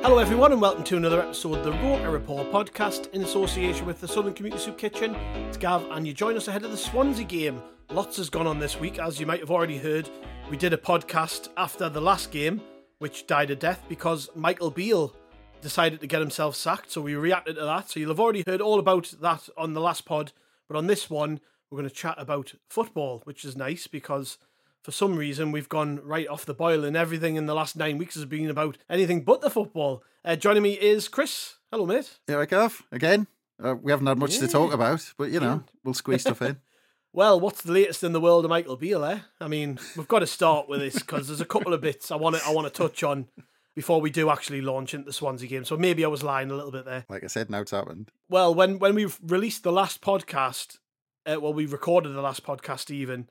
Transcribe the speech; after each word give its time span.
Hello, 0.00 0.18
everyone, 0.18 0.52
and 0.52 0.60
welcome 0.60 0.84
to 0.84 0.96
another 0.96 1.20
episode 1.20 1.58
of 1.58 1.64
the 1.64 1.72
Roker 1.72 2.10
Report 2.10 2.52
podcast 2.52 3.12
in 3.12 3.24
association 3.24 3.84
with 3.84 4.00
the 4.00 4.06
Sunderland 4.06 4.36
Community 4.36 4.62
Soup 4.62 4.78
Kitchen. 4.78 5.14
It's 5.14 5.56
Gav, 5.56 5.90
and 5.90 6.06
you 6.06 6.14
join 6.14 6.36
us 6.36 6.46
ahead 6.46 6.64
of 6.64 6.70
the 6.70 6.76
Swansea 6.76 7.24
game. 7.24 7.60
Lots 7.90 8.16
has 8.18 8.30
gone 8.30 8.46
on 8.46 8.60
this 8.60 8.78
week, 8.78 9.00
as 9.00 9.18
you 9.18 9.26
might 9.26 9.40
have 9.40 9.50
already 9.50 9.76
heard. 9.76 10.08
We 10.50 10.56
did 10.56 10.72
a 10.72 10.78
podcast 10.78 11.48
after 11.56 11.88
the 11.88 12.00
last 12.00 12.30
game, 12.30 12.62
which 13.00 13.26
died 13.26 13.50
a 13.50 13.56
death 13.56 13.84
because 13.88 14.30
Michael 14.36 14.70
Beale 14.70 15.16
decided 15.60 16.00
to 16.00 16.06
get 16.06 16.20
himself 16.20 16.54
sacked. 16.54 16.92
So 16.92 17.00
we 17.00 17.16
reacted 17.16 17.56
to 17.56 17.64
that. 17.64 17.90
So 17.90 17.98
you'll 17.98 18.10
have 18.10 18.20
already 18.20 18.44
heard 18.46 18.60
all 18.60 18.78
about 18.78 19.12
that 19.20 19.48
on 19.56 19.74
the 19.74 19.80
last 19.80 20.04
pod. 20.04 20.30
But 20.68 20.76
on 20.76 20.86
this 20.86 21.10
one, 21.10 21.40
we're 21.70 21.78
going 21.78 21.88
to 21.88 21.94
chat 21.94 22.14
about 22.18 22.54
football, 22.68 23.20
which 23.24 23.44
is 23.44 23.56
nice 23.56 23.88
because 23.88 24.38
for 24.82 24.92
some 24.92 25.16
reason 25.16 25.52
we've 25.52 25.68
gone 25.68 26.00
right 26.02 26.28
off 26.28 26.44
the 26.46 26.54
boil 26.54 26.84
and 26.84 26.96
everything 26.96 27.36
in 27.36 27.46
the 27.46 27.54
last 27.54 27.76
nine 27.76 27.98
weeks 27.98 28.14
has 28.14 28.24
been 28.24 28.48
about 28.50 28.78
anything 28.88 29.22
but 29.24 29.40
the 29.40 29.50
football. 29.50 30.02
Uh, 30.24 30.36
joining 30.36 30.62
me 30.62 30.72
is 30.74 31.08
Chris. 31.08 31.56
Hello, 31.70 31.86
mate. 31.86 32.18
Here 32.26 32.40
I 32.40 32.46
go 32.46 32.70
again. 32.92 33.26
Uh, 33.62 33.74
we 33.74 33.90
haven't 33.90 34.06
had 34.06 34.18
much 34.18 34.34
Yeah. 34.34 34.40
to 34.40 34.48
talk 34.48 34.72
about, 34.72 35.12
but 35.18 35.30
you 35.30 35.40
know, 35.40 35.62
we'll 35.84 35.94
squeeze 35.94 36.22
stuff 36.22 36.42
in. 36.42 36.56
Well, 37.14 37.40
what's 37.40 37.62
the 37.62 37.72
latest 37.72 38.04
in 38.04 38.12
the 38.12 38.20
world 38.20 38.44
of 38.44 38.50
Michael 38.50 38.76
Beale? 38.76 39.02
Eh? 39.02 39.18
I 39.40 39.48
mean, 39.48 39.80
we've 39.96 40.06
got 40.06 40.18
to 40.18 40.26
start 40.26 40.68
with 40.68 40.80
this 40.80 40.94
because 40.94 41.26
there's 41.26 41.40
a 41.40 41.46
couple 41.46 41.72
of 41.72 41.80
bits 41.80 42.10
I 42.10 42.16
want 42.16 42.36
to 42.36 42.42
I 42.46 42.50
want 42.52 42.72
to 42.72 42.82
touch 42.82 43.02
on 43.02 43.26
before 43.74 44.00
we 44.02 44.10
do 44.10 44.28
actually 44.28 44.60
launch 44.60 44.92
into 44.92 45.06
the 45.06 45.12
Swansea 45.12 45.48
game. 45.48 45.64
So 45.64 45.78
maybe 45.78 46.04
I 46.04 46.08
was 46.08 46.22
lying 46.22 46.50
a 46.50 46.54
little 46.54 46.70
bit 46.70 46.84
there. 46.84 47.06
Like 47.08 47.24
I 47.24 47.28
said, 47.28 47.48
now 47.48 47.62
it's 47.62 47.70
happened. 47.70 48.10
Well, 48.28 48.54
when 48.54 48.78
when 48.78 48.94
we 48.94 49.06
released 49.26 49.62
the 49.62 49.72
last 49.72 50.02
podcast, 50.02 50.78
uh, 51.26 51.40
well, 51.40 51.54
we 51.54 51.64
recorded 51.64 52.10
the 52.10 52.20
last 52.20 52.44
podcast 52.44 52.90
even. 52.90 53.28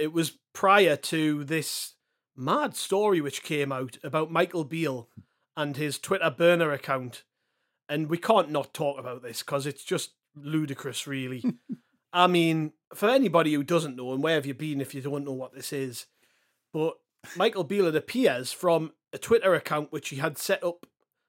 It 0.00 0.14
was 0.14 0.38
prior 0.54 0.96
to 0.96 1.44
this 1.44 1.94
mad 2.34 2.74
story 2.74 3.20
which 3.20 3.42
came 3.42 3.70
out 3.70 3.98
about 4.02 4.30
Michael 4.30 4.64
Beale 4.64 5.10
and 5.54 5.76
his 5.76 5.98
Twitter 5.98 6.30
burner 6.30 6.72
account, 6.72 7.22
and 7.86 8.08
we 8.08 8.16
can't 8.16 8.50
not 8.50 8.72
talk 8.72 8.98
about 8.98 9.22
this 9.22 9.42
because 9.42 9.66
it's 9.66 9.84
just 9.84 10.12
ludicrous, 10.34 11.06
really. 11.06 11.44
I 12.14 12.28
mean, 12.28 12.72
for 12.94 13.10
anybody 13.10 13.52
who 13.52 13.62
doesn't 13.62 13.94
know, 13.94 14.14
and 14.14 14.22
where 14.22 14.36
have 14.36 14.46
you 14.46 14.54
been 14.54 14.80
if 14.80 14.94
you 14.94 15.02
don't 15.02 15.26
know 15.26 15.32
what 15.32 15.54
this 15.54 15.70
is? 15.70 16.06
But 16.72 16.94
Michael 17.36 17.64
Beale, 17.64 17.88
it 17.88 17.94
appears 17.94 18.52
from 18.52 18.92
a 19.12 19.18
Twitter 19.18 19.54
account 19.54 19.92
which 19.92 20.08
he 20.08 20.16
had 20.16 20.38
set 20.38 20.64
up 20.64 20.86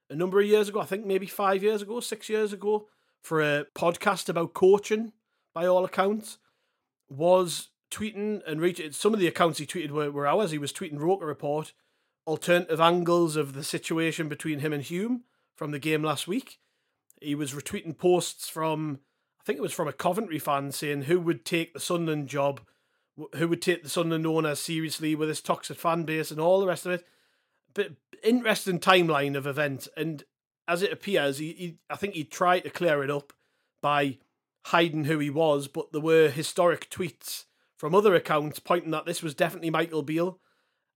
a 0.10 0.16
number 0.16 0.40
of 0.40 0.48
years 0.48 0.70
ago, 0.70 0.80
I 0.80 0.86
think 0.86 1.06
maybe 1.06 1.26
five 1.26 1.62
years 1.62 1.82
ago, 1.82 2.00
six 2.00 2.30
years 2.30 2.54
ago, 2.54 2.88
for 3.22 3.42
a 3.42 3.66
podcast 3.76 4.30
about 4.30 4.54
coaching, 4.54 5.12
by 5.54 5.66
all 5.66 5.84
accounts, 5.84 6.38
was 7.10 7.70
tweeting 7.92 8.42
and 8.48 8.62
reaching. 8.62 8.92
Some 8.92 9.14
of 9.14 9.20
the 9.20 9.28
accounts 9.28 9.60
he 9.60 9.66
tweeted 9.66 9.92
were, 9.92 10.12
were 10.12 10.28
ours. 10.28 10.52
He 10.52 10.58
was 10.58 10.74
tweeting 10.74 11.00
Roker 11.00 11.26
Report, 11.26 11.74
alternative 12.26 12.82
angles 12.82 13.36
of 13.36 13.54
the 13.54 13.64
situation 13.64 14.30
between 14.30 14.60
him 14.60 14.74
and 14.74 14.82
Hume 14.82 15.24
from 15.56 15.72
the 15.72 15.80
game 15.80 16.04
last 16.04 16.28
week. 16.28 16.60
He 17.22 17.36
was 17.36 17.54
retweeting 17.54 17.98
posts 17.98 18.50
from, 18.50 19.00
I 19.40 19.44
think 19.44 19.60
it 19.60 19.62
was 19.62 19.74
from 19.74 19.88
a 19.88 19.94
Coventry 19.94 20.40
fan 20.40 20.72
saying 20.72 21.04
who 21.04 21.20
would 21.20 21.46
take 21.46 21.74
the 21.74 21.80
Sunderland 21.80 22.28
job, 22.28 22.62
who 23.36 23.48
would 23.48 23.62
take 23.62 23.84
the 23.84 23.90
Sunderland 23.90 24.26
owner 24.26 24.56
seriously 24.56 25.14
with 25.14 25.30
his 25.30 25.42
toxic 25.42 25.78
fan 25.78 26.04
base 26.04 26.32
and 26.32 26.40
all 26.40 26.60
the 26.60 26.68
rest 26.68 26.86
of 26.86 26.94
it. 26.94 27.06
But 27.74 27.92
interesting 28.24 28.80
timeline 28.80 29.36
of 29.36 29.46
events, 29.46 29.88
and 29.96 30.24
as 30.68 30.82
it 30.82 30.92
appears, 30.92 31.38
he, 31.38 31.54
he 31.54 31.78
I 31.90 31.96
think 31.96 32.16
he 32.16 32.24
tried 32.24 32.62
to 32.62 32.70
clear 32.70 33.04
it 33.04 33.12
up 33.12 33.34
by 33.82 34.18
hiding 34.66 35.06
who 35.06 35.20
he 35.20 35.30
was, 35.30 35.68
but 35.68 35.92
there 35.92 36.02
were 36.02 36.30
historic 36.30 36.90
tweets 36.90 37.46
from 37.82 37.96
other 37.96 38.14
accounts 38.14 38.60
pointing 38.60 38.92
that 38.92 39.08
this 39.08 39.24
was 39.24 39.34
definitely 39.34 39.72
Michael 39.72 40.04
Beale. 40.04 40.40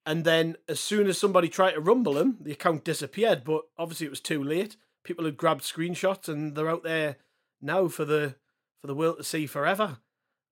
And 0.05 0.23
then 0.23 0.55
as 0.69 0.79
soon 0.79 1.07
as 1.07 1.17
somebody 1.17 1.49
tried 1.49 1.71
to 1.71 1.81
rumble 1.81 2.15
him, 2.15 2.37
the 2.39 2.51
account 2.51 2.83
disappeared, 2.83 3.43
but 3.43 3.63
obviously 3.75 4.05
it 4.05 4.11
was 4.11 4.19
too 4.19 4.43
late. 4.43 4.77
People 5.03 5.25
had 5.25 5.35
grabbed 5.35 5.63
screenshots 5.63 6.29
and 6.29 6.55
they're 6.55 6.69
out 6.69 6.83
there 6.83 7.15
now 7.59 7.87
for 7.87 8.05
the 8.05 8.35
for 8.81 8.85
the 8.85 8.93
world 8.93 9.17
to 9.17 9.23
see 9.23 9.47
forever. 9.47 9.97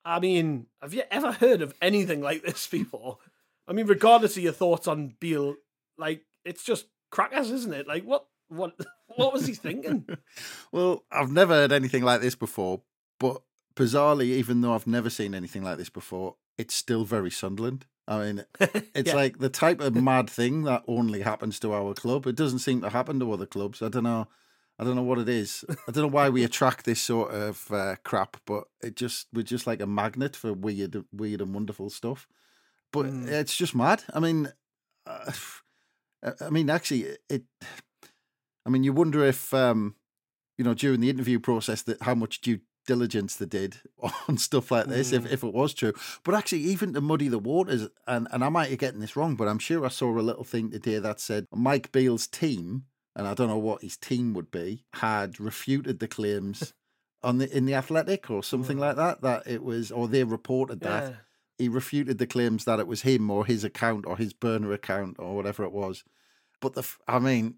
I 0.04 0.20
mean, 0.20 0.66
have 0.82 0.96
you 0.96 1.04
ever 1.12 1.34
heard 1.34 1.62
of 1.62 1.76
anything 1.84 2.20
like 2.20 2.42
this 2.42 2.66
before? 2.72 3.20
I 3.68 3.74
mean, 3.74 3.86
regardless 3.86 4.36
of 4.36 4.42
your 4.42 4.54
thoughts 4.54 4.88
on 4.88 5.14
Beale, 5.20 5.58
like 6.00 6.26
it's 6.44 6.64
just 6.64 6.88
crackers, 7.12 7.52
isn't 7.52 7.76
it? 7.76 7.88
Like 7.88 8.06
what 8.06 8.26
what 8.48 8.74
what 9.18 9.34
was 9.34 9.46
he 9.46 9.54
thinking? 9.54 10.08
Well, 10.72 11.04
I've 11.12 11.32
never 11.32 11.54
heard 11.54 11.72
anything 11.72 12.02
like 12.02 12.22
this 12.22 12.34
before, 12.34 12.82
but 13.20 13.44
bizarrely, 13.76 14.26
even 14.26 14.62
though 14.62 14.74
I've 14.74 14.88
never 14.88 15.10
seen 15.10 15.34
anything 15.34 15.64
like 15.64 15.78
this 15.78 15.90
before, 15.90 16.36
it's 16.58 16.76
still 16.76 17.04
very 17.06 17.32
Sunderland. 17.32 17.86
I 18.08 18.20
mean, 18.20 18.46
it's 18.60 19.10
Yeah. 19.10 19.16
like 19.16 19.40
the 19.40 19.50
type 19.50 19.80
of 19.82 19.96
mad 20.12 20.30
thing 20.30 20.64
that 20.64 20.84
only 20.88 21.22
happens 21.22 21.60
to 21.62 21.74
our 21.74 21.94
club. 21.94 22.28
It 22.28 22.36
doesn't 22.36 22.60
seem 22.60 22.82
to 22.82 22.90
happen 22.90 23.20
to 23.20 23.32
other 23.32 23.46
clubs. 23.46 23.82
I 23.82 23.90
don't 23.90 24.04
know. 24.04 24.28
I 24.80 24.84
don't 24.84 24.96
know 24.96 25.04
what 25.04 25.20
it 25.20 25.30
is. 25.30 25.64
I 25.70 25.92
don't 25.92 26.04
know 26.04 26.08
why 26.08 26.30
we 26.30 26.44
attract 26.50 26.86
this 26.86 27.02
sort 27.02 27.32
of 27.32 27.72
uh, 27.72 27.96
crap, 28.04 28.38
but 28.46 28.66
it 28.82 28.96
just 28.96 29.28
we're 29.32 29.44
just 29.44 29.68
like 29.68 29.82
a 29.82 29.88
magnet 29.88 30.36
for 30.36 30.52
weird, 30.54 31.06
weird 31.12 31.42
and 31.42 31.54
wonderful 31.54 31.90
stuff. 31.90 32.28
But 32.92 33.06
Mm. 33.06 33.28
it's 33.28 33.56
just 33.56 33.76
mad. 33.76 34.04
I 34.14 34.20
mean, 34.20 34.52
uh, 35.06 35.32
I 36.42 36.50
mean, 36.50 36.70
actually, 36.70 37.18
it. 37.30 37.44
I 38.66 38.70
mean, 38.70 38.84
you 38.84 38.94
wonder 38.94 39.24
if, 39.26 39.54
um, 39.54 39.96
you 40.58 40.64
know, 40.64 40.74
during 40.74 41.02
the 41.02 41.10
interview 41.10 41.40
process, 41.40 41.82
that 41.84 42.02
how 42.02 42.16
much 42.16 42.42
due 42.42 42.60
diligence 42.86 43.36
they 43.36 43.46
did 43.46 43.78
on 44.28 44.38
stuff 44.38 44.72
like 44.72 44.88
this, 44.88 45.12
if, 45.12 45.24
Mm. 45.24 45.32
if 45.32 45.44
it 45.44 45.54
was 45.54 45.74
true. 45.74 45.94
But 46.24 46.36
actually, 46.36 46.62
even 46.62 46.94
to 46.94 47.02
muddy 47.02 47.28
the 47.30 47.40
waters, 47.40 47.88
and, 48.08 48.28
and 48.32 48.44
I 48.44 48.50
might 48.50 48.70
be 48.70 48.78
getting 48.78 49.00
this 49.00 49.16
wrong, 49.16 49.36
but 49.36 49.48
I'm 49.48 49.60
sure 49.60 49.86
I 49.86 49.90
saw 49.90 50.10
a 50.18 50.22
little 50.22 50.44
thing 50.44 50.72
today 50.72 51.00
that 51.00 51.20
said 51.20 51.48
Mike 51.54 51.92
Beale's 51.92 52.28
team, 52.28 52.86
and 53.16 53.28
I 53.28 53.34
don't 53.34 53.48
know 53.50 53.58
what 53.58 53.82
his 53.82 53.98
team 53.98 54.34
would 54.34 54.52
be, 54.52 54.86
had 54.94 55.40
refuted 55.40 56.00
the 56.00 56.08
claims 56.08 56.74
on 57.24 57.38
the 57.38 57.56
in 57.56 57.66
the 57.66 57.76
Athletic 57.76 58.30
or 58.30 58.44
something 58.44 58.78
like 58.78 58.96
that. 58.98 59.22
That 59.22 59.44
it 59.48 59.64
was, 59.64 59.92
or 59.92 60.08
they 60.08 60.24
reported 60.24 60.82
that 60.82 61.04
Yeah. 61.04 61.16
he 61.58 61.70
refuted 61.70 62.18
the 62.18 62.28
claims 62.28 62.66
that 62.66 62.80
it 62.80 62.88
was 62.88 63.04
him 63.04 63.30
or 63.32 63.46
his 63.46 63.64
account 63.64 64.06
or 64.06 64.18
his 64.18 64.34
burner 64.34 64.74
account 64.74 65.18
or 65.20 65.36
whatever 65.36 65.64
it 65.64 65.72
was. 65.72 66.04
But 66.60 66.74
the, 66.74 66.88
I 67.08 67.20
mean, 67.20 67.56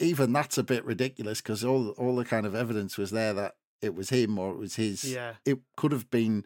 even 0.00 0.32
that's 0.32 0.58
a 0.58 0.62
bit 0.62 0.84
ridiculous 0.84 1.40
because 1.40 1.64
all 1.64 1.90
all 1.90 2.16
the 2.16 2.24
kind 2.24 2.44
of 2.46 2.54
evidence 2.54 2.98
was 2.98 3.10
there 3.10 3.32
that 3.34 3.54
it 3.82 3.94
was 3.94 4.10
him 4.10 4.38
or 4.38 4.50
it 4.52 4.58
was 4.58 4.76
his. 4.76 5.04
Yeah. 5.04 5.34
It 5.44 5.58
could 5.76 5.92
have 5.92 6.10
been, 6.10 6.44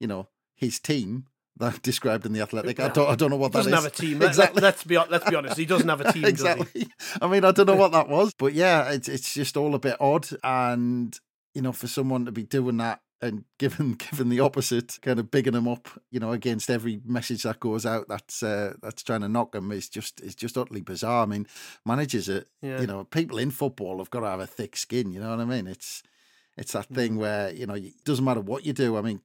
you 0.00 0.06
know, 0.06 0.28
his 0.54 0.78
team 0.80 1.26
that 1.56 1.82
described 1.82 2.26
in 2.26 2.32
the 2.32 2.40
Athletic. 2.40 2.80
I 2.80 2.88
don't, 2.88 3.08
I 3.08 3.14
don't 3.14 3.30
know 3.30 3.36
what 3.36 3.52
that 3.52 3.60
is. 3.60 3.66
doesn't 3.66 3.82
have 3.84 3.92
a 3.92 3.94
team. 3.94 4.22
Exactly. 4.22 4.60
Let, 4.60 4.74
us 4.74 4.84
be 4.84 4.96
let's 4.98 5.28
be 5.28 5.36
honest. 5.36 5.56
He 5.56 5.66
doesn't 5.66 5.88
have 5.88 6.00
a 6.00 6.12
team. 6.12 6.24
Exactly. 6.24 6.88
I 7.22 7.26
mean, 7.28 7.44
I 7.44 7.52
don't 7.52 7.66
know 7.66 7.76
what 7.76 7.92
that 7.92 8.08
was, 8.08 8.32
but 8.36 8.54
yeah, 8.54 8.90
it's 8.90 9.08
it's 9.08 9.32
just 9.34 9.56
all 9.56 9.74
a 9.74 9.78
bit 9.78 9.96
odd, 10.00 10.26
and 10.42 11.16
you 11.54 11.62
know, 11.62 11.72
for 11.72 11.86
someone 11.86 12.24
to 12.24 12.32
be 12.32 12.42
doing 12.42 12.78
that 12.78 13.00
and 13.22 13.44
given 13.58 13.92
given 13.92 14.28
the 14.30 14.40
opposite, 14.40 14.98
kind 15.00 15.20
of 15.20 15.30
bigging 15.30 15.54
him 15.54 15.68
up, 15.68 15.88
you 16.10 16.18
know, 16.18 16.32
against 16.32 16.68
every 16.70 17.00
message 17.04 17.44
that 17.44 17.60
goes 17.60 17.86
out 17.86 18.08
that's 18.08 18.42
uh, 18.42 18.74
that's 18.82 19.04
trying 19.04 19.20
to 19.20 19.28
knock 19.28 19.54
him 19.54 19.70
is 19.70 19.88
just 19.88 20.20
is 20.22 20.34
just 20.34 20.58
utterly 20.58 20.80
bizarre. 20.80 21.22
I 21.22 21.26
mean, 21.26 21.46
managers 21.86 22.28
are, 22.28 22.44
Yeah. 22.62 22.80
you 22.80 22.88
know, 22.88 23.04
people 23.04 23.38
in 23.38 23.52
football 23.52 23.98
have 23.98 24.10
got 24.10 24.20
to 24.20 24.26
have 24.26 24.40
a 24.40 24.46
thick 24.48 24.76
skin. 24.76 25.12
You 25.12 25.20
know 25.20 25.30
what 25.30 25.40
I 25.40 25.44
mean? 25.44 25.68
It's 25.68 26.02
it's 26.56 26.72
that 26.72 26.84
mm-hmm. 26.84 26.94
thing 26.94 27.16
where 27.16 27.52
you 27.52 27.66
know 27.66 27.74
it 27.74 28.04
doesn't 28.04 28.24
matter 28.24 28.40
what 28.40 28.64
you 28.64 28.72
do. 28.72 28.96
I 28.96 29.02
mean, 29.02 29.20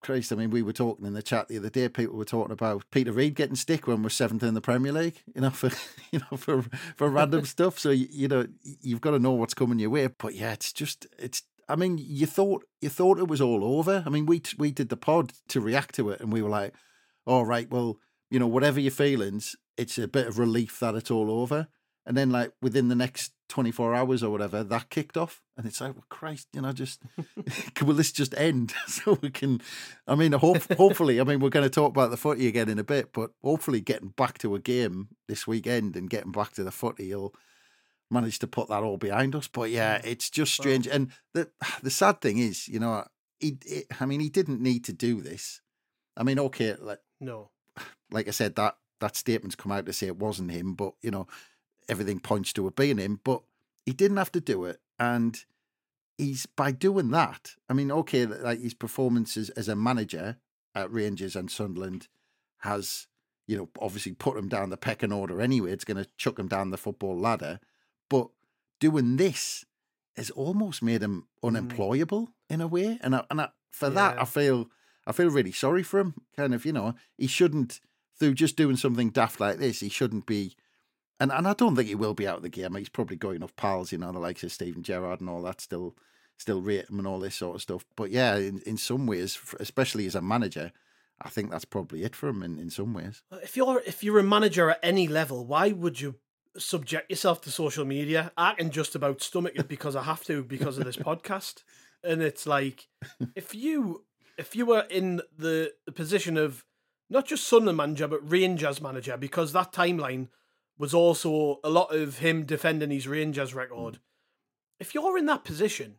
Christ, 0.00 0.32
I 0.32 0.36
mean, 0.36 0.50
we 0.50 0.62
were 0.62 0.72
talking 0.72 1.06
in 1.06 1.14
the 1.14 1.22
chat 1.22 1.48
the 1.48 1.58
other 1.58 1.70
day. 1.70 1.88
People 1.88 2.16
were 2.16 2.24
talking 2.24 2.52
about 2.52 2.84
Peter 2.90 3.12
Reid 3.12 3.34
getting 3.34 3.56
stick 3.56 3.86
when 3.86 4.02
we're 4.02 4.10
seventh 4.10 4.42
in 4.42 4.54
the 4.54 4.60
Premier 4.60 4.92
League. 4.92 5.22
You 5.34 5.40
know, 5.42 5.50
for 5.50 5.70
you 6.12 6.20
know 6.20 6.36
for 6.36 6.64
for 6.96 7.08
random 7.08 7.44
stuff. 7.44 7.78
So 7.78 7.90
you, 7.90 8.06
you 8.10 8.28
know 8.28 8.46
you've 8.62 9.00
got 9.00 9.12
to 9.12 9.18
know 9.18 9.32
what's 9.32 9.54
coming 9.54 9.78
your 9.78 9.90
way. 9.90 10.06
But 10.06 10.34
yeah, 10.34 10.52
it's 10.52 10.72
just 10.72 11.06
it's. 11.18 11.42
I 11.70 11.76
mean, 11.76 11.98
you 12.00 12.26
thought 12.26 12.64
you 12.80 12.88
thought 12.88 13.18
it 13.18 13.28
was 13.28 13.40
all 13.40 13.62
over. 13.64 14.02
I 14.06 14.08
mean, 14.08 14.26
we 14.26 14.42
we 14.56 14.70
did 14.70 14.88
the 14.88 14.96
pod 14.96 15.32
to 15.48 15.60
react 15.60 15.94
to 15.96 16.10
it, 16.10 16.20
and 16.20 16.32
we 16.32 16.42
were 16.42 16.48
like, 16.48 16.74
"All 17.26 17.44
right, 17.44 17.68
well, 17.70 17.98
you 18.30 18.38
know, 18.38 18.46
whatever 18.46 18.80
your 18.80 18.92
feelings, 18.92 19.56
it's 19.76 19.98
a 19.98 20.08
bit 20.08 20.26
of 20.26 20.38
relief 20.38 20.78
that 20.80 20.94
it's 20.94 21.10
all 21.10 21.30
over." 21.30 21.68
And 22.06 22.16
then, 22.16 22.30
like 22.30 22.52
within 22.62 22.88
the 22.88 22.94
next 22.94 23.32
24 23.48 23.94
hours 23.94 24.22
or 24.22 24.30
whatever, 24.30 24.62
that 24.62 24.90
kicked 24.90 25.16
off. 25.16 25.42
And 25.56 25.66
it's 25.66 25.80
like, 25.80 25.94
well, 25.94 26.04
Christ, 26.08 26.48
you 26.52 26.60
know, 26.60 26.72
just 26.72 27.02
will 27.82 27.94
this 27.94 28.12
just 28.12 28.34
end 28.38 28.74
so 28.86 29.18
we 29.20 29.30
can? 29.30 29.60
I 30.06 30.14
mean, 30.14 30.32
hope, 30.32 30.62
hopefully, 30.74 31.20
I 31.20 31.24
mean, 31.24 31.40
we're 31.40 31.48
going 31.48 31.64
to 31.64 31.70
talk 31.70 31.90
about 31.90 32.10
the 32.10 32.16
footy 32.16 32.46
again 32.46 32.68
in 32.68 32.78
a 32.78 32.84
bit, 32.84 33.12
but 33.12 33.30
hopefully, 33.42 33.80
getting 33.80 34.10
back 34.10 34.38
to 34.38 34.54
a 34.54 34.60
game 34.60 35.08
this 35.26 35.46
weekend 35.46 35.96
and 35.96 36.10
getting 36.10 36.32
back 36.32 36.52
to 36.54 36.64
the 36.64 36.70
footy, 36.70 37.06
you'll 37.06 37.34
manage 38.10 38.38
to 38.40 38.46
put 38.46 38.68
that 38.68 38.82
all 38.82 38.96
behind 38.96 39.34
us. 39.34 39.48
But 39.48 39.70
yeah, 39.70 39.98
mm. 39.98 40.06
it's 40.06 40.30
just 40.30 40.54
strange. 40.54 40.86
Well, 40.86 40.96
and 40.96 41.12
the 41.34 41.48
the 41.82 41.90
sad 41.90 42.20
thing 42.20 42.38
is, 42.38 42.68
you 42.68 42.78
know, 42.78 43.04
he, 43.40 43.58
he, 43.66 43.84
I 44.00 44.06
mean, 44.06 44.20
he 44.20 44.28
didn't 44.28 44.60
need 44.60 44.84
to 44.84 44.92
do 44.92 45.20
this. 45.20 45.60
I 46.16 46.22
mean, 46.22 46.38
okay, 46.38 46.74
like 46.78 47.00
no, 47.20 47.50
like 48.10 48.28
I 48.28 48.32
said, 48.32 48.56
that 48.56 48.76
that 49.00 49.16
statement's 49.16 49.56
come 49.56 49.72
out 49.72 49.86
to 49.86 49.92
say 49.92 50.06
it 50.06 50.18
wasn't 50.18 50.50
him, 50.50 50.74
but 50.74 50.92
you 51.02 51.10
know 51.10 51.26
everything 51.88 52.20
points 52.20 52.52
to 52.54 52.66
it 52.66 52.76
being 52.76 52.98
him, 52.98 53.20
but 53.24 53.42
he 53.86 53.92
didn't 53.92 54.16
have 54.18 54.32
to 54.32 54.40
do 54.40 54.64
it. 54.64 54.80
And 54.98 55.42
he's 56.16 56.46
by 56.46 56.72
doing 56.72 57.10
that, 57.12 57.52
I 57.68 57.72
mean, 57.72 57.90
okay, 57.90 58.26
like 58.26 58.60
his 58.60 58.74
performances 58.74 59.50
as 59.50 59.68
a 59.68 59.76
manager 59.76 60.36
at 60.74 60.92
Rangers 60.92 61.36
and 61.36 61.50
Sunderland 61.50 62.08
has, 62.58 63.06
you 63.46 63.56
know, 63.56 63.68
obviously 63.80 64.12
put 64.12 64.36
him 64.36 64.48
down 64.48 64.70
the 64.70 64.76
pecking 64.76 65.12
order 65.12 65.40
anyway. 65.40 65.72
It's 65.72 65.84
going 65.84 66.02
to 66.02 66.10
chuck 66.16 66.38
him 66.38 66.48
down 66.48 66.70
the 66.70 66.76
football 66.76 67.18
ladder. 67.18 67.60
But 68.10 68.28
doing 68.80 69.16
this 69.16 69.64
has 70.16 70.30
almost 70.30 70.82
made 70.82 71.02
him 71.02 71.26
mm. 71.42 71.48
unemployable 71.48 72.26
mm. 72.26 72.32
in 72.50 72.60
a 72.60 72.66
way. 72.66 72.98
And 73.00 73.14
I, 73.14 73.24
and 73.30 73.40
I, 73.40 73.48
for 73.70 73.88
yeah. 73.88 73.94
that, 73.94 74.20
I 74.20 74.24
feel 74.24 74.68
I 75.06 75.12
feel 75.12 75.30
really 75.30 75.52
sorry 75.52 75.82
for 75.82 76.00
him. 76.00 76.14
Kind 76.36 76.54
of, 76.54 76.66
you 76.66 76.72
know, 76.72 76.94
he 77.16 77.26
shouldn't 77.26 77.80
through 78.18 78.34
just 78.34 78.56
doing 78.56 78.76
something 78.76 79.10
daft 79.10 79.40
like 79.40 79.58
this. 79.58 79.80
He 79.80 79.88
shouldn't 79.88 80.26
be 80.26 80.56
and 81.20 81.32
and 81.32 81.46
I 81.48 81.52
don't 81.54 81.76
think 81.76 81.88
he 81.88 81.94
will 81.94 82.14
be 82.14 82.26
out 82.26 82.36
of 82.36 82.42
the 82.42 82.48
game. 82.48 82.74
He's 82.74 82.88
probably 82.88 83.16
got 83.16 83.36
enough 83.36 83.56
pals, 83.56 83.92
you 83.92 83.98
know, 83.98 84.12
the 84.12 84.18
likes 84.18 84.42
of 84.42 84.52
Steven 84.52 84.82
Gerrard 84.82 85.20
and 85.20 85.28
all 85.28 85.42
that, 85.42 85.60
still 85.60 85.96
still 86.36 86.62
rate 86.62 86.88
him 86.88 86.98
and 86.98 87.08
all 87.08 87.18
this 87.18 87.34
sort 87.34 87.56
of 87.56 87.62
stuff. 87.62 87.84
But 87.96 88.10
yeah, 88.10 88.36
in, 88.36 88.60
in 88.60 88.76
some 88.76 89.06
ways, 89.06 89.38
especially 89.58 90.06
as 90.06 90.14
a 90.14 90.22
manager, 90.22 90.72
I 91.20 91.28
think 91.28 91.50
that's 91.50 91.64
probably 91.64 92.04
it 92.04 92.14
for 92.14 92.28
him 92.28 92.42
in, 92.42 92.58
in 92.58 92.70
some 92.70 92.94
ways. 92.94 93.22
If 93.42 93.56
you're 93.56 93.82
if 93.86 94.04
you're 94.04 94.20
a 94.20 94.24
manager 94.24 94.70
at 94.70 94.80
any 94.82 95.08
level, 95.08 95.44
why 95.44 95.72
would 95.72 96.00
you 96.00 96.16
subject 96.56 97.10
yourself 97.10 97.40
to 97.42 97.50
social 97.50 97.84
media? 97.84 98.32
I 98.36 98.54
can 98.54 98.70
just 98.70 98.94
about 98.94 99.22
stomach 99.22 99.54
it 99.56 99.68
because 99.68 99.96
I 99.96 100.02
have 100.02 100.24
to 100.24 100.42
because 100.42 100.78
of 100.78 100.84
this 100.84 100.96
podcast. 100.96 101.62
And 102.04 102.22
it's 102.22 102.46
like 102.46 102.86
if 103.34 103.54
you 103.54 104.04
if 104.36 104.54
you 104.54 104.66
were 104.66 104.86
in 104.88 105.20
the, 105.36 105.72
the 105.84 105.92
position 105.92 106.36
of 106.36 106.64
not 107.10 107.26
just 107.26 107.46
Sunderland 107.46 107.76
manager 107.76 108.06
but 108.06 108.30
Rangers 108.30 108.80
manager, 108.80 109.16
because 109.16 109.52
that 109.52 109.72
timeline 109.72 110.28
was 110.78 110.94
also 110.94 111.58
a 111.64 111.70
lot 111.70 111.94
of 111.94 112.18
him 112.18 112.44
defending 112.44 112.90
his 112.90 113.08
Rangers 113.08 113.54
record. 113.54 113.94
Mm. 113.94 114.00
If 114.80 114.94
you're 114.94 115.18
in 115.18 115.26
that 115.26 115.44
position, 115.44 115.96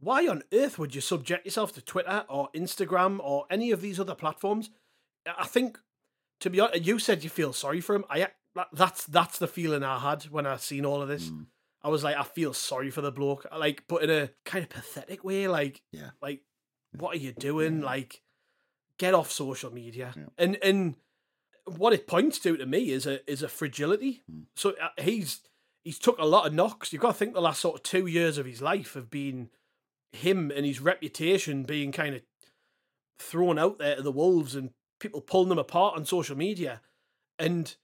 why 0.00 0.26
on 0.26 0.42
earth 0.52 0.78
would 0.78 0.94
you 0.94 1.00
subject 1.00 1.44
yourself 1.44 1.72
to 1.74 1.82
Twitter 1.82 2.24
or 2.28 2.48
Instagram 2.54 3.20
or 3.20 3.44
any 3.50 3.70
of 3.70 3.80
these 3.80 4.00
other 4.00 4.14
platforms? 4.14 4.70
I 5.26 5.46
think, 5.46 5.78
to 6.40 6.50
be 6.50 6.60
honest, 6.60 6.84
you 6.84 6.98
said 6.98 7.22
you 7.22 7.30
feel 7.30 7.52
sorry 7.52 7.80
for 7.80 7.94
him. 7.94 8.04
I 8.10 8.28
that's 8.72 9.04
that's 9.06 9.38
the 9.38 9.48
feeling 9.48 9.82
I 9.82 9.98
had 9.98 10.24
when 10.24 10.46
I 10.46 10.56
seen 10.56 10.84
all 10.84 11.02
of 11.02 11.08
this. 11.08 11.28
Mm. 11.28 11.46
I 11.82 11.88
was 11.88 12.02
like, 12.02 12.16
I 12.16 12.22
feel 12.22 12.54
sorry 12.54 12.90
for 12.90 13.02
the 13.02 13.12
bloke, 13.12 13.46
like, 13.56 13.84
but 13.88 14.02
in 14.02 14.10
a 14.10 14.30
kind 14.46 14.64
of 14.64 14.70
pathetic 14.70 15.22
way. 15.22 15.48
Like, 15.48 15.82
yeah, 15.92 16.10
like, 16.22 16.40
what 16.96 17.14
are 17.14 17.18
you 17.18 17.32
doing? 17.32 17.82
Like, 17.82 18.22
get 18.98 19.12
off 19.12 19.30
social 19.30 19.72
media. 19.72 20.14
Yeah. 20.16 20.24
And 20.38 20.58
and 20.62 20.96
what 21.66 21.92
it 21.92 22.06
points 22.06 22.38
to 22.40 22.56
to 22.56 22.66
me 22.66 22.90
is 22.90 23.06
a 23.06 23.28
is 23.30 23.42
a 23.42 23.48
fragility. 23.48 24.22
Mm. 24.30 24.44
So 24.54 24.74
uh, 24.80 25.02
he's 25.02 25.40
he's 25.82 25.98
took 25.98 26.18
a 26.18 26.26
lot 26.26 26.46
of 26.46 26.54
knocks. 26.54 26.92
You've 26.92 27.02
got 27.02 27.12
to 27.12 27.18
think 27.18 27.34
the 27.34 27.40
last 27.40 27.60
sort 27.60 27.76
of 27.76 27.82
two 27.82 28.06
years 28.06 28.38
of 28.38 28.46
his 28.46 28.62
life 28.62 28.94
have 28.94 29.10
been 29.10 29.50
him 30.12 30.52
and 30.54 30.64
his 30.64 30.80
reputation 30.80 31.64
being 31.64 31.92
kind 31.92 32.14
of 32.14 32.22
thrown 33.18 33.58
out 33.58 33.78
there 33.78 33.96
to 33.96 34.02
the 34.02 34.12
wolves 34.12 34.54
and 34.54 34.70
people 35.00 35.20
pulling 35.20 35.48
them 35.48 35.58
apart 35.58 35.96
on 35.96 36.04
social 36.04 36.36
media. 36.36 36.80
And 37.38 37.74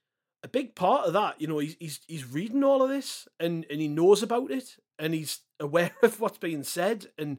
a 0.43 0.47
big 0.47 0.75
part 0.75 1.05
of 1.05 1.13
that, 1.13 1.39
you 1.39 1.47
know, 1.47 1.59
he's 1.59 1.75
he's, 1.79 1.99
he's 2.07 2.31
reading 2.31 2.63
all 2.63 2.81
of 2.81 2.89
this 2.89 3.27
and, 3.39 3.65
and 3.69 3.81
he 3.81 3.87
knows 3.87 4.23
about 4.23 4.51
it 4.51 4.77
and 4.97 5.13
he's 5.13 5.39
aware 5.59 5.91
of 6.01 6.19
what's 6.19 6.37
being 6.37 6.63
said. 6.63 7.07
And 7.17 7.37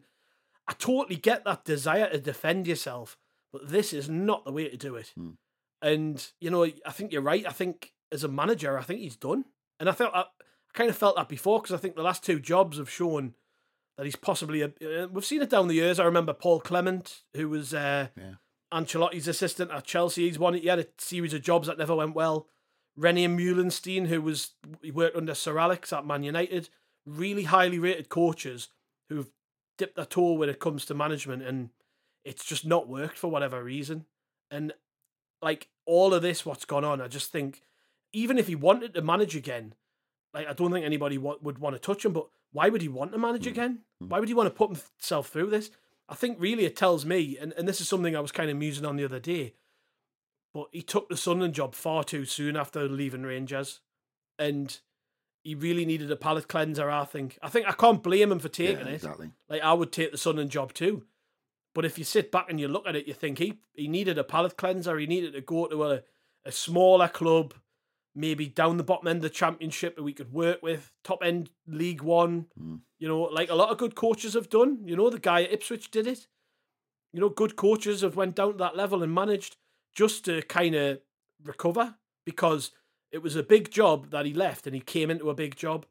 I 0.68 0.74
totally 0.74 1.16
get 1.16 1.44
that 1.44 1.64
desire 1.64 2.10
to 2.10 2.18
defend 2.18 2.66
yourself, 2.66 3.16
but 3.52 3.68
this 3.68 3.92
is 3.92 4.08
not 4.08 4.44
the 4.44 4.52
way 4.52 4.68
to 4.68 4.76
do 4.76 4.96
it. 4.96 5.12
Mm. 5.18 5.36
And 5.82 6.25
you 6.40 6.50
know, 6.50 6.64
I 6.64 6.93
think 6.93 7.12
you're 7.12 7.23
right. 7.23 7.46
I 7.46 7.52
think 7.52 7.93
as 8.11 8.25
a 8.25 8.29
manager, 8.29 8.79
I 8.79 8.82
think 8.82 9.00
he's 9.00 9.17
done. 9.17 9.44
And 9.81 9.88
I 9.88 9.93
felt 9.93 10.14
I, 10.14 10.20
I 10.20 10.25
kind 10.73 10.88
of 10.88 10.96
felt 10.96 11.17
that 11.17 11.29
before 11.29 11.61
because 11.61 11.75
I 11.75 11.79
think 11.79 11.96
the 11.96 12.02
last 12.02 12.25
two 12.25 12.38
jobs 12.38 12.79
have 12.79 12.88
shown 12.88 13.34
that 13.96 14.05
he's 14.05 14.17
possibly. 14.17 14.62
A, 14.62 14.67
uh, 14.67 15.08
we've 15.08 15.25
seen 15.25 15.43
it 15.43 15.50
down 15.50 15.69
the 15.69 15.75
years. 15.75 15.99
I 15.99 16.05
remember 16.05 16.32
Paul 16.32 16.61
Clement, 16.61 17.23
who 17.34 17.49
was 17.49 17.75
uh, 17.75 18.08
yeah. 18.17 18.34
Ancelotti's 18.73 19.29
assistant 19.29 19.70
at 19.70 19.84
Chelsea. 19.84 20.26
He's 20.26 20.38
won. 20.38 20.55
He 20.55 20.69
had 20.69 20.79
a 20.79 20.87
series 20.99 21.34
of 21.34 21.43
jobs 21.43 21.67
that 21.67 21.79
never 21.79 21.94
went 21.94 22.14
well. 22.14 22.46
René 22.99 23.26
Meulensteen, 23.28 24.06
who 24.06 24.20
was 24.23 24.52
he 24.82 24.90
worked 24.90 25.17
under 25.17 25.35
Sir 25.35 25.58
Alex 25.58 25.93
at 25.93 26.06
Man 26.06 26.23
United, 26.23 26.69
really 27.06 27.44
highly 27.44 27.78
rated 27.78 28.08
coaches 28.08 28.69
who've 29.08 29.31
dipped 29.78 29.96
their 29.96 30.05
toe 30.05 30.35
when 30.35 30.49
it 30.49 30.61
comes 30.61 30.85
to 30.87 30.94
management, 30.94 31.43
and 31.43 31.70
it's 32.25 32.44
just 32.44 32.67
not 32.67 32.88
worked 32.88 33.19
for 33.19 33.31
whatever 33.31 33.62
reason. 33.62 34.06
And 34.50 34.73
like 35.42 35.68
all 35.84 36.14
of 36.14 36.22
this, 36.22 36.46
what's 36.46 36.64
gone 36.64 36.84
on, 36.84 37.00
I 37.00 37.08
just 37.08 37.32
think, 37.32 37.62
even 38.12 38.38
if 38.38 38.46
he 38.46 38.54
wanted 38.54 38.94
to 38.94 39.02
manage 39.02 39.36
again, 39.36 39.74
like 40.32 40.46
I 40.46 40.52
don't 40.52 40.72
think 40.72 40.86
anybody 40.86 41.16
w- 41.16 41.38
would 41.42 41.58
want 41.58 41.74
to 41.74 41.80
touch 41.80 42.04
him. 42.04 42.12
But 42.12 42.28
why 42.52 42.68
would 42.68 42.80
he 42.80 42.88
want 42.88 43.12
to 43.12 43.18
manage 43.18 43.44
mm. 43.44 43.50
again? 43.50 43.80
Mm. 44.02 44.08
Why 44.08 44.20
would 44.20 44.28
he 44.28 44.34
want 44.34 44.46
to 44.46 44.54
put 44.54 44.70
himself 44.70 45.28
through 45.28 45.50
this? 45.50 45.70
I 46.08 46.14
think 46.14 46.36
really 46.40 46.64
it 46.64 46.76
tells 46.76 47.04
me, 47.04 47.36
and, 47.38 47.52
and 47.56 47.66
this 47.66 47.80
is 47.80 47.88
something 47.88 48.16
I 48.16 48.20
was 48.20 48.32
kind 48.32 48.50
of 48.50 48.56
musing 48.56 48.84
on 48.84 48.96
the 48.96 49.04
other 49.04 49.20
day. 49.20 49.54
But 50.54 50.68
he 50.70 50.82
took 50.82 51.08
the 51.08 51.16
Sunderland 51.16 51.54
job 51.54 51.75
far 51.75 52.04
too 52.04 52.25
soon 52.25 52.56
after 52.56 52.87
leaving 52.87 53.22
Rangers, 53.22 53.80
and 54.38 54.78
he 55.42 55.54
really 55.54 55.87
needed 55.87 56.11
a 56.11 56.16
palate 56.16 56.49
cleanser. 56.49 56.90
I 56.90 57.04
think. 57.04 57.38
I 57.42 57.49
think 57.49 57.66
I 57.66 57.72
can't 57.72 58.02
blame 58.02 58.30
him 58.30 58.38
for 58.38 58.50
taking 58.50 58.87
yeah, 58.87 58.92
exactly. 58.92 59.28
it. 59.28 59.32
Like 59.49 59.62
I 59.62 59.72
would 59.72 59.92
take 59.92 60.12
the 60.12 60.18
Sunderland 60.18 60.50
job 60.50 60.75
too. 60.75 61.04
But 61.75 61.85
if 61.85 61.99
you 61.99 62.05
sit 62.05 62.31
back 62.31 62.47
and 62.49 62.61
you 62.61 62.69
look 62.69 62.87
at 62.87 62.97
it, 62.97 63.07
you 63.07 63.14
think 63.14 63.38
he 63.38 63.59
he 63.75 63.88
needed 63.88 64.19
a 64.19 64.25
palate 64.25 64.57
cleanser. 64.57 64.99
He 64.99 65.07
needed 65.07 65.33
to 65.33 65.41
go 65.41 65.67
to 65.67 65.85
a, 65.85 66.02
a 66.45 66.52
smaller 66.52 67.09
club, 67.09 67.55
maybe 68.14 68.47
down 68.47 68.76
the 68.76 68.85
bottom 68.85 69.09
end 69.09 69.19
of 69.19 69.23
the 69.23 69.31
championship 69.31 69.97
that 69.97 70.02
we 70.02 70.12
could 70.12 70.33
work 70.33 70.62
with, 70.62 70.93
top 71.02 71.21
end 71.23 71.50
League 71.67 72.02
One. 72.02 72.47
Mm. 72.61 72.81
You 72.99 73.09
know, 73.09 73.23
like 73.23 73.50
a 73.50 73.55
lot 73.55 73.71
of 73.71 73.79
good 73.79 73.95
coaches 73.95 74.35
have 74.35 74.50
done. 74.50 74.81
You 74.85 74.97
know, 74.97 75.11
the 75.11 75.19
guy 75.19 75.43
at 75.45 75.52
Ipswich 75.52 75.91
did 75.91 76.07
it. 76.07 76.26
You 77.12 77.21
know, 77.21 77.29
good 77.29 77.57
coaches 77.57 78.02
have 78.02 78.17
went 78.17 78.37
down 78.37 78.52
to 78.52 78.59
that 78.59 78.76
level 78.76 79.02
and 79.02 79.14
managed 79.14 79.57
just 79.95 80.25
to 80.26 80.43
kind 80.43 80.75
of 80.75 81.00
recover 81.43 81.97
because 82.25 82.71
it 83.11 83.23
was 83.23 83.37
a 83.37 83.43
big 83.43 83.71
job 83.71 84.11
that 84.11 84.25
he 84.25 84.33
left 84.33 84.67
and 84.67 84.75
he 84.75 84.81
came 84.81 85.11
into 85.11 85.31
a 85.31 85.35
big 85.35 85.57
job. 85.57 85.87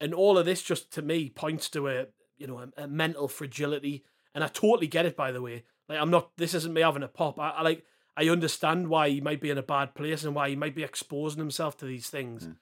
And 0.00 0.12
all 0.12 0.36
of 0.36 0.44
this 0.44 0.62
just 0.62 0.90
to 0.92 1.02
me 1.02 1.30
points 1.30 1.70
to 1.70 1.88
a 1.88 2.06
you 2.36 2.46
know 2.46 2.58
a, 2.58 2.82
a 2.82 2.86
mental 2.86 3.28
fragility 3.28 4.04
and 4.36 4.44
I 4.44 4.48
totally 4.48 4.86
get 4.86 5.06
it. 5.06 5.16
By 5.16 5.32
the 5.32 5.40
way, 5.40 5.64
like 5.88 5.98
I'm 5.98 6.10
not. 6.10 6.36
This 6.36 6.54
isn't 6.54 6.72
me 6.72 6.82
having 6.82 7.02
a 7.02 7.08
pop. 7.08 7.40
I, 7.40 7.50
I 7.50 7.62
like. 7.62 7.84
I 8.18 8.28
understand 8.28 8.88
why 8.88 9.08
he 9.08 9.20
might 9.20 9.40
be 9.40 9.50
in 9.50 9.58
a 9.58 9.62
bad 9.62 9.94
place 9.94 10.24
and 10.24 10.34
why 10.34 10.50
he 10.50 10.56
might 10.56 10.74
be 10.74 10.84
exposing 10.84 11.38
himself 11.38 11.76
to 11.78 11.86
these 11.86 12.08
things. 12.08 12.46
Mm. 12.46 12.56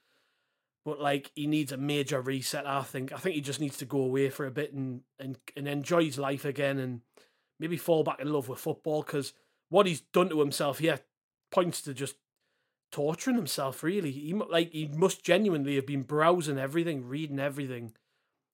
But 0.85 1.01
like 1.01 1.33
he 1.35 1.49
needs 1.49 1.73
a 1.73 1.77
major 1.77 2.21
reset. 2.21 2.65
I 2.65 2.83
think. 2.83 3.13
I 3.13 3.17
think 3.17 3.35
he 3.35 3.41
just 3.41 3.61
needs 3.61 3.77
to 3.79 3.85
go 3.85 3.99
away 3.99 4.31
for 4.31 4.47
a 4.47 4.53
bit 4.53 4.73
and 4.73 5.01
and 5.19 5.37
and 5.57 5.67
enjoy 5.67 6.05
his 6.05 6.17
life 6.17 6.45
again 6.45 6.79
and 6.79 7.01
maybe 7.59 7.77
fall 7.77 8.05
back 8.05 8.21
in 8.21 8.33
love 8.33 8.49
with 8.49 8.61
football 8.61 9.03
because 9.03 9.33
what 9.69 9.87
he's 9.87 10.01
done 10.01 10.29
to 10.29 10.39
himself 10.39 10.79
here 10.79 11.01
points 11.51 11.83
to 11.83 11.93
just 11.93 12.15
torturing 12.93 13.37
himself. 13.37 13.83
Really, 13.83 14.13
he 14.13 14.33
like 14.33 14.71
he 14.71 14.87
must 14.87 15.25
genuinely 15.25 15.75
have 15.75 15.87
been 15.87 16.03
browsing 16.03 16.59
everything, 16.59 17.05
reading 17.05 17.41
everything. 17.41 17.95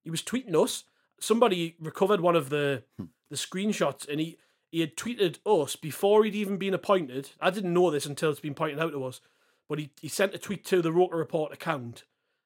He 0.05 0.11
was 0.11 0.23
tweeting 0.23 0.55
us 0.55 0.85
somebody 1.21 1.77
recovered 1.81 2.21
one 2.21 2.37
of 2.37 2.51
the 2.51 2.85
hmm. 2.99 3.07
the 3.31 3.37
screenshots 3.37 4.09
and 4.09 4.21
he 4.21 4.39
he 4.71 4.81
had 4.81 4.97
tweeted 4.97 5.39
us 5.45 5.77
before 5.77 6.25
he'd 6.25 6.35
even 6.35 6.57
been 6.57 6.75
appointed. 6.75 7.31
I 7.41 7.51
didn't 7.51 7.75
know 7.75 7.91
this 7.91 8.07
until 8.07 8.31
it's 8.31 8.41
been 8.41 8.55
pointed 8.55 8.79
out 8.79 8.93
to 8.93 9.05
us, 9.05 9.21
but 9.69 9.81
he, 9.81 9.91
he 10.01 10.09
sent 10.09 10.35
a 10.35 10.39
tweet 10.39 10.65
to 10.67 10.81
the 10.81 10.93
Roker 10.93 11.17
Report 11.17 11.53
account 11.53 12.05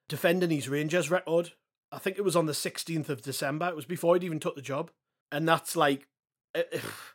defending 0.09 0.51
his 0.51 0.69
Rangers 0.69 1.11
record 1.11 1.53
I 1.95 1.99
think 1.99 2.19
it 2.19 2.25
was 2.25 2.35
on 2.35 2.47
the 2.47 2.53
16th 2.53 3.09
of 3.09 3.23
December. 3.23 3.69
It 3.69 3.77
was 3.77 3.85
before 3.85 4.15
he'd 4.15 4.25
even 4.25 4.41
took 4.41 4.57
the 4.57 4.63
job. 4.63 4.91
And 5.31 5.49
that's 5.49 5.77
like, 5.77 6.09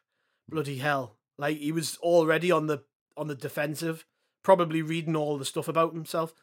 bloody 0.49 0.77
hell. 0.77 1.17
Like 1.37 1.57
he 1.57 1.71
was 1.71 1.97
already 1.97 2.51
on 2.51 2.67
the 2.67 2.83
on 3.17 3.27
the 3.27 3.35
defensive, 3.35 4.05
probably 4.43 4.81
reading 4.81 5.15
all 5.15 5.37
the 5.37 5.45
stuff 5.45 5.67
about 5.67 5.93
himself. 5.93 6.33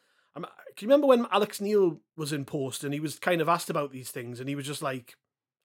I 0.45 0.49
can 0.75 0.87
you 0.87 0.93
remember 0.93 1.07
when 1.07 1.27
Alex 1.31 1.59
Neil 1.59 1.99
was 2.15 2.33
in 2.33 2.45
post 2.45 2.83
and 2.83 2.93
he 2.93 2.99
was 2.99 3.17
kind 3.19 3.41
of 3.41 3.49
asked 3.49 3.69
about 3.69 3.91
these 3.91 4.11
things 4.11 4.39
and 4.39 4.47
he 4.47 4.55
was 4.55 4.65
just 4.65 4.81
like, 4.81 5.15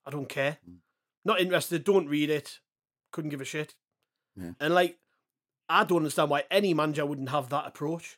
I 0.05 0.11
don't 0.11 0.29
care. 0.29 0.57
Mm. 0.69 0.77
Not 1.25 1.39
interested, 1.39 1.83
don't 1.83 2.07
read 2.07 2.29
it. 2.29 2.59
Couldn't 3.11 3.29
give 3.29 3.41
a 3.41 3.45
shit. 3.45 3.75
Yeah. 4.35 4.51
And 4.59 4.73
like, 4.73 4.97
I 5.69 5.83
don't 5.83 5.97
understand 5.97 6.29
why 6.29 6.43
any 6.49 6.73
manager 6.73 7.05
wouldn't 7.05 7.29
have 7.29 7.49
that 7.49 7.67
approach. 7.67 8.17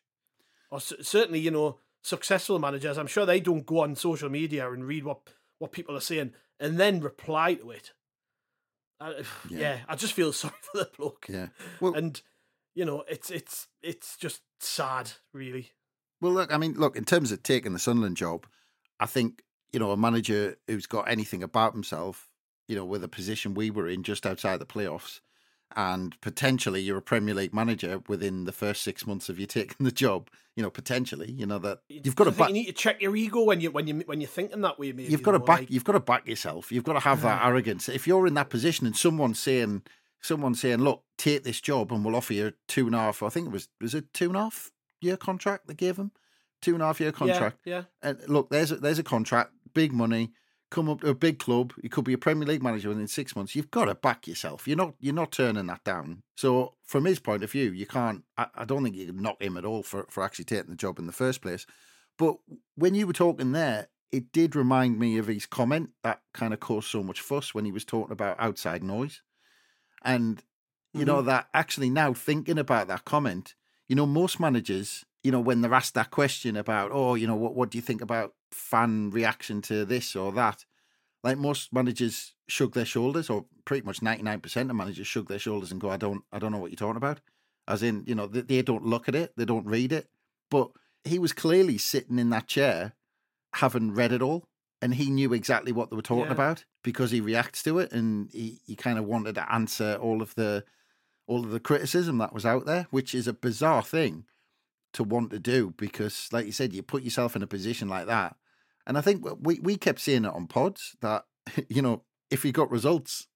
Or 0.71 0.79
c- 0.79 1.01
certainly, 1.01 1.39
you 1.39 1.51
know, 1.51 1.79
successful 2.01 2.59
managers, 2.59 2.97
I'm 2.97 3.07
sure 3.07 3.25
they 3.25 3.39
don't 3.39 3.65
go 3.65 3.81
on 3.81 3.95
social 3.95 4.29
media 4.29 4.71
and 4.71 4.85
read 4.85 5.03
what, 5.03 5.19
what 5.59 5.71
people 5.71 5.95
are 5.95 6.01
saying 6.01 6.33
and 6.59 6.79
then 6.79 7.01
reply 7.01 7.55
to 7.55 7.71
it. 7.71 7.91
Uh, 8.99 9.13
yeah. 9.49 9.59
yeah. 9.59 9.77
I 9.87 9.95
just 9.95 10.13
feel 10.13 10.33
sorry 10.33 10.53
for 10.61 10.77
the 10.79 10.89
bloke. 10.97 11.27
Yeah. 11.29 11.47
Well, 11.79 11.93
and 11.93 12.21
you 12.73 12.85
know, 12.85 13.03
it's 13.07 13.31
it's 13.31 13.67
it's 13.81 14.17
just 14.17 14.41
sad, 14.59 15.11
really. 15.33 15.71
Well, 16.25 16.33
look, 16.33 16.51
I 16.51 16.57
mean, 16.57 16.73
look, 16.73 16.95
in 16.95 17.05
terms 17.05 17.31
of 17.31 17.43
taking 17.43 17.73
the 17.73 17.77
Sunderland 17.77 18.17
job, 18.17 18.47
I 18.99 19.05
think 19.05 19.43
you 19.71 19.79
know 19.79 19.91
a 19.91 19.97
manager 19.97 20.57
who's 20.65 20.87
got 20.87 21.07
anything 21.07 21.43
about 21.43 21.73
himself, 21.73 22.31
you 22.67 22.75
know, 22.75 22.83
with 22.83 23.03
a 23.03 23.07
position 23.07 23.53
we 23.53 23.69
were 23.69 23.87
in 23.87 24.01
just 24.01 24.25
outside 24.25 24.57
the 24.57 24.65
playoffs, 24.65 25.19
and 25.75 26.19
potentially 26.21 26.81
you're 26.81 26.97
a 26.97 27.01
Premier 27.03 27.35
League 27.35 27.53
manager 27.53 28.01
within 28.07 28.45
the 28.45 28.51
first 28.51 28.81
six 28.81 29.05
months 29.05 29.29
of 29.29 29.39
you 29.39 29.45
taking 29.45 29.85
the 29.85 29.91
job. 29.91 30.31
You 30.55 30.63
know, 30.63 30.71
potentially, 30.71 31.31
you 31.31 31.45
know 31.45 31.59
that 31.59 31.81
you've 31.89 32.15
got 32.15 32.23
to 32.23 32.31
back. 32.31 32.47
You 32.47 32.55
need 32.55 32.65
to 32.65 32.73
check 32.73 33.03
your 33.03 33.15
ego 33.15 33.43
when 33.43 33.61
you 33.61 33.69
when 33.69 33.85
you 33.85 34.01
when 34.07 34.19
you're 34.19 34.27
thinking 34.27 34.61
that 34.61 34.79
way. 34.79 34.93
Maybe 34.93 35.11
you've 35.11 35.21
got 35.21 35.33
to 35.33 35.39
back. 35.39 35.59
Like... 35.59 35.69
You've 35.69 35.83
got 35.83 35.93
to 35.93 35.99
back 35.99 36.27
yourself. 36.27 36.71
You've 36.71 36.85
got 36.85 36.93
to 36.93 37.01
have 37.01 37.21
that 37.21 37.45
arrogance. 37.45 37.87
If 37.87 38.07
you're 38.07 38.25
in 38.25 38.33
that 38.33 38.49
position 38.49 38.87
and 38.87 38.97
someone's 38.97 39.37
saying, 39.37 39.83
someone's 40.21 40.59
saying, 40.59 40.79
"Look, 40.79 41.03
take 41.19 41.43
this 41.43 41.61
job 41.61 41.91
and 41.91 42.03
we'll 42.03 42.15
offer 42.15 42.33
you 42.33 42.53
two 42.67 42.87
and 42.87 42.95
a 42.95 42.97
half." 42.97 43.21
I 43.21 43.29
think 43.29 43.45
it 43.45 43.51
was 43.51 43.67
was 43.79 43.93
it 43.93 44.11
two 44.11 44.29
and 44.29 44.37
a 44.37 44.39
half 44.39 44.71
year 45.05 45.17
contract 45.17 45.67
they 45.67 45.73
gave 45.73 45.97
him, 45.97 46.11
two 46.61 46.73
and 46.73 46.83
a 46.83 46.85
half 46.87 46.99
year 46.99 47.11
contract. 47.11 47.59
Yeah, 47.63 47.83
yeah. 48.03 48.09
And 48.09 48.19
look, 48.27 48.49
there's 48.49 48.71
a, 48.71 48.75
there's 48.75 48.99
a 48.99 49.03
contract, 49.03 49.51
big 49.73 49.93
money 49.93 50.31
come 50.75 50.89
up 50.89 51.01
to 51.01 51.09
a 51.09 51.15
big 51.15 51.39
club. 51.39 51.73
You 51.81 51.89
could 51.89 52.03
be 52.03 52.13
a 52.13 52.17
Premier 52.17 52.47
League 52.47 52.63
manager 52.63 52.89
within 52.89 53.07
six 53.07 53.35
months. 53.35 53.55
You've 53.55 53.71
got 53.71 53.85
to 53.85 53.95
back 53.95 54.27
yourself. 54.27 54.67
You're 54.67 54.77
not 54.77 54.95
you're 54.99 55.13
not 55.13 55.31
turning 55.31 55.67
that 55.67 55.83
down. 55.83 56.23
So 56.35 56.75
from 56.83 57.05
his 57.05 57.19
point 57.19 57.43
of 57.43 57.51
view, 57.51 57.71
you 57.71 57.85
can't. 57.85 58.23
I, 58.37 58.47
I 58.55 58.65
don't 58.65 58.83
think 58.83 58.95
you 58.95 59.07
can 59.07 59.21
knock 59.21 59.41
him 59.41 59.57
at 59.57 59.65
all 59.65 59.83
for 59.83 60.05
for 60.09 60.23
actually 60.23 60.45
taking 60.45 60.69
the 60.69 60.75
job 60.75 60.99
in 60.99 61.07
the 61.07 61.13
first 61.13 61.41
place. 61.41 61.65
But 62.17 62.35
when 62.75 62.95
you 62.95 63.07
were 63.07 63.13
talking 63.13 63.51
there, 63.51 63.87
it 64.11 64.31
did 64.31 64.55
remind 64.55 64.99
me 64.99 65.17
of 65.17 65.27
his 65.27 65.45
comment 65.45 65.89
that 66.03 66.21
kind 66.33 66.53
of 66.53 66.59
caused 66.59 66.89
so 66.89 67.03
much 67.03 67.21
fuss 67.21 67.53
when 67.53 67.65
he 67.65 67.71
was 67.71 67.85
talking 67.85 68.13
about 68.13 68.39
outside 68.39 68.83
noise, 68.83 69.21
and 70.03 70.43
you 70.93 71.01
mm-hmm. 71.01 71.07
know 71.07 71.21
that 71.21 71.47
actually 71.53 71.89
now 71.89 72.13
thinking 72.13 72.57
about 72.57 72.87
that 72.87 73.05
comment, 73.05 73.55
you 73.87 73.95
know 73.95 74.05
most 74.05 74.39
managers 74.39 75.05
you 75.25 75.31
know, 75.31 75.39
when 75.39 75.61
they're 75.61 75.73
asked 75.73 75.95
that 75.95 76.11
question 76.11 76.55
about, 76.55 76.91
oh, 76.93 77.15
you 77.15 77.25
know, 77.25 77.35
what 77.35 77.55
what 77.55 77.71
do 77.71 77.79
you 77.79 77.81
think 77.81 78.01
about 78.03 78.35
fan 78.51 79.09
reaction 79.09 79.59
to 79.63 79.83
this 79.83 80.15
or 80.15 80.31
that? 80.33 80.65
Like 81.23 81.39
most 81.39 81.73
managers 81.73 82.35
shrug 82.47 82.75
their 82.75 82.85
shoulders, 82.85 83.27
or 83.27 83.45
pretty 83.65 83.83
much 83.83 84.03
ninety 84.03 84.21
nine 84.21 84.39
percent 84.39 84.69
of 84.69 84.75
managers 84.75 85.07
shrug 85.07 85.27
their 85.27 85.39
shoulders 85.39 85.71
and 85.71 85.81
go, 85.81 85.89
I 85.89 85.97
don't, 85.97 86.23
I 86.31 86.37
don't 86.37 86.51
know 86.51 86.59
what 86.59 86.69
you're 86.69 86.75
talking 86.75 86.97
about. 86.97 87.21
As 87.67 87.81
in, 87.81 88.03
you 88.05 88.13
know, 88.13 88.27
they, 88.27 88.41
they 88.41 88.61
don't 88.61 88.85
look 88.85 89.09
at 89.09 89.15
it, 89.15 89.33
they 89.35 89.45
don't 89.45 89.65
read 89.65 89.91
it. 89.91 90.07
But 90.51 90.69
he 91.03 91.17
was 91.17 91.33
clearly 91.33 91.79
sitting 91.79 92.19
in 92.19 92.29
that 92.29 92.45
chair, 92.45 92.93
having 93.53 93.95
read 93.95 94.11
it 94.11 94.21
all, 94.21 94.45
and 94.79 94.93
he 94.93 95.09
knew 95.09 95.33
exactly 95.33 95.71
what 95.71 95.89
they 95.89 95.95
were 95.95 96.03
talking 96.03 96.25
yeah. 96.25 96.33
about 96.33 96.65
because 96.83 97.09
he 97.09 97.19
reacts 97.19 97.63
to 97.63 97.79
it, 97.79 97.91
and 97.91 98.29
he, 98.31 98.59
he 98.63 98.75
kind 98.75 98.99
of 98.99 99.05
wanted 99.05 99.33
to 99.33 99.51
answer 99.51 99.97
all 99.99 100.21
of 100.21 100.35
the 100.35 100.63
all 101.27 101.43
of 101.43 101.51
the 101.51 101.59
criticism 101.59 102.17
that 102.19 102.33
was 102.33 102.45
out 102.45 102.65
there, 102.65 102.87
which 102.91 103.15
is 103.15 103.27
a 103.27 103.33
bizarre 103.33 103.83
thing 103.83 104.25
to 104.93 105.03
want 105.03 105.31
to 105.31 105.39
do 105.39 105.73
because, 105.77 106.29
like 106.31 106.45
you 106.45 106.51
said, 106.51 106.73
you 106.73 106.81
put 106.81 107.03
yourself 107.03 107.35
in 107.35 107.43
a 107.43 107.47
position 107.47 107.87
like 107.87 108.07
that. 108.07 108.35
And 108.87 108.97
I 108.97 109.01
think 109.01 109.25
we, 109.41 109.59
we 109.59 109.77
kept 109.77 109.99
saying 109.99 110.25
it 110.25 110.33
on 110.33 110.47
pods 110.47 110.95
that, 111.01 111.25
you 111.69 111.81
know, 111.81 112.03
if 112.31 112.43
he 112.43 112.51
got 112.51 112.71
results, 112.71 113.27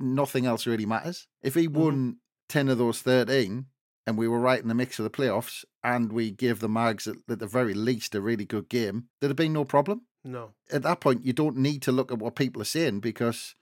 nothing 0.00 0.46
else 0.46 0.66
really 0.66 0.86
matters. 0.86 1.26
If 1.42 1.54
he 1.54 1.68
mm-hmm. 1.68 1.80
won 1.80 1.94
mm-hmm. 1.94 2.12
10 2.48 2.68
of 2.68 2.78
those 2.78 3.00
13 3.00 3.66
and 4.06 4.18
we 4.18 4.28
were 4.28 4.40
right 4.40 4.60
in 4.60 4.68
the 4.68 4.74
mix 4.74 4.98
of 4.98 5.04
the 5.04 5.10
playoffs 5.10 5.64
and 5.84 6.12
we 6.12 6.30
gave 6.30 6.60
the 6.60 6.68
Mags 6.68 7.06
at, 7.06 7.16
at 7.28 7.38
the 7.38 7.46
very 7.46 7.74
least 7.74 8.14
a 8.14 8.20
really 8.20 8.44
good 8.44 8.68
game, 8.68 9.04
there'd 9.20 9.30
have 9.30 9.36
been 9.36 9.52
no 9.52 9.64
problem. 9.64 10.02
No. 10.24 10.54
At 10.70 10.82
that 10.82 11.00
point, 11.00 11.24
you 11.24 11.32
don't 11.32 11.56
need 11.56 11.82
to 11.82 11.92
look 11.92 12.10
at 12.10 12.18
what 12.18 12.36
people 12.36 12.60
are 12.60 12.66
saying 12.66 13.00
because, 13.00 13.54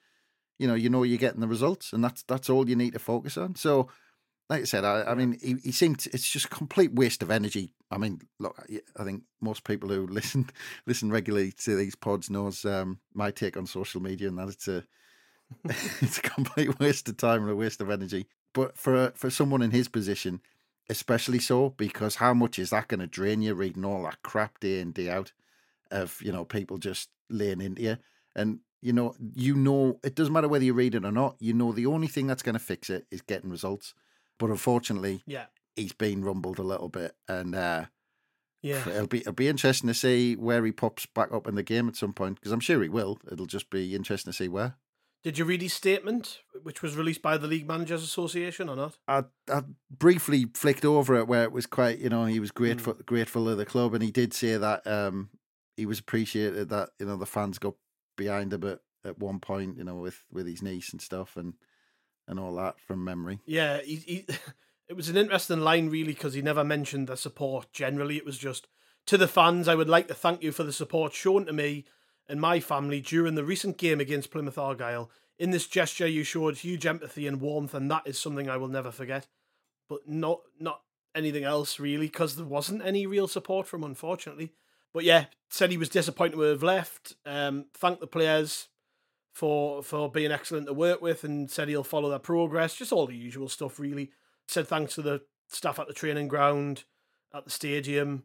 you 0.59 0.67
know, 0.67 0.75
you 0.75 0.89
know 0.89 1.03
you're 1.03 1.19
getting 1.19 1.41
the 1.41 1.49
results 1.49 1.93
and 1.93 2.03
that's 2.03 2.23
that's 2.25 2.51
all 2.51 2.69
you 2.69 2.77
need 2.77 2.93
to 2.93 2.99
focus 2.99 3.37
on. 3.37 3.55
So 3.55 3.89
like 4.49 4.63
I 4.63 4.65
said, 4.65 4.85
I, 4.85 5.03
I 5.03 5.15
mean, 5.15 5.39
he, 5.43 5.57
he 5.63 5.73
seemed 5.73 6.01
to, 6.01 6.11
it's 6.13 6.31
just 6.31 6.47
a 6.47 6.51
complete 6.51 6.95
waste 6.95 7.23
of 7.23 7.31
energy. 7.31 7.73
I 7.91 7.99
mean, 7.99 8.21
look, 8.39 8.65
I 8.97 9.05
think 9.05 9.23
most 9.41 9.65
people 9.65 9.89
who 9.89 10.07
listen 10.11 10.51
listen 10.87 11.11
regularly 11.11 11.53
to 11.65 11.77
these 11.77 11.95
pods 11.95 12.31
knows 12.31 12.65
um, 12.65 13.01
my 13.13 13.31
take 13.31 13.57
on 13.57 13.67
social 13.67 14.01
media, 14.01 14.29
and 14.29 14.39
that 14.39 14.49
it's 14.49 14.69
a 14.69 14.85
it's 16.01 16.19
a 16.19 16.23
complete 16.23 16.79
waste 16.81 17.09
of 17.09 17.17
time 17.17 17.43
and 17.43 17.51
a 17.51 17.57
waste 17.57 17.81
of 17.81 17.91
energy. 17.91 18.27
But 18.55 18.77
for 18.77 19.13
for 19.17 19.31
someone 19.31 19.63
in 19.63 19.73
his 19.73 19.89
position, 19.89 20.41
especially 20.89 21.41
so, 21.41 21.71
because 21.71 22.17
how 22.17 22.35
much 22.35 22.59
is 22.59 22.71
that 22.71 22.89
going 22.89 23.01
to 23.01 23.07
drain 23.07 23.43
you 23.43 23.55
reading 23.55 23.85
all 23.85 24.05
that 24.05 24.23
crap 24.23 24.61
day 24.61 24.81
in 24.81 24.93
day 24.93 25.11
out 25.11 25.33
of 25.91 26.21
you 26.23 26.33
know 26.33 26.45
people 26.45 26.79
just 26.79 27.11
laying 27.29 27.61
into 27.61 27.83
you, 27.83 27.97
and 28.35 28.61
you 28.83 28.93
know 28.93 29.15
you 29.35 29.55
know 29.55 29.99
it 30.05 30.15
doesn't 30.15 30.33
matter 30.33 30.49
whether 30.49 30.65
you 30.65 30.75
read 30.75 30.95
it 30.95 31.05
or 31.05 31.13
not. 31.13 31.37
You 31.39 31.53
know 31.53 31.73
the 31.73 31.87
only 31.87 32.07
thing 32.07 32.27
that's 32.27 32.43
going 32.43 32.55
to 32.55 32.59
fix 32.59 32.91
it 32.91 33.07
is 33.11 33.23
getting 33.23 33.51
results. 33.51 33.95
But 34.39 34.51
unfortunately, 34.51 35.23
yeah, 35.27 35.47
he's 35.75 35.93
been 35.93 36.25
rumbled 36.25 36.59
a 36.59 36.63
little 36.63 36.89
bit, 36.89 37.15
and 37.29 37.55
uh, 37.55 37.87
yeah, 38.63 38.89
it'll 38.89 39.07
be 39.07 39.21
it'll 39.21 39.33
be 39.33 39.49
interesting 39.49 39.89
to 39.89 39.95
see 39.95 40.37
where 40.37 40.65
he 40.65 40.73
pops 40.73 41.07
back 41.07 41.33
up 41.33 41.47
in 41.47 41.55
the 41.55 41.63
game 41.63 41.89
at 41.89 41.97
some 41.97 42.13
point 42.13 42.37
because 42.37 42.53
I'm 42.53 42.61
sure 42.61 42.83
he 42.83 42.89
will. 42.89 43.19
It'll 43.31 43.47
just 43.47 43.71
be 43.71 43.95
interesting 43.95 44.33
to 44.33 44.37
see 44.37 44.49
where. 44.49 44.77
Did 45.23 45.39
you 45.39 45.45
read 45.45 45.61
his 45.61 45.73
statement, 45.73 46.39
which 46.63 46.83
was 46.83 46.97
released 46.97 47.21
by 47.21 47.37
the 47.37 47.49
League 47.49 47.67
Managers 47.67 48.05
Association, 48.05 48.69
or 48.69 48.77
not? 48.77 48.97
I, 49.09 49.25
I 49.51 49.63
briefly 49.91 50.47
flicked 50.55 50.85
over 50.85 51.17
it 51.17 51.27
where 51.27 51.43
it 51.43 51.51
was 51.51 51.67
quite, 51.67 51.99
you 51.99 52.09
know, 52.09 52.27
he 52.27 52.39
was 52.39 52.53
grateful 52.53 52.95
mm. 52.95 53.07
grateful 53.07 53.49
of 53.49 53.59
the 53.59 53.67
club, 53.67 53.95
and 53.95 54.05
he 54.05 54.13
did 54.13 54.33
say 54.33 54.57
that 54.57 54.87
um, 54.87 55.31
he 55.77 55.85
was 55.85 55.99
appreciated 55.99 56.69
that 56.69 56.91
you 57.01 57.07
know 57.07 57.17
the 57.17 57.27
fans 57.27 57.59
got 57.59 57.75
behind 58.17 58.53
him 58.53 58.65
at, 58.65 58.81
at 59.05 59.19
one 59.19 59.41
point, 59.41 59.79
you 59.79 59.85
know, 59.85 59.97
with 59.97 60.23
with 60.33 60.47
his 60.47 60.63
niece 60.63 60.93
and 60.93 61.01
stuff, 61.01 61.37
and 61.37 61.55
and 62.27 62.41
all 62.41 62.55
that 62.57 62.81
from 62.81 63.05
memory. 63.05 63.41
Yeah, 63.47 63.81
he, 63.83 63.97
he 63.97 64.27
it 64.89 64.97
was 64.97 65.09
an 65.09 65.17
interesting 65.17 65.61
line 65.61 65.89
really 65.89 66.13
because 66.13 66.35
he 66.35 66.43
never 66.43 66.65
mentioned 66.65 67.09
the 67.09 67.17
support. 67.17 67.73
Generally, 67.73 68.17
it 68.17 68.27
was 68.27 68.39
just 68.39 68.67
to 69.07 69.17
the 69.17 69.29
fans. 69.29 69.69
I 69.69 69.75
would 69.75 69.89
like 69.89 70.09
to 70.09 70.15
thank 70.15 70.43
you 70.43 70.53
for 70.53 70.65
the 70.65 70.73
support 70.73 71.13
shown 71.13 71.47
to 71.47 71.53
me 71.53 71.85
and 72.29 72.41
my 72.41 72.61
family 72.61 73.01
during 73.01 73.35
the 73.35 73.45
recent 73.45 73.79
game 73.79 74.01
against 74.01 74.31
Plymouth 74.31 74.59
Argyle. 74.59 75.11
In 75.39 75.51
this 75.51 75.67
gesture, 75.67 76.07
you 76.07 76.25
showed 76.25 76.59
huge 76.59 76.87
empathy 76.87 77.27
and 77.27 77.41
warmth, 77.41 77.75
and 77.75 77.91
that 77.91 78.07
is 78.07 78.19
something 78.19 78.49
I 78.49 78.57
will 78.57 78.69
never 78.69 78.91
forget. 78.91 79.27
But 79.89 80.09
not 80.09 80.41
not 80.59 80.81
anything 81.15 81.45
else 81.45 81.79
really, 81.79 82.07
because 82.07 82.37
there 82.37 82.47
wasn't 82.47 82.85
any 82.85 83.07
real 83.07 83.29
support 83.29 83.67
from, 83.67 83.85
unfortunately. 83.85 84.53
But 84.97 85.05
yeah, 85.05 85.27
said 85.51 85.71
he 85.71 85.77
was 85.77 85.91
disappointed 85.91 86.39
have 86.39 86.63
left. 86.63 87.17
Um, 87.27 87.67
thanked 87.75 88.01
the 88.01 88.07
players, 88.07 88.69
for 89.31 89.83
for 89.83 90.11
being 90.11 90.33
excellent 90.33 90.67
to 90.69 90.73
work 90.73 91.03
with 91.03 91.23
and 91.23 91.51
said 91.51 91.69
he'll 91.69 91.85
follow 91.85 92.09
their 92.09 92.19
progress. 92.19 92.75
Just 92.75 92.93
all 92.93 93.07
the 93.07 93.15
usual 93.15 93.51
stuff, 93.51 93.79
really. 93.79 94.11
Said 94.49 94.67
thanks 94.67 94.95
to 94.95 95.03
the 95.03 95.21
staff 95.49 95.79
at 95.79 95.87
the 95.87 95.93
training 95.93 96.29
ground, 96.29 96.85
at 97.35 97.45
the 97.45 97.51
stadium. 97.51 98.23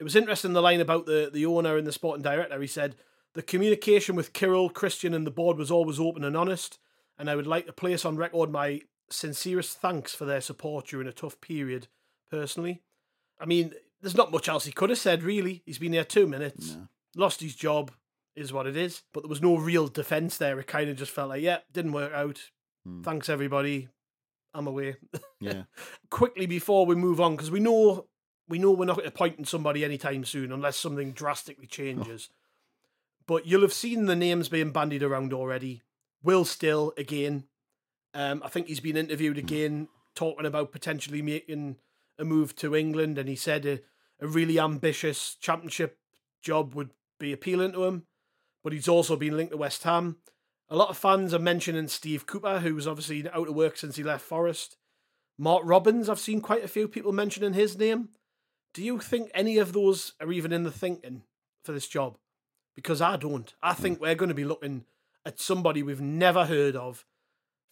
It 0.00 0.04
was 0.04 0.16
interesting 0.16 0.54
the 0.54 0.62
line 0.62 0.80
about 0.80 1.04
the, 1.04 1.30
the 1.30 1.44
owner 1.44 1.76
and 1.76 1.86
the 1.86 1.92
sporting 1.92 2.22
director. 2.22 2.58
He 2.58 2.68
said, 2.68 2.96
The 3.34 3.42
communication 3.42 4.16
with 4.16 4.32
Kyril, 4.32 4.72
Kristjaan, 4.72 5.14
and 5.14 5.26
the 5.26 5.30
board 5.30 5.58
was 5.58 5.70
always 5.70 6.00
open 6.00 6.24
and 6.24 6.38
honest, 6.38 6.78
and 7.18 7.28
I 7.28 7.36
would 7.36 7.46
like 7.46 7.66
to 7.66 7.72
place 7.74 8.06
on 8.06 8.16
record 8.16 8.50
my 8.50 8.80
sincerest 9.10 9.76
thanks 9.76 10.14
for 10.14 10.24
their 10.24 10.40
support 10.40 10.86
during 10.86 11.06
a 11.06 11.12
tough 11.12 11.38
period, 11.42 11.88
personally. 12.30 12.80
I 13.38 13.44
mean, 13.44 13.74
there's 14.04 14.16
not 14.16 14.30
much 14.30 14.48
else 14.48 14.66
he 14.66 14.72
could 14.72 14.90
have 14.90 14.98
said, 14.98 15.22
really. 15.22 15.62
He's 15.64 15.78
been 15.78 15.94
here 15.94 16.04
two 16.04 16.26
minutes, 16.26 16.74
no. 16.74 16.88
lost 17.16 17.40
his 17.40 17.54
job, 17.54 17.90
is 18.36 18.52
what 18.52 18.66
it 18.66 18.76
is. 18.76 19.02
But 19.12 19.22
there 19.22 19.30
was 19.30 19.42
no 19.42 19.56
real 19.56 19.88
defense 19.88 20.36
there. 20.36 20.60
It 20.60 20.66
kind 20.66 20.90
of 20.90 20.96
just 20.96 21.10
felt 21.10 21.30
like, 21.30 21.42
yeah, 21.42 21.58
didn't 21.72 21.92
work 21.92 22.12
out. 22.12 22.50
Hmm. 22.84 23.02
Thanks 23.02 23.28
everybody. 23.28 23.88
I'm 24.52 24.66
away. 24.66 24.96
Yeah. 25.40 25.64
Quickly 26.08 26.46
before 26.46 26.86
we 26.86 26.94
move 26.94 27.20
on, 27.20 27.36
because 27.36 27.50
we 27.50 27.60
know 27.60 28.06
we 28.48 28.58
know 28.58 28.70
we're 28.70 28.86
not 28.86 29.04
appointing 29.04 29.44
somebody 29.44 29.84
anytime 29.84 30.24
soon 30.24 30.52
unless 30.52 30.78
something 30.78 31.12
drastically 31.12 31.66
changes. 31.66 32.30
Oh. 32.30 32.34
But 33.26 33.46
you'll 33.46 33.60
have 33.60 33.74
seen 33.74 34.06
the 34.06 34.16
names 34.16 34.48
being 34.48 34.70
bandied 34.70 35.02
around 35.02 35.34
already. 35.34 35.82
Will 36.22 36.46
Still 36.46 36.94
again. 36.96 37.44
Um, 38.14 38.42
I 38.42 38.48
think 38.48 38.68
he's 38.68 38.80
been 38.80 38.96
interviewed 38.96 39.36
hmm. 39.36 39.46
again, 39.46 39.88
talking 40.14 40.46
about 40.46 40.72
potentially 40.72 41.20
making 41.20 41.76
a 42.18 42.24
move 42.24 42.56
to 42.56 42.74
England, 42.74 43.18
and 43.18 43.28
he 43.28 43.36
said 43.36 43.66
a, 43.66 43.80
a 44.24 44.28
really 44.28 44.58
ambitious 44.58 45.36
championship 45.38 45.98
job 46.40 46.74
would 46.74 46.90
be 47.20 47.32
appealing 47.32 47.72
to 47.72 47.84
him. 47.84 48.06
but 48.62 48.72
he's 48.72 48.88
also 48.88 49.14
been 49.14 49.36
linked 49.36 49.52
to 49.52 49.58
West 49.58 49.82
Ham. 49.82 50.16
A 50.70 50.76
lot 50.76 50.88
of 50.88 50.96
fans 50.96 51.34
are 51.34 51.38
mentioning 51.38 51.86
Steve 51.88 52.24
Cooper, 52.24 52.60
who 52.60 52.74
was 52.74 52.88
obviously 52.88 53.28
out 53.28 53.48
of 53.48 53.54
work 53.54 53.76
since 53.76 53.96
he 53.96 54.02
left 54.02 54.24
Forest. 54.24 54.78
Mark 55.36 55.62
Robins, 55.66 56.08
I've 56.08 56.18
seen 56.18 56.40
quite 56.40 56.64
a 56.64 56.68
few 56.68 56.88
people 56.88 57.12
mentioning 57.12 57.52
his 57.52 57.76
name. 57.76 58.08
Do 58.72 58.82
you 58.82 58.98
think 58.98 59.30
any 59.34 59.58
of 59.58 59.74
those 59.74 60.14
are 60.18 60.32
even 60.32 60.52
in 60.52 60.62
the 60.62 60.70
thinking 60.70 61.24
for 61.62 61.72
this 61.72 61.86
job? 61.86 62.16
Because 62.74 63.02
I 63.02 63.16
don't. 63.18 63.52
I 63.62 63.74
think 63.74 64.00
we're 64.00 64.14
going 64.14 64.30
to 64.30 64.34
be 64.34 64.46
looking 64.46 64.86
at 65.26 65.38
somebody 65.38 65.82
we've 65.82 66.00
never 66.00 66.46
heard 66.46 66.76
of 66.76 67.04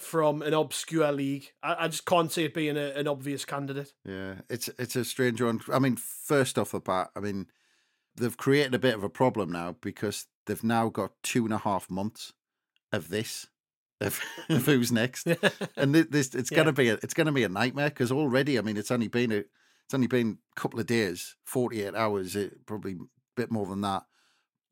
from 0.02 0.42
an 0.42 0.54
obscure 0.54 1.12
league. 1.12 1.52
I, 1.62 1.85
I 1.85 1.88
just 1.88 2.06
can't 2.06 2.30
see 2.30 2.44
it 2.44 2.54
being 2.54 2.76
a, 2.76 2.90
an 2.90 3.09
obvious 3.09 3.44
candidate. 3.44 3.92
Yeah, 4.04 4.37
it's 4.49 4.68
it's 4.78 4.97
a 4.97 5.04
strange 5.04 5.40
one. 5.40 5.61
I 5.73 5.78
mean, 5.78 5.97
first 5.97 6.59
off 6.59 6.73
the 6.73 6.80
bat, 6.80 7.11
I 7.16 7.21
mean, 7.21 7.47
they've 8.16 8.37
created 8.37 8.75
a 8.75 8.78
bit 8.78 8.94
of 8.94 9.02
a 9.02 9.09
problem 9.09 9.50
now 9.50 9.76
because 9.80 10.26
they've 10.47 10.64
now 10.64 10.88
got 10.88 11.12
two 11.23 11.44
and 11.44 11.54
a 11.54 11.59
half 11.59 11.90
months 11.90 12.32
of 12.92 13.09
this. 13.09 13.47
Of, 14.00 14.21
of 14.49 14.66
who's 14.66 14.90
next, 14.90 15.28
and 15.76 15.94
this 15.94 16.35
it's 16.35 16.50
gonna 16.50 16.73
be 16.73 16.88
a 16.88 16.94
it's 16.94 17.14
gonna 17.14 17.30
be 17.30 17.44
a 17.44 17.49
nightmare 17.49 17.88
because 17.88 18.11
already 18.11 18.59
I 18.59 18.62
mean 18.62 18.76
it's 18.76 18.90
only 18.90 19.06
been 19.06 19.30
a 19.30 19.37
it's 19.37 19.94
only 19.94 20.09
been 20.09 20.38
a 20.56 20.61
couple 20.61 20.80
of 20.80 20.87
days, 20.87 21.37
forty 21.44 21.85
eight 21.85 21.94
hours, 21.94 22.35
it, 22.35 22.66
probably 22.66 22.94
a 22.94 22.97
bit 23.37 23.52
more 23.52 23.66
than 23.66 23.80
that. 23.82 24.02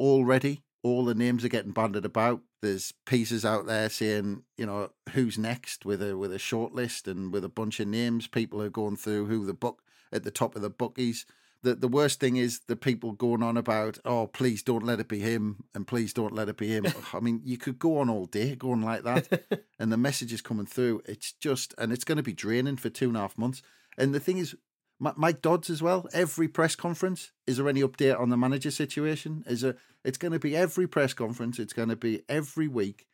Already, 0.01 0.65
all 0.83 1.05
the 1.05 1.15
names 1.15 1.45
are 1.45 1.49
getting 1.49 1.71
banded 1.71 2.05
about. 2.05 2.41
There's 2.63 2.93
pieces 3.07 3.45
out 3.45 3.67
there 3.67 3.89
saying, 3.89 4.43
you 4.57 4.67
know, 4.67 4.91
who's 5.13 5.39
next 5.39 5.85
with 5.85 6.03
a 6.03 6.17
with 6.17 6.33
a 6.33 6.39
short 6.39 6.75
list 6.75 7.09
and 7.09 7.33
with 7.33 7.45
a 7.45 7.49
bunch 7.49 7.81
of 7.81 7.89
names. 7.89 8.27
People 8.27 8.61
are 8.63 8.71
going 8.71 8.97
through 8.97 9.27
who 9.27 9.47
the 9.47 9.55
book 9.55 9.83
at 10.13 10.25
the 10.25 10.31
top 10.31 10.57
of 10.57 10.63
the 10.63 10.71
bookies. 10.71 11.25
The 11.63 11.75
the 11.75 11.89
worst 11.89 12.21
thing 12.21 12.37
is 12.37 12.61
the 12.69 12.77
people 12.77 13.13
going 13.13 13.43
on 13.43 13.57
about, 13.57 13.99
oh, 14.05 14.27
please 14.27 14.63
don't 14.63 14.85
let 14.85 15.01
it 15.01 15.09
be 15.09 15.21
him 15.21 15.65
and 15.75 15.87
please 15.87 16.13
don't 16.13 16.35
let 16.35 16.49
it 16.49 16.57
be 16.57 16.69
him. 16.69 16.87
I 17.15 17.21
mean, 17.21 17.41
you 17.45 17.57
could 17.59 17.79
go 17.79 17.99
on 17.99 18.11
all 18.11 18.27
day 18.27 18.55
going 18.57 18.83
like 18.83 19.05
that, 19.05 19.63
and 19.79 19.93
the 19.93 19.97
message 19.97 20.33
is 20.33 20.43
coming 20.43 20.67
through. 20.67 21.03
It's 21.07 21.33
just, 21.33 21.75
and 21.79 21.93
it's 21.93 22.05
going 22.05 22.17
to 22.17 22.23
be 22.23 22.33
draining 22.33 22.77
for 22.77 22.91
two 22.91 23.09
and 23.09 23.17
a 23.17 23.21
half 23.21 23.39
months. 23.39 23.63
And 23.99 24.15
the 24.15 24.21
thing 24.21 24.39
is, 24.39 24.55
Mike 25.01 25.41
Dodds 25.41 25.71
as 25.71 25.83
well. 25.83 26.07
Every 26.13 26.47
press 26.47 26.77
conference, 26.77 27.33
is 27.47 27.57
there 27.57 27.69
any 27.69 27.81
update 27.81 28.21
on 28.21 28.29
the 28.29 28.37
manager 28.37 28.71
situation? 28.71 29.43
Is 29.47 29.63
there? 29.63 29.77
It's 30.05 30.19
going 30.19 30.33
to 30.33 30.39
be 30.39 30.55
every 30.55 30.87
press 30.87 31.15
conference. 31.15 31.59
It's 31.59 31.73
going 31.73 31.89
to 31.89 31.97
be 31.97 32.23
every 32.29 32.69
week, 32.69 33.07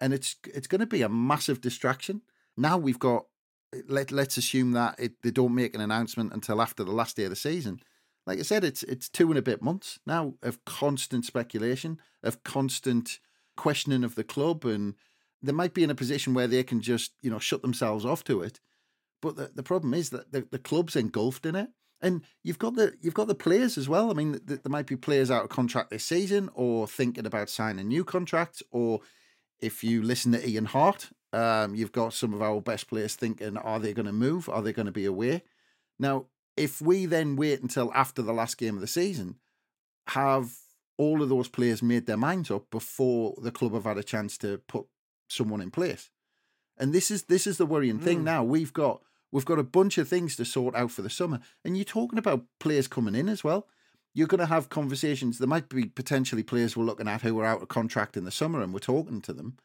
and 0.00 0.14
it's 0.14 0.36
it's 0.46 0.66
going 0.66 0.80
to 0.80 0.86
be 0.86 1.02
a 1.02 1.08
massive 1.08 1.60
distraction. 1.60 2.22
Now 2.56 2.78
we've 2.78 2.98
got. 2.98 3.26
Let 3.88 4.10
Let's 4.10 4.38
assume 4.38 4.72
that 4.72 4.98
it, 4.98 5.22
they 5.22 5.30
don't 5.30 5.54
make 5.54 5.74
an 5.74 5.80
announcement 5.80 6.32
until 6.32 6.62
after 6.62 6.84
the 6.84 6.92
last 6.92 7.16
day 7.16 7.24
of 7.24 7.30
the 7.30 7.36
season. 7.36 7.80
Like 8.26 8.38
I 8.38 8.42
said, 8.42 8.64
it's 8.64 8.82
it's 8.84 9.08
two 9.08 9.28
and 9.28 9.38
a 9.38 9.42
bit 9.42 9.60
months 9.60 9.98
now 10.06 10.34
of 10.42 10.64
constant 10.64 11.26
speculation, 11.26 12.00
of 12.22 12.42
constant 12.44 13.18
questioning 13.56 14.04
of 14.04 14.14
the 14.14 14.24
club, 14.24 14.64
and 14.64 14.94
they 15.42 15.52
might 15.52 15.74
be 15.74 15.84
in 15.84 15.90
a 15.90 15.94
position 15.94 16.32
where 16.32 16.46
they 16.46 16.62
can 16.62 16.80
just 16.80 17.12
you 17.20 17.30
know 17.30 17.38
shut 17.38 17.60
themselves 17.60 18.06
off 18.06 18.24
to 18.24 18.40
it 18.40 18.60
but 19.26 19.36
the, 19.36 19.50
the 19.56 19.62
problem 19.62 19.92
is 19.92 20.10
that 20.10 20.30
the, 20.30 20.46
the 20.50 20.58
club's 20.58 20.94
engulfed 20.94 21.46
in 21.46 21.56
it. 21.56 21.70
And 22.00 22.22
you've 22.44 22.58
got 22.58 22.76
the 22.76 22.94
you've 23.00 23.14
got 23.14 23.26
the 23.26 23.34
players 23.34 23.78
as 23.78 23.88
well. 23.88 24.10
I 24.10 24.14
mean, 24.14 24.38
there 24.44 24.60
might 24.66 24.86
be 24.86 24.96
players 24.96 25.30
out 25.30 25.44
of 25.44 25.48
contract 25.48 25.90
this 25.90 26.04
season, 26.04 26.50
or 26.54 26.86
thinking 26.86 27.26
about 27.26 27.48
signing 27.48 27.88
new 27.88 28.04
contracts. 28.04 28.62
Or 28.70 29.00
if 29.60 29.82
you 29.82 30.02
listen 30.02 30.32
to 30.32 30.48
Ian 30.48 30.66
Hart, 30.66 31.10
um, 31.32 31.74
you've 31.74 31.92
got 31.92 32.12
some 32.12 32.34
of 32.34 32.42
our 32.42 32.60
best 32.60 32.88
players 32.88 33.14
thinking, 33.16 33.56
are 33.56 33.80
they 33.80 33.94
going 33.94 34.06
to 34.06 34.12
move? 34.12 34.48
Are 34.48 34.62
they 34.62 34.74
going 34.74 34.86
to 34.86 34.92
be 34.92 35.06
away? 35.06 35.42
Now, 35.98 36.26
if 36.56 36.80
we 36.82 37.06
then 37.06 37.34
wait 37.34 37.62
until 37.62 37.90
after 37.94 38.22
the 38.22 38.34
last 38.34 38.58
game 38.58 38.74
of 38.74 38.82
the 38.82 38.86
season, 38.86 39.36
have 40.08 40.52
all 40.98 41.22
of 41.22 41.30
those 41.30 41.48
players 41.48 41.82
made 41.82 42.06
their 42.06 42.16
minds 42.18 42.50
up 42.50 42.70
before 42.70 43.34
the 43.42 43.50
club 43.50 43.72
have 43.72 43.84
had 43.84 43.98
a 43.98 44.02
chance 44.04 44.38
to 44.38 44.58
put 44.68 44.86
someone 45.28 45.62
in 45.62 45.70
place? 45.70 46.10
And 46.78 46.92
this 46.92 47.10
is 47.10 47.22
this 47.22 47.46
is 47.46 47.56
the 47.56 47.66
worrying 47.66 47.98
thing. 47.98 48.20
Mm. 48.20 48.24
Now 48.24 48.44
we've 48.44 48.72
got 48.72 49.00
we've 49.36 49.44
got 49.44 49.58
a 49.58 49.62
bunch 49.62 49.98
of 49.98 50.08
things 50.08 50.34
to 50.34 50.46
sort 50.46 50.74
out 50.74 50.90
for 50.90 51.02
the 51.02 51.10
summer, 51.10 51.38
and 51.62 51.76
you're 51.76 51.84
talking 51.84 52.18
about 52.18 52.46
players 52.58 52.88
coming 52.88 53.14
in 53.14 53.28
as 53.28 53.44
well. 53.44 53.68
You're 54.14 54.26
going 54.26 54.38
to 54.38 54.46
have 54.46 54.70
conversations. 54.70 55.36
There 55.36 55.46
might 55.46 55.68
be 55.68 55.84
potentially 55.84 56.42
players 56.42 56.74
we're 56.74 56.84
looking 56.84 57.06
at 57.06 57.20
who 57.20 57.38
are 57.40 57.44
out 57.44 57.60
of 57.60 57.68
contract 57.68 58.16
in 58.16 58.24
the 58.24 58.30
summer, 58.30 58.62
and 58.62 58.72
we're 58.72 58.78
talking 58.78 59.20
to 59.20 59.34
them. 59.34 59.58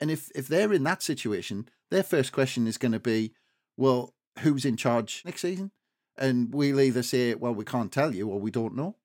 And 0.00 0.10
if 0.10 0.28
if 0.34 0.48
they're 0.48 0.72
in 0.72 0.82
that 0.82 1.04
situation, 1.04 1.68
their 1.88 2.02
first 2.02 2.32
question 2.32 2.66
is 2.66 2.78
going 2.78 2.90
to 2.90 2.98
be, 2.98 3.32
"Well, 3.76 4.12
who's 4.40 4.64
in 4.64 4.76
charge 4.76 5.22
next 5.24 5.42
season?" 5.42 5.70
And 6.18 6.52
we'll 6.52 6.80
either 6.80 7.04
say, 7.04 7.36
"Well, 7.36 7.54
we 7.54 7.64
can't 7.64 7.92
tell 7.92 8.12
you," 8.16 8.28
or 8.28 8.40
"We 8.40 8.50
don't 8.50 8.74
know." 8.74 8.96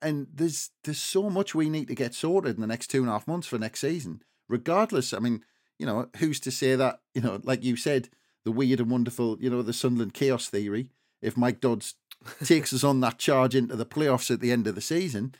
And 0.00 0.28
there's 0.32 0.70
there's 0.84 1.00
so 1.00 1.28
much 1.30 1.52
we 1.52 1.68
need 1.68 1.88
to 1.88 1.96
get 1.96 2.14
sorted 2.14 2.54
in 2.54 2.60
the 2.60 2.68
next 2.68 2.92
two 2.92 3.00
and 3.00 3.08
a 3.08 3.12
half 3.12 3.26
months 3.26 3.48
for 3.48 3.58
next 3.58 3.80
season. 3.80 4.22
Regardless, 4.48 5.12
I 5.12 5.18
mean, 5.18 5.44
you 5.80 5.86
know, 5.86 6.10
who's 6.18 6.38
to 6.40 6.52
say 6.52 6.76
that, 6.76 7.00
you 7.12 7.22
know, 7.22 7.40
like 7.42 7.64
you 7.64 7.74
said, 7.74 8.08
the 8.48 8.52
weird 8.52 8.80
and 8.80 8.90
wonderful, 8.90 9.36
you 9.40 9.50
know, 9.50 9.60
the 9.60 9.74
Sunderland 9.74 10.14
chaos 10.14 10.48
theory, 10.48 10.88
if 11.20 11.36
Mike 11.36 11.60
Dodds 11.60 11.96
takes 12.42 12.72
us 12.72 12.82
on 12.82 13.00
that 13.00 13.18
charge 13.18 13.54
into 13.54 13.76
the 13.76 13.84
playoffs 13.84 14.30
at 14.30 14.40
the 14.40 14.50
end 14.50 14.66
of 14.66 14.74
the 14.74 14.80
season 14.80 15.34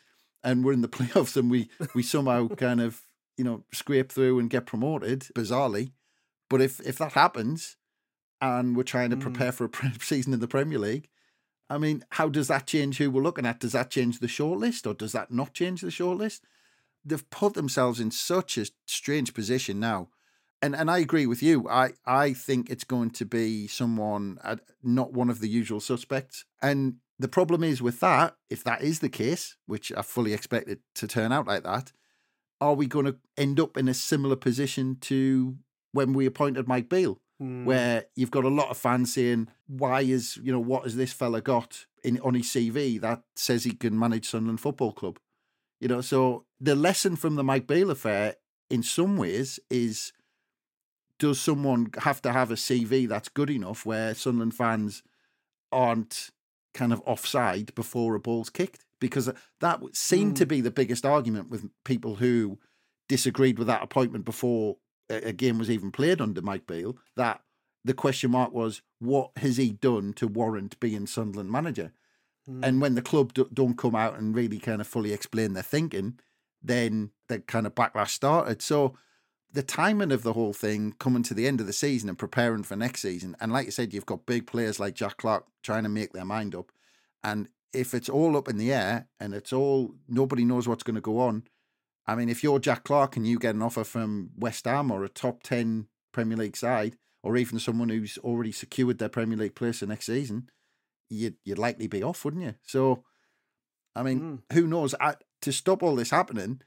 and 0.45 0.63
we're 0.63 0.75
in 0.75 0.83
the 0.83 0.89
playoffs 0.99 1.35
and 1.35 1.51
we 1.51 1.71
we 1.95 2.03
somehow 2.03 2.49
kind 2.49 2.83
of, 2.83 3.07
you 3.39 3.45
know, 3.45 3.65
scrape 3.73 4.13
through 4.13 4.39
and 4.39 4.51
get 4.51 4.67
promoted, 4.67 5.21
bizarrely. 5.35 5.93
But 6.51 6.61
if 6.61 6.81
if 6.81 6.99
that 6.99 7.13
happens 7.13 7.79
and 8.43 8.77
we're 8.77 8.83
trying 8.83 9.09
to 9.09 9.17
mm. 9.17 9.23
prepare 9.23 9.53
for 9.53 9.65
a 9.65 9.71
season 10.01 10.35
in 10.35 10.41
the 10.41 10.47
Premier 10.47 10.79
League, 10.79 11.09
I 11.71 11.79
mean, 11.79 12.05
how 12.11 12.29
does 12.29 12.49
that 12.49 12.67
change 12.67 12.99
who 12.99 13.11
we're 13.11 13.23
looking 13.23 13.47
at? 13.47 13.61
Does 13.61 13.73
that 13.73 13.91
change 13.91 14.19
the 14.19 14.27
shortlist 14.27 14.87
or 14.87 14.93
does 14.93 15.13
that 15.13 15.31
not 15.33 15.55
change 15.55 15.81
the 15.81 15.89
shortlist? 15.89 16.41
They've 17.07 17.31
put 17.31 17.55
themselves 17.55 18.01
in 18.01 18.11
such 18.11 18.59
a 18.59 18.67
strange 18.85 19.33
position 19.33 19.81
now 19.81 20.09
and 20.63 20.75
and 20.75 20.91
I 20.91 20.99
agree 20.99 21.27
with 21.27 21.43
you. 21.43 21.69
I 21.69 21.93
I 22.05 22.33
think 22.33 22.71
it's 22.71 22.85
going 22.85 23.11
to 23.11 23.25
be 23.25 23.67
someone 23.67 24.39
uh, 24.43 24.57
not 24.83 25.13
one 25.13 25.31
of 25.31 25.41
the 25.41 25.49
usual 25.49 25.81
suspects. 25.81 26.45
And 26.61 26.97
the 27.19 27.29
problem 27.29 27.65
is 27.65 27.83
with 27.83 28.01
that, 28.01 28.37
if 28.49 28.63
that 28.65 28.83
is 28.83 29.01
the 29.01 29.09
case, 29.09 29.57
which 29.67 29.93
I 29.97 30.03
fully 30.03 30.33
expect 30.33 30.69
it 30.69 30.81
to 30.97 31.09
turn 31.09 31.33
out 31.33 31.47
like 31.47 31.65
that, 31.65 31.93
are 32.61 32.75
we 32.75 32.87
going 32.87 33.07
to 33.07 33.17
end 33.37 33.61
up 33.61 33.77
in 33.77 33.89
a 33.89 33.95
similar 33.95 34.37
position 34.37 34.97
to 35.03 35.57
when 35.93 36.13
we 36.13 36.27
appointed 36.27 36.69
Mike 36.69 36.89
Beale, 36.89 37.21
mm. 37.41 37.65
where 37.65 38.07
you've 38.15 38.31
got 38.31 38.45
a 38.45 38.49
lot 38.49 38.71
of 38.71 38.77
fans 38.77 39.15
saying, 39.15 39.49
"Why 39.67 40.03
is 40.03 40.39
you 40.43 40.53
know 40.53 40.61
what 40.61 40.85
has 40.85 40.97
this 40.97 41.13
fella 41.13 41.41
got 41.41 41.87
in 42.03 42.21
on 42.21 42.35
his 42.35 42.47
CV 42.47 43.01
that 43.01 43.23
says 43.37 43.65
he 43.65 43.73
can 43.73 43.99
manage 43.99 44.29
Sunderland 44.29 44.61
Football 44.61 44.93
Club?" 44.93 45.19
You 45.81 45.89
know, 45.89 46.01
so 46.01 46.45
the 46.61 46.75
lesson 46.75 47.15
from 47.15 47.37
the 47.37 47.45
Mike 47.45 47.69
Beale 47.69 47.93
affair, 47.93 48.35
in 48.69 48.83
some 48.83 49.17
ways, 49.17 49.61
is 49.71 50.13
does 51.19 51.41
someone 51.41 51.91
have 51.99 52.23
to 52.23 52.33
have 52.33 52.51
a 52.51 52.55
CV 52.55 53.09
that's 53.09 53.29
good 53.29 53.51
enough 53.51 53.85
where 53.85 54.15
Sunderland 54.15 54.55
fans 54.55 55.03
aren't 55.73 56.31
kind 56.75 56.93
of 56.93 57.03
offside 57.05 57.75
before 57.75 58.15
a 58.15 58.21
ball's 58.21 58.51
kicked? 58.51 58.85
Because 59.01 59.31
that 59.61 59.81
seemed 59.93 60.35
mm. 60.35 60.39
to 60.39 60.47
be 60.47 60.61
the 60.61 60.71
biggest 60.71 61.05
argument 61.05 61.51
with 61.51 61.71
people 61.85 62.17
who 62.17 62.59
disagreed 63.09 63.59
with 63.59 63.67
that 63.69 63.83
appointment 63.83 64.25
before 64.25 64.77
a 65.09 65.33
game 65.33 65.59
was 65.59 65.71
even 65.71 65.91
played 65.91 66.21
under 66.21 66.43
Mike 66.43 66.67
Beale. 66.67 66.97
That 67.17 67.41
the 67.85 67.95
question 67.95 68.31
mark 68.31 68.53
was, 68.53 68.83
what 68.99 69.31
has 69.37 69.57
he 69.57 69.71
done 69.71 70.13
to 70.15 70.27
warrant 70.27 70.79
being 70.81 71.07
Sunderland 71.07 71.51
manager? 71.51 71.93
Mm. 72.49 72.65
And 72.65 72.81
when 72.81 72.95
the 72.95 73.03
club 73.03 73.33
don't 73.53 73.79
come 73.79 73.95
out 73.95 74.19
and 74.19 74.35
really 74.35 74.59
kind 74.59 74.81
of 74.81 74.87
fully 74.87 75.13
explain 75.13 75.53
their 75.53 75.63
thinking, 75.63 76.19
then 76.63 77.11
the 77.29 77.41
kind 77.41 77.67
of 77.67 77.75
backlash 77.75 78.11
started. 78.11 78.63
So 78.63 78.95
the 79.59 79.63
timing 79.65 80.13
of 80.13 80.23
the 80.23 80.35
whole 80.35 80.53
thing 80.53 80.95
coming 81.01 81.25
to 81.25 81.35
the 81.35 81.49
end 81.49 81.61
of 81.61 81.67
the 81.67 81.73
season 81.73 82.09
and 82.09 82.17
preparing 82.17 82.63
for 82.63 82.77
next 82.77 83.03
season, 83.03 83.35
and 83.41 83.53
like 83.53 83.67
you 83.67 83.73
said, 83.73 83.93
you've 83.93 84.07
got 84.07 84.25
big 84.25 84.47
players 84.47 84.79
like 84.79 84.95
Jack 84.95 85.17
Clarke 85.17 85.47
trying 85.65 85.83
to 85.83 85.89
make 85.89 86.13
their 86.13 86.25
mind 86.25 86.55
up. 86.55 86.71
And 87.25 87.49
if 87.73 87.93
it's 87.93 88.09
all 88.09 88.37
up 88.37 88.49
in 88.49 88.57
the 88.57 88.73
air 88.73 89.09
and 89.19 89.35
it's 89.35 89.53
all 89.53 89.97
nobody 90.07 90.45
knows 90.45 90.69
what's 90.69 90.85
going 90.85 90.95
to 90.95 91.01
go 91.01 91.19
on, 91.19 91.43
I 92.07 92.15
mean, 92.15 92.29
if 92.29 92.45
you're 92.45 92.61
Jack 92.61 92.85
Clarke 92.85 93.17
and 93.17 93.27
you 93.27 93.37
get 93.37 93.57
an 93.57 93.63
offer 93.63 93.83
from 93.83 94.31
West 94.39 94.65
Ham 94.65 94.93
or 94.93 95.03
a 95.03 95.09
top 95.09 95.43
10 95.43 95.89
Premier 96.13 96.37
League 96.37 96.57
side, 96.57 96.97
or 97.25 97.37
even 97.37 97.59
someone 97.59 97.89
who's 97.89 98.17
already 98.19 98.53
secured 98.53 98.99
their 98.99 99.09
Premier 99.09 99.37
League 99.37 99.57
place 99.57 99.81
for 99.81 99.87
next 99.87 100.07
season, 100.07 100.49
you'd, 101.11 101.35
you'd 101.45 101.59
likely 101.59 101.89
be 101.89 102.05
off, 102.05 102.25
wouldn't 102.25 102.45
you? 102.45 102.55
So, 102.63 103.03
I 103.97 104.05
mean, 104.05 104.21
mm. 104.21 104.55
who 104.55 104.69
knows? 104.69 104.95
I, 105.01 105.17
to 105.43 105.51
stop 105.51 105.83
all 105.83 105.97
this 105.97 106.11
happening, 106.11 106.63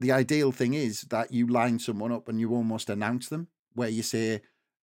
the 0.00 0.12
ideal 0.12 0.52
thing 0.52 0.74
is 0.74 1.02
that 1.02 1.32
you 1.32 1.46
line 1.46 1.78
someone 1.78 2.12
up 2.12 2.28
and 2.28 2.40
you 2.40 2.52
almost 2.52 2.90
announce 2.90 3.28
them, 3.28 3.48
where 3.74 3.88
you 3.88 4.02
say, 4.02 4.42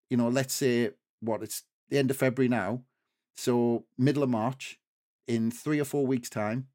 you 0.09 0.17
know, 0.17 0.29
let's 0.29 0.53
say 0.53 0.91
what 1.19 1.43
it's 1.43 1.63
the 1.89 1.97
end 1.97 2.09
of 2.09 2.17
February 2.17 2.49
now, 2.49 2.81
so 3.35 3.85
middle 3.97 4.23
of 4.23 4.29
March, 4.29 4.79
in 5.27 5.51
three 5.51 5.79
or 5.79 5.85
four 5.85 6.05
weeks' 6.05 6.29
time, 6.29 6.67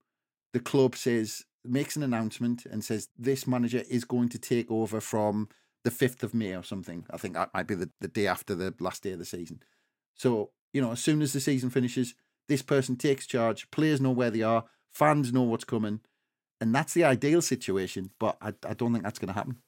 the 0.53 0.61
club 0.61 0.97
says 0.97 1.45
makes 1.65 1.97
an 1.97 2.03
announcement 2.03 2.65
and 2.65 2.85
says 2.85 3.09
this 3.19 3.47
manager 3.47 3.83
is 3.91 4.05
going 4.05 4.29
to 4.29 4.39
take 4.39 4.71
over 4.71 5.01
from 5.01 5.49
the 5.85 5.91
fifth 5.91 6.23
of 6.23 6.35
May 6.35 6.55
or 6.55 6.63
something. 6.63 7.05
I 7.11 7.17
think 7.17 7.35
that 7.35 7.51
might 7.53 7.67
be 7.67 7.75
the, 7.75 7.91
the 8.01 8.09
day 8.09 8.27
after 8.27 8.55
the 8.55 8.75
last 8.81 9.03
day 9.03 9.13
of 9.13 9.19
the 9.19 9.25
season. 9.25 9.61
So, 10.15 10.51
you 10.73 10.81
know, 10.81 10.93
as 10.93 11.01
soon 11.01 11.23
as 11.23 11.33
the 11.33 11.41
season 11.41 11.71
finishes, 11.71 12.15
this 12.49 12.63
person 12.63 12.97
takes 12.97 13.27
charge, 13.27 13.71
players 13.71 14.01
know 14.01 14.11
where 14.11 14.31
they 14.31 14.43
are, 14.43 14.65
fans 14.93 15.33
know 15.33 15.43
what's 15.43 15.65
coming, 15.65 16.01
and 16.61 16.75
that's 16.75 16.95
the 16.95 17.05
ideal 17.05 17.43
situation. 17.43 18.11
But 18.19 18.37
I, 18.41 18.53
I 18.67 18.75
don't 18.75 18.93
think 18.93 19.05
that's 19.05 19.19
going 19.19 19.29
to 19.29 19.35
happen. 19.35 19.59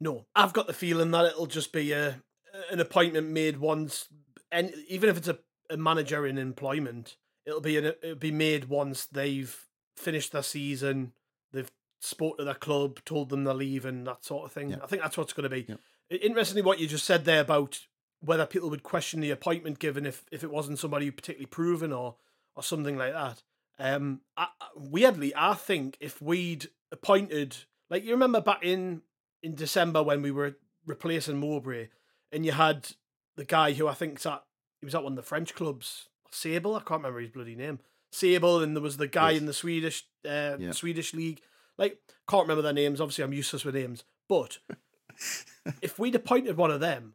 No, 0.00 0.26
I've 0.34 0.52
got 0.52 0.66
the 0.66 0.72
feeling 0.72 1.10
that 1.10 1.26
it'll 1.26 1.46
just 1.46 1.72
be 1.72 1.92
a 1.92 2.22
an 2.70 2.80
appointment 2.80 3.28
made 3.28 3.58
once, 3.58 4.08
and 4.50 4.72
even 4.88 5.08
if 5.08 5.18
it's 5.18 5.28
a, 5.28 5.38
a 5.68 5.76
manager 5.76 6.26
in 6.26 6.38
employment, 6.38 7.16
it'll 7.46 7.60
be 7.60 7.76
an, 7.76 7.92
it'll 8.02 8.14
be 8.16 8.32
made 8.32 8.66
once 8.66 9.06
they've 9.06 9.66
finished 9.96 10.32
their 10.32 10.42
season, 10.42 11.12
they've 11.52 11.70
spoke 12.00 12.38
to 12.38 12.44
their 12.44 12.54
club, 12.54 12.98
told 13.04 13.28
them 13.28 13.44
they're 13.44 13.54
leaving, 13.54 14.04
that 14.04 14.24
sort 14.24 14.46
of 14.46 14.52
thing. 14.52 14.70
Yeah. 14.70 14.78
I 14.82 14.86
think 14.86 15.02
that's 15.02 15.16
what's 15.16 15.32
going 15.32 15.48
to 15.48 15.50
be. 15.50 15.66
Yeah. 15.68 16.16
Interestingly, 16.18 16.62
what 16.62 16.80
you 16.80 16.88
just 16.88 17.04
said 17.04 17.24
there 17.24 17.42
about 17.42 17.86
whether 18.20 18.46
people 18.46 18.70
would 18.70 18.82
question 18.82 19.20
the 19.20 19.30
appointment 19.30 19.78
given 19.78 20.06
if, 20.06 20.24
if 20.32 20.42
it 20.42 20.50
wasn't 20.50 20.78
somebody 20.78 21.10
particularly 21.10 21.46
proven 21.46 21.92
or 21.92 22.16
or 22.56 22.62
something 22.62 22.96
like 22.96 23.12
that. 23.12 23.42
Um, 23.80 24.20
I, 24.36 24.48
weirdly, 24.76 25.32
I 25.34 25.54
think 25.54 25.96
if 26.00 26.20
we'd 26.20 26.68
appointed, 26.92 27.56
like 27.88 28.04
you 28.04 28.10
remember 28.12 28.40
back 28.40 28.62
in 28.62 29.02
in 29.42 29.54
December 29.54 30.02
when 30.02 30.20
we 30.22 30.30
were 30.30 30.56
replacing 30.86 31.38
Mowbray, 31.38 31.88
and 32.30 32.44
you 32.44 32.52
had 32.52 32.90
the 33.36 33.44
guy 33.44 33.72
who 33.72 33.88
I 33.88 33.94
think's 33.94 34.26
at 34.26 34.44
he 34.80 34.84
was 34.86 34.94
at 34.94 35.02
one 35.02 35.12
of 35.12 35.16
the 35.16 35.22
French 35.22 35.54
clubs, 35.54 36.08
Sable. 36.30 36.74
I 36.76 36.80
can't 36.80 37.00
remember 37.00 37.20
his 37.20 37.30
bloody 37.30 37.56
name. 37.56 37.80
Sable, 38.12 38.60
and 38.62 38.76
there 38.76 38.82
was 38.82 38.96
the 38.98 39.06
guy 39.06 39.30
Yes. 39.30 39.40
in 39.40 39.46
the 39.46 39.52
Swedish 39.52 40.04
uh, 40.28 40.56
Yeah. 40.58 40.72
Swedish 40.72 41.14
league. 41.14 41.40
Like 41.78 41.98
can't 42.28 42.42
remember 42.44 42.62
their 42.62 42.72
names. 42.74 43.00
Obviously, 43.00 43.24
I'm 43.24 43.32
useless 43.32 43.64
with 43.64 43.74
names. 43.74 44.04
But 44.28 44.58
if 45.82 45.98
we'd 45.98 46.14
appointed 46.14 46.56
one 46.56 46.70
of 46.70 46.80
them, 46.80 47.14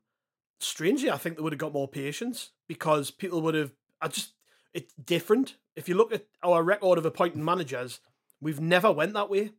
strangely, 0.60 1.12
I 1.12 1.17
think 1.17 1.38
they 1.38 1.43
would 1.43 1.54
have 1.54 1.60
got 1.60 1.73
more 1.73 1.88
patience 1.88 2.51
because 2.67 3.12
people 3.12 3.41
would 3.41 3.56
have. 3.56 3.71
I 4.01 4.08
just 4.08 4.32
it's 4.73 4.93
different. 4.93 5.56
If 5.75 5.89
you 5.89 5.95
look 5.95 6.13
at 6.13 6.25
our 6.43 6.63
record 6.63 6.97
of 6.97 7.05
appointing 7.05 7.43
managers, 7.43 7.99
we've 8.41 8.61
never 8.61 8.91
went 8.91 9.13
that 9.13 9.29
way. 9.29 9.51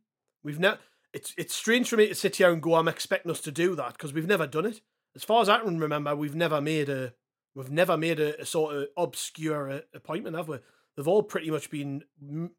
We've 0.43 0.59
never. 0.59 0.79
It's 1.13 1.33
it's 1.37 1.53
strange 1.53 1.89
for 1.89 1.97
me 1.97 2.07
to 2.07 2.15
sit 2.15 2.35
here 2.37 2.51
and 2.51 2.61
go, 2.61 2.75
I'm 2.75 2.87
expecting 2.87 3.31
us 3.31 3.41
to 3.41 3.51
do 3.51 3.75
that 3.75 3.93
because 3.93 4.13
we've 4.13 4.27
never 4.27 4.47
done 4.47 4.65
it. 4.65 4.81
As 5.15 5.23
far 5.23 5.41
as 5.41 5.49
I 5.49 5.59
can 5.59 5.79
remember, 5.79 6.15
we've 6.15 6.35
never 6.35 6.59
made 6.61 6.89
a 6.89 7.13
we've 7.55 7.71
never 7.71 7.97
made 7.97 8.19
a, 8.19 8.41
a 8.41 8.45
sort 8.45 8.75
of 8.75 8.87
obscure 8.97 9.69
uh, 9.71 9.79
appointment, 9.93 10.35
have 10.35 10.47
we? 10.47 10.57
They've 10.95 11.07
all 11.07 11.23
pretty 11.23 11.49
much 11.51 11.69
been 11.69 12.03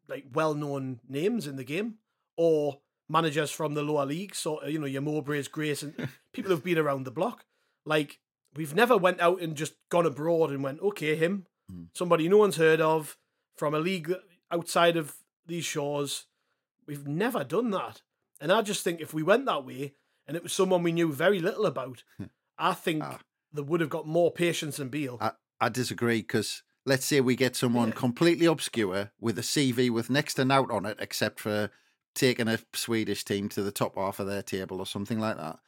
like 0.07 0.25
well 0.33 0.53
known 0.53 0.99
names 1.07 1.45
in 1.47 1.55
the 1.57 1.63
game 1.63 1.95
or 2.37 2.79
managers 3.09 3.51
from 3.51 3.73
the 3.73 3.83
lower 3.83 4.05
leagues, 4.05 4.37
sort 4.37 4.63
of 4.63 4.71
you 4.71 4.79
know 4.79 4.85
your 4.85 5.01
Mowbray's, 5.01 5.47
Grace, 5.47 5.83
and 5.83 5.93
people 6.33 6.51
who've 6.51 6.63
been 6.63 6.77
around 6.77 7.03
the 7.05 7.11
block. 7.11 7.45
Like 7.85 8.19
we've 8.55 8.75
never 8.75 8.97
went 8.97 9.19
out 9.21 9.41
and 9.41 9.55
just 9.55 9.73
gone 9.89 10.05
abroad 10.05 10.49
and 10.51 10.63
went, 10.63 10.81
okay, 10.81 11.15
him, 11.15 11.45
Mm. 11.71 11.89
somebody 11.93 12.27
no 12.27 12.37
one's 12.37 12.55
heard 12.57 12.81
of 12.81 13.15
from 13.59 13.73
a 13.75 13.79
league 13.79 14.13
outside 14.49 14.95
of 14.95 15.15
these 15.45 15.65
shores. 15.65 16.25
We've 16.87 17.05
never 17.07 17.43
done 17.43 17.69
that, 17.71 18.01
and 18.41 18.51
I 18.51 18.61
just 18.63 18.83
think 18.83 19.01
if 19.01 19.13
we 19.13 19.21
went 19.21 19.45
that 19.45 19.65
way 19.65 19.93
and 20.25 20.37
it 20.37 20.43
was 20.43 20.53
someone 20.53 20.81
we 20.81 20.91
knew 20.93 21.11
very 21.11 21.39
little 21.39 21.65
about, 21.65 22.03
I 22.57 22.73
think 22.73 23.03
Ah. 23.03 23.19
they 23.51 23.61
would 23.61 23.81
have 23.81 23.89
got 23.89 24.07
more 24.07 24.31
patience 24.31 24.77
than 24.77 24.89
Beale. 24.89 25.17
I, 25.21 25.31
I 25.59 25.69
disagree 25.69 26.21
because 26.21 26.63
let's 26.85 27.05
say 27.05 27.19
we 27.19 27.35
get 27.35 27.55
someone 27.55 27.89
Yeah. 27.89 27.95
completely 27.95 28.45
obscure 28.45 29.11
with 29.19 29.37
a 29.37 29.43
CV 29.43 29.89
with 29.89 30.09
next 30.09 30.35
to 30.35 30.45
nout 30.45 30.71
on 30.71 30.85
it, 30.85 30.97
except 31.01 31.39
for 31.41 31.69
taking 32.15 32.47
a 32.47 32.59
Swedish 32.73 33.23
team 33.25 33.49
to 33.49 33.61
the 33.61 33.71
top 33.71 33.95
half 33.95 34.19
of 34.19 34.27
their 34.27 34.41
table 34.41 34.79
or 34.79 34.85
something 34.85 35.19
like 35.19 35.37
that, 35.37 35.59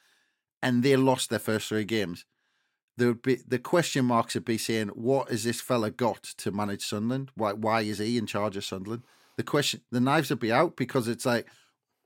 and 0.63 0.81
they 0.81 0.95
lost 0.95 1.29
their 1.29 1.39
first 1.39 1.67
three 1.67 1.83
games. 1.85 2.25
There 2.97 3.07
would 3.09 3.21
be 3.21 3.35
the 3.47 3.59
question 3.59 4.05
marks 4.05 4.35
would 4.35 4.45
be 4.45 4.57
saying, 4.57 4.89
"What 4.89 5.29
has 5.29 5.43
this 5.43 5.61
fella 5.61 5.91
got 5.91 6.23
to 6.23 6.51
manage 6.51 6.85
Sunderland? 6.85 7.31
Why? 7.35 7.53
Why 7.53 7.81
is 7.81 7.99
he 7.99 8.17
in 8.17 8.25
charge 8.27 8.57
of 8.57 8.65
Sunderland?" 8.65 9.03
The 9.37 9.43
question, 9.43 9.81
the 9.91 10.01
knives 10.01 10.29
would 10.29 10.39
be 10.39 10.51
out 10.51 10.75
because 10.75 11.07
it's 11.07 11.25
like, 11.25 11.47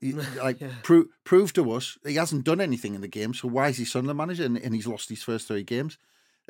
like 0.00 0.60
Yeah. 0.60 0.68
prove 0.82 1.08
prove 1.24 1.52
to 1.54 1.70
us 1.72 1.98
he 2.06 2.14
hasn't 2.14 2.44
done 2.44 2.60
anything 2.60 2.94
in 2.94 3.00
the 3.00 3.08
game. 3.08 3.34
So 3.34 3.48
why 3.48 3.68
is 3.68 3.78
he 3.78 3.84
Sunderland 3.84 4.18
manager 4.18 4.44
and, 4.44 4.56
and 4.58 4.74
he's 4.74 4.86
lost 4.86 5.08
his 5.08 5.22
first 5.22 5.48
three 5.48 5.64
games? 5.64 5.98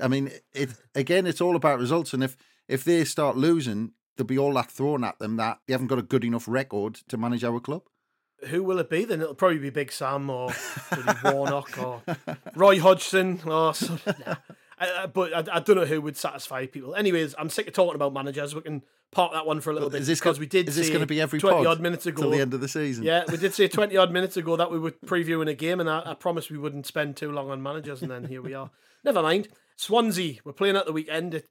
I 0.01 0.09
mean, 0.09 0.31
it 0.53 0.75
again, 0.94 1.27
it's 1.27 1.40
all 1.40 1.57
about 1.57 1.79
results. 1.79 2.12
And 2.12 2.22
if 2.22 2.37
if 2.68 2.85
they 2.85 3.05
start 3.05 3.37
losing, 3.37 3.92
there'll 4.16 4.27
be 4.27 4.38
all 4.38 4.53
that 4.55 4.70
thrown 4.70 5.05
at 5.05 5.18
them 5.18 5.37
that 5.37 5.61
they 5.66 5.72
haven't 5.72 5.87
got 5.88 5.99
a 5.99 6.03
good 6.03 6.25
enough 6.25 6.46
record 6.46 6.96
to 7.09 7.16
manage 7.16 7.44
our 7.44 7.61
club. 7.61 7.83
Who 8.49 8.62
will 8.62 8.79
it 8.79 8.90
be 8.90 9.05
then? 9.05 9.22
It'll 9.22 9.35
probably 9.35 9.59
be 9.59 9.70
Big 9.70 9.90
Sam 9.90 10.29
or 10.29 10.53
Warnock 11.25 11.79
or 11.79 12.03
Roy 12.55 12.79
Hodgson 12.79 13.40
or 13.46 13.75
some, 13.75 13.99
nah. 14.27 14.37
I, 14.79 15.07
but 15.07 15.33
I, 15.33 15.57
I 15.57 15.61
don't 15.61 15.77
know 15.77 15.87
who 15.87 16.01
would 16.03 16.16
satisfy 16.16 16.66
people. 16.66 16.94
Anyways, 16.94 17.35
I'm 17.38 17.49
sick 17.49 17.66
of 17.66 17.72
talking 17.72 17.94
about 17.94 18.12
managers. 18.12 18.55
We 18.55 18.61
can 18.61 18.83
park 19.11 19.33
that 19.33 19.46
one 19.46 19.61
for 19.61 19.70
a 19.70 19.72
little 19.72 19.88
bit 19.88 20.03
Is 20.03 20.07
this 20.07 20.20
because 20.20 20.38
we 20.38 20.46
did. 20.46 20.68
Is 20.68 20.77
this 20.77 20.88
going 20.88 21.01
to 21.01 21.07
be 21.07 21.20
every 21.20 21.40
20 21.40 21.57
pod 21.57 21.66
odd 21.66 21.81
minutes 21.81 22.05
ago? 22.05 22.22
till 22.22 22.31
the 22.31 22.40
end 22.40 22.53
of 22.53 22.61
the 22.61 22.68
season? 22.68 23.05
Yeah, 23.05 23.25
we 23.29 23.38
did 23.38 23.55
say 23.55 23.68
20 23.68 23.96
odd 23.96 24.12
minutes 24.12 24.37
ago 24.37 24.57
that 24.57 24.70
we 24.70 24.79
were 24.79 24.90
previewing 24.90 25.49
a 25.49 25.55
game, 25.55 25.81
and 25.81 25.88
I, 25.88 26.03
I 26.05 26.14
promised 26.14 26.51
we 26.51 26.59
wouldn't 26.59 26.87
spend 26.87 27.16
too 27.16 27.33
long 27.33 27.51
on 27.51 27.62
managers, 27.62 28.03
and 28.03 28.11
then 28.11 28.25
here 28.25 28.42
we 28.42 28.53
are. 28.53 28.70
Never 29.03 29.22
mind. 29.22 29.49
Swansea, 29.77 30.40
we're 30.44 30.53
playing 30.53 30.77
at 30.77 30.85
the 30.87 30.92
weekend. 30.92 31.35
It, 31.35 31.49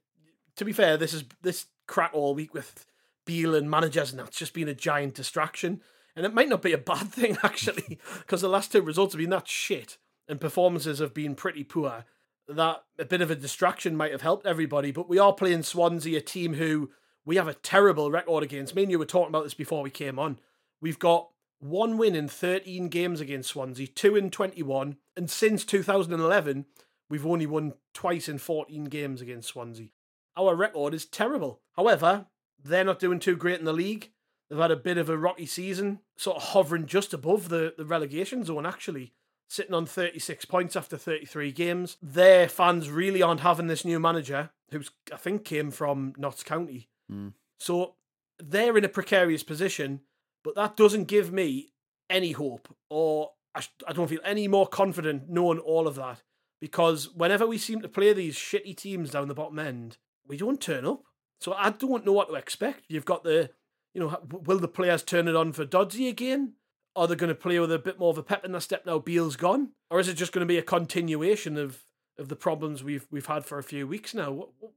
to 0.56 0.64
be 0.64 0.72
fair, 0.72 0.96
this 0.96 1.12
is 1.12 1.24
this 1.42 1.66
crack 1.86 2.10
all 2.12 2.34
week 2.34 2.54
with 2.54 2.86
Beale 3.24 3.56
and 3.56 3.68
managers, 3.68 4.10
and 4.10 4.20
that's 4.20 4.36
just 4.36 4.54
been 4.54 4.68
a 4.68 4.74
giant 4.74 5.14
distraction. 5.14 5.80
And 6.16 6.24
it 6.24 6.34
might 6.34 6.48
not 6.48 6.62
be 6.62 6.72
a 6.72 6.78
bad 6.78 7.08
thing, 7.12 7.36
actually, 7.42 7.98
because 8.18 8.40
the 8.40 8.48
last 8.48 8.72
two 8.72 8.82
results 8.82 9.12
have 9.12 9.20
been 9.20 9.30
that 9.30 9.46
shit, 9.46 9.98
and 10.26 10.40
performances 10.40 10.98
have 10.98 11.14
been 11.14 11.34
pretty 11.34 11.62
poor. 11.62 12.06
That 12.48 12.84
a 12.98 13.04
bit 13.04 13.20
of 13.20 13.30
a 13.30 13.36
distraction 13.36 13.96
might 13.96 14.12
have 14.12 14.22
helped 14.22 14.46
everybody, 14.46 14.92
but 14.92 15.08
we 15.08 15.18
are 15.18 15.32
playing 15.32 15.64
Swansea, 15.64 16.18
a 16.18 16.22
team 16.22 16.54
who 16.54 16.90
we 17.24 17.36
have 17.36 17.48
a 17.48 17.54
terrible 17.54 18.10
record 18.10 18.44
against. 18.44 18.74
Me 18.74 18.84
and 18.84 18.90
you 18.90 18.98
were 18.98 19.04
talking 19.04 19.28
about 19.28 19.44
this 19.44 19.54
before 19.54 19.82
we 19.82 19.90
came 19.90 20.18
on. 20.18 20.38
We've 20.80 20.98
got 20.98 21.28
one 21.58 21.98
win 21.98 22.14
in 22.14 22.28
13 22.28 22.88
games 22.88 23.20
against 23.20 23.50
Swansea, 23.50 23.88
two 23.88 24.14
in 24.14 24.30
21, 24.30 24.96
and 25.16 25.30
since 25.30 25.64
2011, 25.64 26.66
we've 27.10 27.26
only 27.26 27.46
won 27.46 27.74
twice 27.92 28.28
in 28.28 28.38
14 28.38 28.84
games 28.84 29.20
against 29.20 29.48
Swansea. 29.48 29.88
Our 30.36 30.54
record 30.54 30.94
is 30.94 31.06
terrible. 31.06 31.62
However, 31.76 32.26
they're 32.62 32.84
not 32.84 32.98
doing 32.98 33.18
too 33.18 33.36
great 33.36 33.58
in 33.58 33.64
the 33.64 33.72
league. 33.72 34.10
They've 34.48 34.58
had 34.58 34.70
a 34.70 34.76
bit 34.76 34.98
of 34.98 35.08
a 35.08 35.18
rocky 35.18 35.46
season, 35.46 36.00
sort 36.16 36.36
of 36.36 36.42
hovering 36.44 36.86
just 36.86 37.12
above 37.12 37.48
the, 37.48 37.74
the 37.76 37.84
relegation 37.84 38.44
zone, 38.44 38.64
actually, 38.64 39.12
sitting 39.48 39.74
on 39.74 39.86
36 39.86 40.44
points 40.44 40.76
after 40.76 40.96
33 40.96 41.52
games. 41.52 41.96
Their 42.00 42.48
fans 42.48 42.90
really 42.90 43.22
aren't 43.22 43.40
having 43.40 43.66
this 43.66 43.84
new 43.84 43.98
manager, 43.98 44.50
who's, 44.70 44.90
I 45.12 45.16
think, 45.16 45.44
came 45.44 45.70
from 45.70 46.14
Notts 46.16 46.44
County. 46.44 46.88
Mm. 47.10 47.32
So 47.58 47.94
they're 48.38 48.76
in 48.76 48.84
a 48.84 48.88
precarious 48.88 49.42
position, 49.42 50.00
but 50.44 50.54
that 50.54 50.76
doesn't 50.76 51.04
give 51.04 51.32
me 51.32 51.72
any 52.08 52.32
hope, 52.32 52.74
or 52.88 53.32
I, 53.54 53.62
I 53.88 53.92
don't 53.92 54.08
feel 54.08 54.20
any 54.24 54.46
more 54.46 54.66
confident 54.66 55.28
knowing 55.28 55.58
all 55.58 55.88
of 55.88 55.96
that. 55.96 56.22
Because 56.60 57.12
whenever 57.14 57.46
we 57.46 57.58
seem 57.58 57.82
to 57.82 57.88
play 57.88 58.12
these 58.12 58.36
shitty 58.36 58.76
teams 58.76 59.10
down 59.10 59.28
the 59.28 59.34
bottom 59.34 59.58
end, 59.58 59.98
we 60.26 60.36
don't 60.36 60.60
turn 60.60 60.86
up. 60.86 61.02
So 61.40 61.52
I 61.52 61.70
don't 61.70 62.06
know 62.06 62.12
what 62.12 62.28
to 62.28 62.34
expect. 62.34 62.84
You've 62.88 63.04
got 63.04 63.24
the, 63.24 63.50
you 63.96 64.02
know, 64.02 64.20
will 64.30 64.58
the 64.58 64.68
players 64.68 65.02
turn 65.02 65.26
it 65.26 65.34
on 65.34 65.54
for 65.54 65.64
Doddsy 65.64 66.06
again? 66.06 66.52
Are 66.94 67.06
they 67.06 67.14
going 67.14 67.28
to 67.28 67.34
play 67.34 67.58
with 67.58 67.72
a 67.72 67.78
bit 67.78 67.98
more 67.98 68.10
of 68.10 68.18
a 68.18 68.22
pep 68.22 68.44
in 68.44 68.52
their 68.52 68.60
step 68.60 68.84
now 68.84 68.98
Beale's 68.98 69.36
gone? 69.36 69.70
Or 69.90 69.98
is 69.98 70.06
it 70.06 70.18
just 70.18 70.32
going 70.32 70.46
to 70.46 70.52
be 70.52 70.58
a 70.58 70.62
continuation 70.62 71.56
of, 71.56 71.82
of 72.18 72.28
the 72.28 72.36
problems 72.36 72.84
we've 72.84 73.06
we've 73.10 73.24
had 73.24 73.46
for 73.46 73.58
a 73.58 73.62
few 73.62 73.86
weeks 73.86 74.12
now? 74.12 74.30
What, 74.32 74.50
what, 74.60 74.72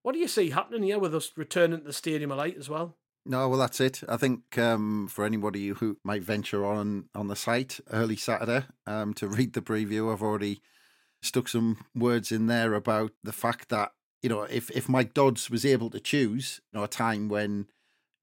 what 0.00 0.12
do 0.14 0.18
you 0.18 0.26
see 0.26 0.48
happening 0.48 0.84
here 0.84 0.98
with 0.98 1.14
us 1.14 1.32
returning 1.36 1.80
to 1.80 1.84
the 1.84 1.92
Stadium 1.92 2.32
of 2.32 2.38
Light 2.38 2.56
as 2.56 2.70
well? 2.70 2.96
No, 3.26 3.46
well, 3.46 3.58
that's 3.58 3.78
it. 3.78 4.02
I 4.08 4.16
think 4.16 4.56
um, 4.56 5.06
for 5.08 5.26
anybody 5.26 5.68
who 5.68 5.98
might 6.02 6.22
venture 6.22 6.64
on 6.64 7.10
on 7.14 7.28
the 7.28 7.36
site 7.36 7.78
early 7.92 8.16
Saturday 8.16 8.64
um, 8.86 9.12
to 9.14 9.28
read 9.28 9.52
the 9.52 9.60
preview, 9.60 10.10
I've 10.10 10.22
already 10.22 10.62
stuck 11.20 11.48
some 11.48 11.84
words 11.94 12.32
in 12.32 12.46
there 12.46 12.72
about 12.72 13.12
the 13.22 13.32
fact 13.32 13.68
that 13.68 13.92
you 14.22 14.30
know 14.30 14.44
if 14.44 14.70
if 14.70 14.88
Mike 14.88 15.12
Dodds 15.12 15.50
was 15.50 15.66
able 15.66 15.90
to 15.90 16.00
choose, 16.00 16.62
you 16.72 16.78
know, 16.78 16.84
a 16.84 16.88
time 16.88 17.28
when 17.28 17.66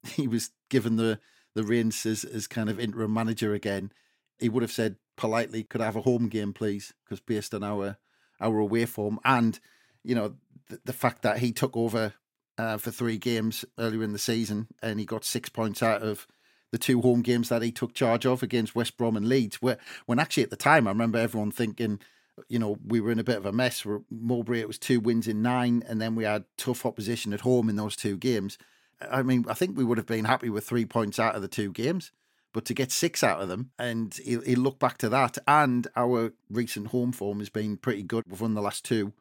he 0.15 0.27
was 0.27 0.51
given 0.69 0.95
the 0.95 1.19
the 1.55 1.63
reins 1.63 2.05
as 2.05 2.23
as 2.23 2.47
kind 2.47 2.69
of 2.69 2.79
interim 2.79 3.13
manager 3.13 3.53
again, 3.53 3.91
he 4.39 4.49
would 4.49 4.63
have 4.63 4.71
said 4.71 4.97
politely, 5.15 5.63
"Could 5.63 5.81
I 5.81 5.85
have 5.85 5.95
a 5.95 6.01
home 6.01 6.27
game, 6.29 6.53
please?" 6.53 6.93
Because 7.03 7.19
based 7.19 7.53
on 7.53 7.63
our 7.63 7.97
our 8.39 8.59
away 8.59 8.85
form 8.85 9.19
and 9.23 9.59
you 10.03 10.15
know 10.15 10.35
the, 10.69 10.79
the 10.85 10.93
fact 10.93 11.21
that 11.21 11.39
he 11.39 11.51
took 11.51 11.77
over 11.77 12.13
uh, 12.57 12.77
for 12.77 12.91
three 12.91 13.17
games 13.17 13.65
earlier 13.77 14.03
in 14.03 14.13
the 14.13 14.19
season, 14.19 14.67
and 14.81 14.99
he 14.99 15.05
got 15.05 15.25
six 15.25 15.49
points 15.49 15.81
out 15.81 16.01
of 16.01 16.27
the 16.71 16.77
two 16.77 17.01
home 17.01 17.21
games 17.21 17.49
that 17.49 17.61
he 17.61 17.71
took 17.71 17.93
charge 17.93 18.25
of 18.25 18.41
against 18.41 18.75
West 18.75 18.97
Brom 18.97 19.15
and 19.15 19.27
Leeds. 19.27 19.61
Where, 19.61 19.77
when 20.05 20.19
actually 20.19 20.43
at 20.43 20.49
the 20.49 20.55
time, 20.55 20.87
I 20.87 20.91
remember 20.91 21.19
everyone 21.19 21.51
thinking, 21.51 21.99
you 22.47 22.57
know, 22.57 22.77
we 22.85 22.99
were 22.99 23.11
in 23.11 23.19
a 23.19 23.23
bit 23.23 23.37
of 23.37 23.45
a 23.45 23.51
mess. 23.51 23.85
Mowbray, 24.09 24.59
it 24.59 24.67
was 24.67 24.79
two 24.79 24.99
wins 24.99 25.27
in 25.27 25.41
nine, 25.41 25.83
and 25.87 26.01
then 26.01 26.15
we 26.15 26.23
had 26.23 26.45
tough 26.57 26.85
opposition 26.85 27.33
at 27.33 27.41
home 27.41 27.69
in 27.69 27.75
those 27.75 27.95
two 27.95 28.17
games. 28.17 28.57
I 29.11 29.23
mean, 29.23 29.45
I 29.47 29.53
think 29.53 29.77
we 29.77 29.83
would 29.83 29.97
have 29.97 30.07
been 30.07 30.25
happy 30.25 30.49
with 30.49 30.65
three 30.65 30.85
points 30.85 31.19
out 31.19 31.35
of 31.35 31.41
the 31.41 31.47
two 31.47 31.71
games. 31.71 32.11
But 32.53 32.65
to 32.65 32.75
get 32.75 32.91
six 32.91 33.23
out 33.23 33.41
of 33.41 33.47
them, 33.47 33.71
and 33.79 34.13
he'll, 34.23 34.41
he'll 34.41 34.59
look 34.59 34.77
back 34.77 34.99
to 34.99 35.09
that, 35.09 35.39
and 35.47 35.87
our 35.95 36.33
recent 36.51 36.87
home 36.87 37.11
form 37.11 37.39
has 37.39 37.49
been 37.49 37.77
pretty 37.77 38.03
good. 38.03 38.23
We've 38.27 38.39
won 38.39 38.53
the 38.53 38.61
last 38.61 38.85
two 38.85 39.13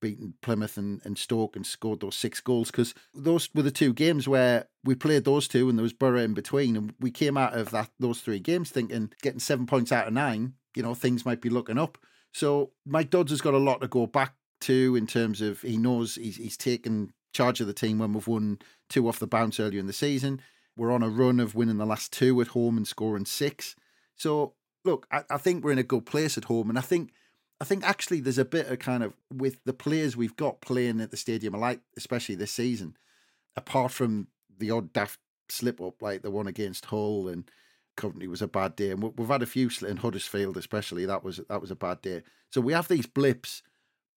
beaten 0.00 0.34
Plymouth 0.40 0.76
and, 0.76 1.00
and 1.04 1.16
Stoke 1.16 1.56
and 1.56 1.66
scored 1.66 2.00
those 2.00 2.16
six 2.16 2.40
goals 2.40 2.70
because 2.70 2.94
those 3.14 3.48
were 3.54 3.62
the 3.62 3.70
two 3.70 3.92
games 3.92 4.26
where 4.26 4.66
we 4.82 4.94
played 4.94 5.24
those 5.24 5.46
two 5.46 5.68
and 5.68 5.78
there 5.78 5.82
was 5.82 5.92
Boro 5.92 6.20
in 6.20 6.34
between 6.34 6.76
and 6.76 6.94
we 6.98 7.10
came 7.10 7.36
out 7.36 7.54
of 7.54 7.70
that 7.70 7.90
those 7.98 8.20
three 8.20 8.40
games 8.40 8.70
thinking 8.70 9.12
getting 9.22 9.40
seven 9.40 9.66
points 9.66 9.92
out 9.92 10.08
of 10.08 10.14
nine, 10.14 10.54
you 10.74 10.82
know, 10.82 10.94
things 10.94 11.26
might 11.26 11.40
be 11.40 11.50
looking 11.50 11.78
up. 11.78 11.98
So 12.32 12.70
Mike 12.86 13.10
Dodds 13.10 13.30
has 13.30 13.40
got 13.40 13.54
a 13.54 13.58
lot 13.58 13.80
to 13.80 13.88
go 13.88 14.06
back 14.06 14.34
to 14.62 14.96
in 14.96 15.06
terms 15.06 15.40
of 15.40 15.60
he 15.62 15.76
knows 15.76 16.16
he's 16.16 16.36
he's 16.36 16.56
taken 16.56 17.12
charge 17.32 17.60
of 17.60 17.66
the 17.66 17.72
team 17.72 17.98
when 17.98 18.12
we've 18.12 18.26
won 18.26 18.58
two 18.88 19.08
off 19.08 19.18
the 19.18 19.26
bounce 19.26 19.60
earlier 19.60 19.80
in 19.80 19.86
the 19.86 19.92
season. 19.92 20.40
We're 20.76 20.92
on 20.92 21.02
a 21.02 21.08
run 21.08 21.40
of 21.40 21.54
winning 21.54 21.78
the 21.78 21.86
last 21.86 22.12
two 22.12 22.40
at 22.40 22.48
home 22.48 22.76
and 22.76 22.86
scoring 22.86 23.24
six. 23.24 23.76
So 24.16 24.54
look, 24.84 25.06
I, 25.10 25.24
I 25.30 25.36
think 25.36 25.64
we're 25.64 25.72
in 25.72 25.78
a 25.78 25.82
good 25.82 26.06
place 26.06 26.38
at 26.38 26.44
home, 26.44 26.68
and 26.68 26.78
I 26.78 26.82
think 26.82 27.12
I 27.60 27.64
think 27.64 27.84
actually 27.84 28.20
there's 28.20 28.38
a 28.38 28.44
bit 28.44 28.68
of 28.68 28.78
kind 28.78 29.02
of 29.02 29.14
with 29.32 29.60
the 29.64 29.72
players 29.72 30.16
we've 30.16 30.36
got 30.36 30.60
playing 30.60 31.00
at 31.00 31.10
the 31.10 31.16
stadium, 31.16 31.54
like 31.54 31.80
especially 31.96 32.34
this 32.34 32.52
season, 32.52 32.96
apart 33.56 33.92
from 33.92 34.28
the 34.58 34.70
odd 34.70 34.92
daft 34.92 35.18
slip 35.48 35.80
up 35.80 36.00
like 36.00 36.22
the 36.22 36.30
one 36.30 36.46
against 36.46 36.86
Hull 36.86 37.28
and 37.28 37.50
Coventry 37.96 38.28
was 38.28 38.42
a 38.42 38.48
bad 38.48 38.76
day, 38.76 38.90
and 38.90 39.02
we've 39.02 39.28
had 39.28 39.42
a 39.42 39.46
few 39.46 39.68
in 39.86 39.98
Huddersfield 39.98 40.56
especially 40.56 41.04
that 41.06 41.22
was 41.22 41.40
that 41.48 41.60
was 41.60 41.70
a 41.70 41.76
bad 41.76 42.00
day. 42.00 42.22
So 42.50 42.60
we 42.60 42.72
have 42.72 42.88
these 42.88 43.06
blips, 43.06 43.62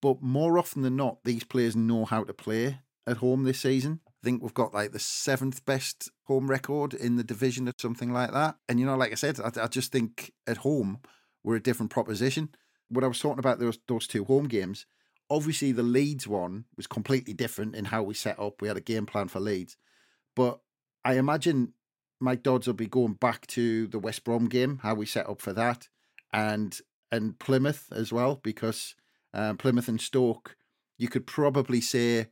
but 0.02 0.22
more 0.22 0.58
often 0.58 0.82
than 0.82 0.96
not, 0.96 1.24
these 1.24 1.44
players 1.44 1.76
know 1.76 2.06
how 2.06 2.24
to 2.24 2.34
play 2.34 2.80
at 3.06 3.18
home 3.18 3.44
this 3.44 3.60
season. 3.60 4.00
I 4.08 4.12
think 4.24 4.42
we've 4.42 4.54
got 4.54 4.74
like 4.74 4.92
the 4.92 5.00
seventh 5.00 5.66
best 5.66 6.10
home 6.24 6.50
record 6.50 6.94
in 6.94 7.18
the 7.18 7.24
division 7.24 7.68
or 7.68 7.74
something 7.78 8.12
like 8.12 8.32
that. 8.32 8.56
And 8.70 8.80
you 8.80 8.86
know, 8.86 8.96
like 8.96 9.12
I 9.12 9.16
said, 9.16 9.40
I, 9.40 9.52
I 9.62 9.68
just 9.68 9.92
think 9.92 10.32
at 10.48 10.58
home 10.58 11.00
we're 11.44 11.58
a 11.58 11.64
different 11.64 11.92
proposition 11.92 12.50
when 12.94 13.04
I 13.04 13.08
was 13.08 13.20
talking 13.20 13.40
about 13.40 13.60
those 13.60 13.80
those 13.88 14.08
two 14.08 14.26
home 14.26 14.48
games, 14.48 14.86
obviously 15.30 15.72
the 15.72 15.84
Leeds 15.84 16.28
one 16.28 16.66
was 16.78 16.88
completely 16.88 17.34
different 17.34 17.76
in 17.76 17.86
how 17.86 18.04
we 18.04 18.14
set 18.14 18.40
up. 18.40 18.62
We 18.62 18.68
had 18.68 18.78
a 18.78 18.82
game 18.82 19.06
plan 19.06 19.28
for 19.28 19.40
Leeds, 19.40 19.78
but 20.36 20.60
I 21.04 21.16
imagine 21.16 21.74
Mike 22.20 22.44
Dodds 22.44 22.68
will 22.68 22.74
be 22.74 22.88
going 22.88 23.14
back 23.14 23.48
to 23.48 23.88
the 23.88 24.00
West 24.00 24.24
Brom 24.24 24.48
game, 24.48 24.80
how 24.84 24.94
we 24.96 25.06
set 25.06 25.30
up 25.30 25.42
for 25.42 25.54
that, 25.54 25.88
and 26.32 26.78
and 27.12 27.38
Plymouth 27.40 27.88
as 27.92 28.14
well, 28.14 28.40
because 28.44 28.96
um, 29.34 29.58
Plymouth 29.58 29.88
and 29.88 30.02
Stoke, 30.02 30.56
you 30.98 31.08
could 31.08 31.28
probably 31.28 31.82
say 31.82 32.28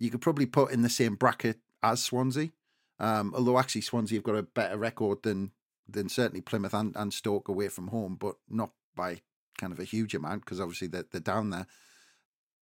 you 0.00 0.10
could 0.10 0.22
probably 0.22 0.46
put 0.46 0.72
in 0.72 0.82
the 0.82 0.88
same 0.88 1.14
bracket 1.14 1.58
as 1.82 2.02
Swansea. 2.02 2.50
Um, 2.98 3.32
although 3.36 3.58
actually 3.58 3.82
Swansea 3.82 4.18
have 4.18 4.24
got 4.24 4.34
a 4.34 4.42
better 4.42 4.76
record 4.76 5.22
than 5.22 5.52
than 5.88 6.08
certainly 6.08 6.40
Plymouth 6.40 6.74
and, 6.74 6.94
and 6.96 7.12
Stoke 7.12 7.48
away 7.48 7.68
from 7.68 7.88
home, 7.88 8.16
but 8.18 8.36
not 8.48 8.70
by 8.94 9.20
kind 9.58 9.72
of 9.72 9.78
a 9.78 9.84
huge 9.84 10.14
amount 10.14 10.44
because 10.44 10.60
obviously 10.60 10.88
they're, 10.88 11.06
they're 11.10 11.20
down 11.20 11.50
there. 11.50 11.66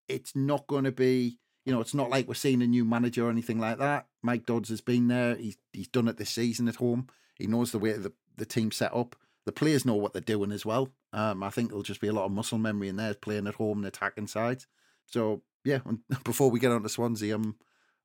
It's 0.08 0.34
not 0.34 0.66
going 0.66 0.84
to 0.84 0.92
be, 0.92 1.38
you 1.64 1.72
know, 1.72 1.80
it's 1.80 1.94
not 1.94 2.08
like 2.08 2.26
we're 2.26 2.34
seeing 2.34 2.62
a 2.62 2.66
new 2.66 2.84
manager 2.84 3.26
or 3.26 3.30
anything 3.30 3.58
like 3.58 3.78
that. 3.78 4.06
Mike 4.22 4.46
Dodds 4.46 4.70
has 4.70 4.80
been 4.80 5.08
there. 5.08 5.34
He's 5.36 5.56
he's 5.72 5.88
done 5.88 6.08
it 6.08 6.16
this 6.16 6.30
season 6.30 6.68
at 6.68 6.76
home. 6.76 7.08
He 7.36 7.46
knows 7.46 7.72
the 7.72 7.78
way 7.78 7.92
the 7.92 8.12
the 8.36 8.46
team 8.46 8.70
set 8.70 8.94
up. 8.94 9.16
The 9.44 9.52
players 9.52 9.84
know 9.84 9.94
what 9.94 10.12
they're 10.12 10.22
doing 10.22 10.52
as 10.52 10.66
well. 10.66 10.90
Um, 11.12 11.42
I 11.42 11.50
think 11.50 11.68
there'll 11.68 11.82
just 11.82 12.00
be 12.00 12.08
a 12.08 12.12
lot 12.12 12.26
of 12.26 12.32
muscle 12.32 12.58
memory 12.58 12.88
in 12.88 12.96
there 12.96 13.14
playing 13.14 13.46
at 13.46 13.54
home 13.54 13.78
and 13.78 13.86
attacking 13.86 14.26
sides. 14.26 14.66
So 15.06 15.42
yeah, 15.64 15.80
before 16.24 16.50
we 16.50 16.60
get 16.60 16.72
on 16.72 16.82
to 16.82 16.88
Swansea, 16.88 17.34
I'm 17.34 17.56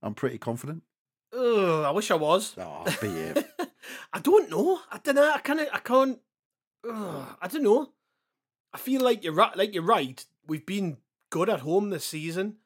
I'm 0.02 0.14
pretty 0.14 0.38
confident. 0.38 0.84
Oh, 1.32 1.84
I 1.84 1.92
wish 1.92 2.12
I 2.12 2.16
was. 2.16 2.56
Oh, 2.58 2.84
behave. 3.02 3.44
I 4.14 4.20
don't 4.20 4.50
know. 4.50 4.80
I 4.92 5.00
don't 5.04 5.16
know. 5.16 5.32
I 5.34 5.40
kind 5.40 5.60
of. 5.62 5.68
I 5.74 5.80
can't. 5.80 6.20
Uh, 6.88 7.26
I 7.42 7.48
don't 7.48 7.64
know. 7.64 7.90
I 8.74 8.78
feel 8.78 9.02
like 9.02 9.24
you're 9.24 9.34
right. 9.34 9.56
Like 9.58 9.74
you're 9.74 9.84
right. 9.84 10.24
We've 10.46 10.66
been 10.66 10.98
good 11.30 11.50
at 11.50 11.62
home 11.62 11.90
this 11.90 12.06
season, 12.06 12.58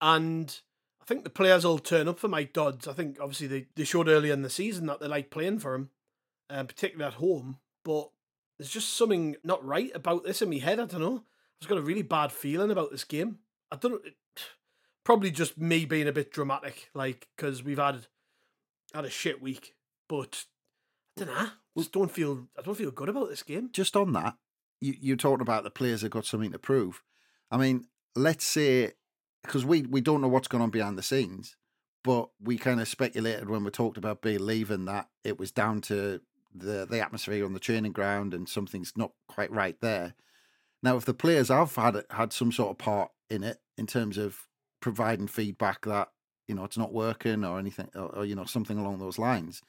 and 0.00 0.58
I 1.02 1.04
think 1.04 1.24
the 1.24 1.30
players 1.30 1.64
will 1.64 1.78
turn 1.78 2.08
up 2.08 2.18
for 2.18 2.28
Mike 2.28 2.52
Dodds. 2.54 2.88
I 2.88 2.94
think 2.94 3.18
obviously 3.20 3.46
they, 3.46 3.66
they 3.74 3.84
showed 3.84 4.08
earlier 4.08 4.32
in 4.32 4.42
the 4.42 4.50
season 4.50 4.86
that 4.86 5.00
they 5.00 5.06
like 5.06 5.30
playing 5.30 5.58
for 5.58 5.74
him, 5.74 5.90
um, 6.48 6.66
particularly 6.66 7.12
at 7.12 7.18
home. 7.18 7.58
But 7.84 8.08
there's 8.58 8.70
just 8.70 8.96
something 8.96 9.36
not 9.44 9.64
right 9.64 9.90
about 9.94 10.24
this 10.24 10.40
in 10.40 10.48
my 10.48 10.56
head. 10.56 10.80
I 10.80 10.86
don't 10.86 11.02
know. 11.02 11.24
I've 11.60 11.68
got 11.68 11.78
a 11.78 11.82
really 11.82 12.02
bad 12.02 12.32
feeling 12.32 12.70
about 12.70 12.90
this 12.90 13.04
game. 13.04 13.38
I 13.74 13.76
don't 13.76 13.92
know. 13.92 14.10
Probably 15.04 15.30
just 15.30 15.58
me 15.58 15.84
being 15.84 16.08
a 16.08 16.12
bit 16.12 16.32
dramatic, 16.32 16.88
like 16.94 17.28
because 17.36 17.62
we've 17.62 17.78
had 17.78 18.06
had 18.94 19.04
a 19.04 19.10
shit 19.10 19.42
week. 19.42 19.74
But 20.08 20.44
I 21.18 21.24
don't 21.24 21.34
know. 21.34 21.40
I 21.40 21.50
just 21.78 21.92
don't 21.92 22.10
feel. 22.10 22.48
I 22.58 22.62
don't 22.62 22.76
feel 22.76 22.90
good 22.90 23.10
about 23.10 23.28
this 23.28 23.42
game. 23.42 23.68
Just 23.70 23.96
on 23.96 24.12
that, 24.12 24.36
you, 24.80 24.94
you're 24.98 25.16
talking 25.16 25.42
about 25.42 25.62
the 25.62 25.70
players 25.70 26.02
have 26.02 26.10
got 26.10 26.24
something 26.24 26.52
to 26.52 26.58
prove. 26.58 27.02
I 27.50 27.58
mean, 27.58 27.86
let's 28.16 28.46
say 28.46 28.92
because 29.42 29.64
we 29.66 29.82
we 29.82 30.00
don't 30.00 30.22
know 30.22 30.28
what's 30.28 30.48
going 30.48 30.62
on 30.62 30.70
behind 30.70 30.96
the 30.96 31.02
scenes, 31.02 31.56
but 32.02 32.30
we 32.40 32.56
kind 32.56 32.80
of 32.80 32.88
speculated 32.88 33.48
when 33.48 33.64
we 33.64 33.70
talked 33.70 33.98
about 33.98 34.22
Beale 34.22 34.40
leaving 34.40 34.86
that 34.86 35.08
it 35.22 35.38
was 35.38 35.52
down 35.52 35.80
to 35.82 36.20
the 36.54 36.86
the 36.88 37.00
atmosphere 37.00 37.44
on 37.44 37.52
the 37.52 37.60
training 37.60 37.92
ground 37.92 38.32
and 38.32 38.48
something's 38.48 38.92
not 38.96 39.12
quite 39.28 39.50
right 39.50 39.76
there. 39.80 40.14
Now, 40.84 40.98
if 40.98 41.06
the 41.06 41.14
players 41.14 41.48
have 41.48 41.74
had 41.76 42.04
had 42.10 42.34
some 42.34 42.52
sort 42.52 42.72
of 42.72 42.76
part 42.76 43.10
in 43.30 43.42
it 43.42 43.56
in 43.78 43.86
terms 43.86 44.18
of 44.18 44.46
providing 44.80 45.28
feedback 45.28 45.86
that 45.86 46.08
you 46.46 46.54
know 46.54 46.64
it's 46.64 46.76
not 46.76 46.92
working 46.92 47.42
or 47.42 47.58
anything 47.58 47.88
or, 47.94 48.16
or 48.16 48.24
you 48.26 48.34
know 48.34 48.44
something 48.44 48.76
along 48.76 48.98
those 48.98 49.18
lines, 49.18 49.62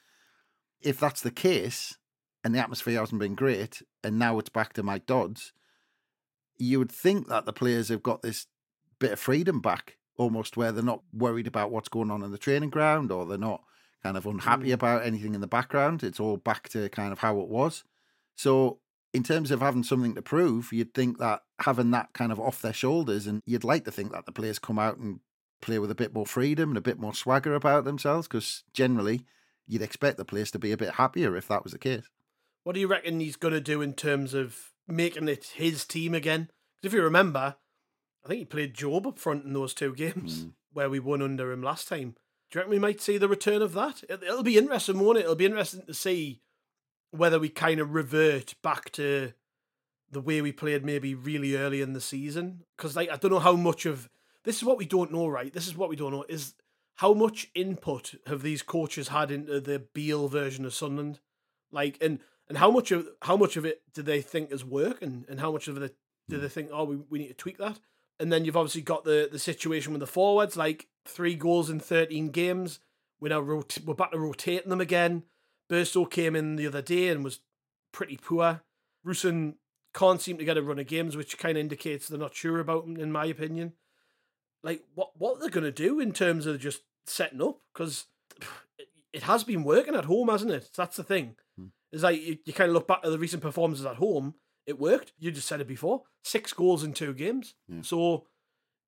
if 0.82 1.00
that's 1.00 1.22
the 1.22 1.30
case, 1.30 1.96
and 2.44 2.54
the 2.54 2.58
atmosphere 2.58 3.00
hasn't 3.00 3.18
been 3.18 3.34
great, 3.34 3.80
and 4.04 4.18
now 4.18 4.38
it's 4.38 4.50
back 4.50 4.74
to 4.74 4.82
Mike 4.82 5.06
Dodds, 5.06 5.54
you 6.58 6.78
would 6.78 6.92
think 6.92 7.28
that 7.28 7.46
the 7.46 7.52
players 7.54 7.88
have 7.88 8.02
got 8.02 8.20
this 8.20 8.46
bit 8.98 9.12
of 9.12 9.18
freedom 9.18 9.62
back, 9.62 9.96
almost 10.18 10.58
where 10.58 10.70
they're 10.70 10.84
not 10.84 11.00
worried 11.14 11.46
about 11.46 11.70
what's 11.70 11.88
going 11.88 12.10
on 12.10 12.22
in 12.22 12.30
the 12.30 12.36
training 12.36 12.68
ground 12.68 13.10
or 13.10 13.24
they're 13.24 13.38
not 13.38 13.62
kind 14.02 14.18
of 14.18 14.26
unhappy 14.26 14.68
mm. 14.68 14.74
about 14.74 15.06
anything 15.06 15.34
in 15.34 15.40
the 15.40 15.46
background. 15.46 16.02
It's 16.02 16.20
all 16.20 16.36
back 16.36 16.68
to 16.70 16.90
kind 16.90 17.10
of 17.10 17.20
how 17.20 17.40
it 17.40 17.48
was. 17.48 17.84
So, 18.34 18.80
in 19.16 19.22
terms 19.22 19.50
of 19.50 19.60
having 19.60 19.82
something 19.82 20.14
to 20.14 20.20
prove, 20.20 20.74
you'd 20.74 20.92
think 20.92 21.16
that 21.18 21.40
having 21.60 21.90
that 21.92 22.12
kind 22.12 22.30
of 22.30 22.38
off 22.38 22.60
their 22.60 22.74
shoulders, 22.74 23.26
and 23.26 23.40
you'd 23.46 23.64
like 23.64 23.86
to 23.86 23.90
think 23.90 24.12
that 24.12 24.26
the 24.26 24.32
players 24.32 24.58
come 24.58 24.78
out 24.78 24.98
and 24.98 25.20
play 25.62 25.78
with 25.78 25.90
a 25.90 25.94
bit 25.94 26.12
more 26.12 26.26
freedom 26.26 26.68
and 26.68 26.76
a 26.76 26.82
bit 26.82 26.98
more 26.98 27.14
swagger 27.14 27.54
about 27.54 27.86
themselves, 27.86 28.28
because 28.28 28.62
generally 28.74 29.24
you'd 29.66 29.80
expect 29.80 30.18
the 30.18 30.24
players 30.24 30.50
to 30.50 30.58
be 30.58 30.70
a 30.70 30.76
bit 30.76 30.94
happier 30.94 31.34
if 31.34 31.48
that 31.48 31.64
was 31.64 31.72
the 31.72 31.78
case. 31.78 32.04
What 32.62 32.74
do 32.74 32.80
you 32.80 32.88
reckon 32.88 33.20
he's 33.20 33.36
going 33.36 33.54
to 33.54 33.60
do 33.60 33.80
in 33.80 33.94
terms 33.94 34.34
of 34.34 34.72
making 34.86 35.28
it 35.28 35.52
his 35.54 35.86
team 35.86 36.14
again? 36.14 36.50
Because 36.76 36.92
if 36.92 36.96
you 36.98 37.02
remember, 37.02 37.56
I 38.22 38.28
think 38.28 38.40
he 38.40 38.44
played 38.44 38.74
Jobe 38.74 39.06
up 39.06 39.18
front 39.18 39.46
in 39.46 39.54
those 39.54 39.72
two 39.72 39.94
games 39.94 40.44
mm. 40.44 40.52
where 40.74 40.90
we 40.90 41.00
won 41.00 41.22
under 41.22 41.50
him 41.52 41.62
last 41.62 41.88
time. 41.88 42.16
Do 42.50 42.58
you 42.58 42.60
reckon 42.60 42.70
we 42.70 42.78
might 42.78 43.00
see 43.00 43.16
the 43.16 43.28
return 43.28 43.62
of 43.62 43.72
that? 43.72 44.04
It, 44.10 44.20
will 44.20 44.42
be 44.42 44.58
interesting, 44.58 45.00
won't 45.00 45.16
it? 45.16 45.22
It'll 45.22 45.36
be 45.36 45.46
interesting 45.46 45.86
to 45.86 45.94
see 45.94 46.42
whether 47.18 47.38
we 47.38 47.48
kind 47.48 47.80
of 47.80 47.94
revert 47.94 48.54
back 48.62 48.90
to 48.92 49.32
the 50.10 50.20
way 50.20 50.40
we 50.40 50.52
played 50.52 50.84
maybe 50.84 51.14
really 51.14 51.56
early 51.56 51.80
in 51.80 51.92
the 51.92 52.00
season. 52.00 52.62
Because 52.76 52.96
like 52.96 53.10
I 53.10 53.16
don't 53.16 53.32
know 53.32 53.38
how 53.38 53.56
much 53.56 53.86
of 53.86 54.08
this 54.44 54.56
is 54.56 54.64
what 54.64 54.78
we 54.78 54.86
don't 54.86 55.12
know, 55.12 55.26
right? 55.26 55.52
This 55.52 55.66
is 55.66 55.76
what 55.76 55.88
we 55.88 55.96
don't 55.96 56.12
know 56.12 56.24
is 56.28 56.54
how 56.96 57.12
much 57.12 57.50
input 57.54 58.14
have 58.26 58.42
these 58.42 58.62
coaches 58.62 59.08
had 59.08 59.30
into 59.30 59.60
the 59.60 59.78
Beale 59.78 60.28
version 60.28 60.64
of 60.64 60.74
Sunderland? 60.74 61.20
Like, 61.70 61.98
and 62.00 62.20
and 62.48 62.58
how 62.58 62.70
much 62.70 62.90
of 62.90 63.06
how 63.22 63.36
much 63.36 63.56
of 63.56 63.64
it 63.64 63.82
do 63.92 64.02
they 64.02 64.20
think 64.20 64.50
is 64.50 64.64
working, 64.64 65.24
and 65.28 65.40
how 65.40 65.52
much 65.52 65.68
of 65.68 65.80
it 65.82 65.96
do 66.28 66.38
they 66.38 66.48
think, 66.48 66.70
oh, 66.72 66.84
we, 66.84 66.96
we 66.96 67.18
need 67.18 67.28
to 67.28 67.34
tweak 67.34 67.58
that? 67.58 67.80
And 68.18 68.32
then 68.32 68.44
you've 68.44 68.56
obviously 68.56 68.82
got 68.82 69.04
the 69.04 69.28
the 69.30 69.38
situation 69.38 69.92
with 69.92 70.00
the 70.00 70.06
forwards, 70.06 70.56
like 70.56 70.86
three 71.04 71.34
goals 71.34 71.68
in 71.68 71.80
thirteen 71.80 72.30
games. 72.30 72.78
We're 73.20 73.28
now 73.30 73.40
rot- 73.40 73.78
we're 73.84 73.94
back 73.94 74.12
to 74.12 74.18
rotating 74.18 74.70
them 74.70 74.80
again. 74.80 75.24
Burstow 75.70 76.10
came 76.10 76.36
in 76.36 76.56
the 76.56 76.66
other 76.66 76.82
day 76.82 77.08
and 77.08 77.24
was 77.24 77.40
pretty 77.92 78.16
poor. 78.16 78.62
Rusyn 79.06 79.54
can't 79.94 80.20
seem 80.20 80.36
to 80.38 80.44
get 80.44 80.58
a 80.58 80.62
run 80.62 80.78
of 80.78 80.86
games, 80.86 81.16
which 81.16 81.38
kind 81.38 81.56
of 81.56 81.60
indicates 81.60 82.08
they're 82.08 82.18
not 82.18 82.34
sure 82.34 82.60
about 82.60 82.84
him, 82.84 82.96
in 82.96 83.10
my 83.10 83.24
opinion. 83.26 83.72
Like, 84.62 84.84
what 84.94 85.10
what 85.16 85.40
they're 85.40 85.48
going 85.48 85.64
to 85.64 85.72
do 85.72 86.00
in 86.00 86.12
terms 86.12 86.46
of 86.46 86.60
just 86.60 86.82
setting 87.06 87.42
up? 87.42 87.60
Because 87.72 88.06
it, 88.78 88.88
it 89.12 89.22
has 89.22 89.44
been 89.44 89.64
working 89.64 89.94
at 89.94 90.04
home, 90.04 90.28
hasn't 90.28 90.52
it? 90.52 90.70
That's 90.76 90.96
the 90.96 91.04
thing. 91.04 91.36
Hmm. 91.58 91.66
It's 91.92 92.02
like 92.02 92.20
you, 92.20 92.38
you 92.44 92.52
kind 92.52 92.68
of 92.68 92.74
look 92.74 92.88
back 92.88 93.00
at 93.04 93.10
the 93.10 93.18
recent 93.18 93.42
performances 93.42 93.86
at 93.86 93.96
home. 93.96 94.34
It 94.66 94.80
worked. 94.80 95.12
You 95.18 95.30
just 95.30 95.46
said 95.46 95.60
it 95.60 95.68
before. 95.68 96.02
Six 96.24 96.52
goals 96.52 96.82
in 96.82 96.92
two 96.92 97.14
games. 97.14 97.54
Yeah. 97.68 97.82
So, 97.82 98.26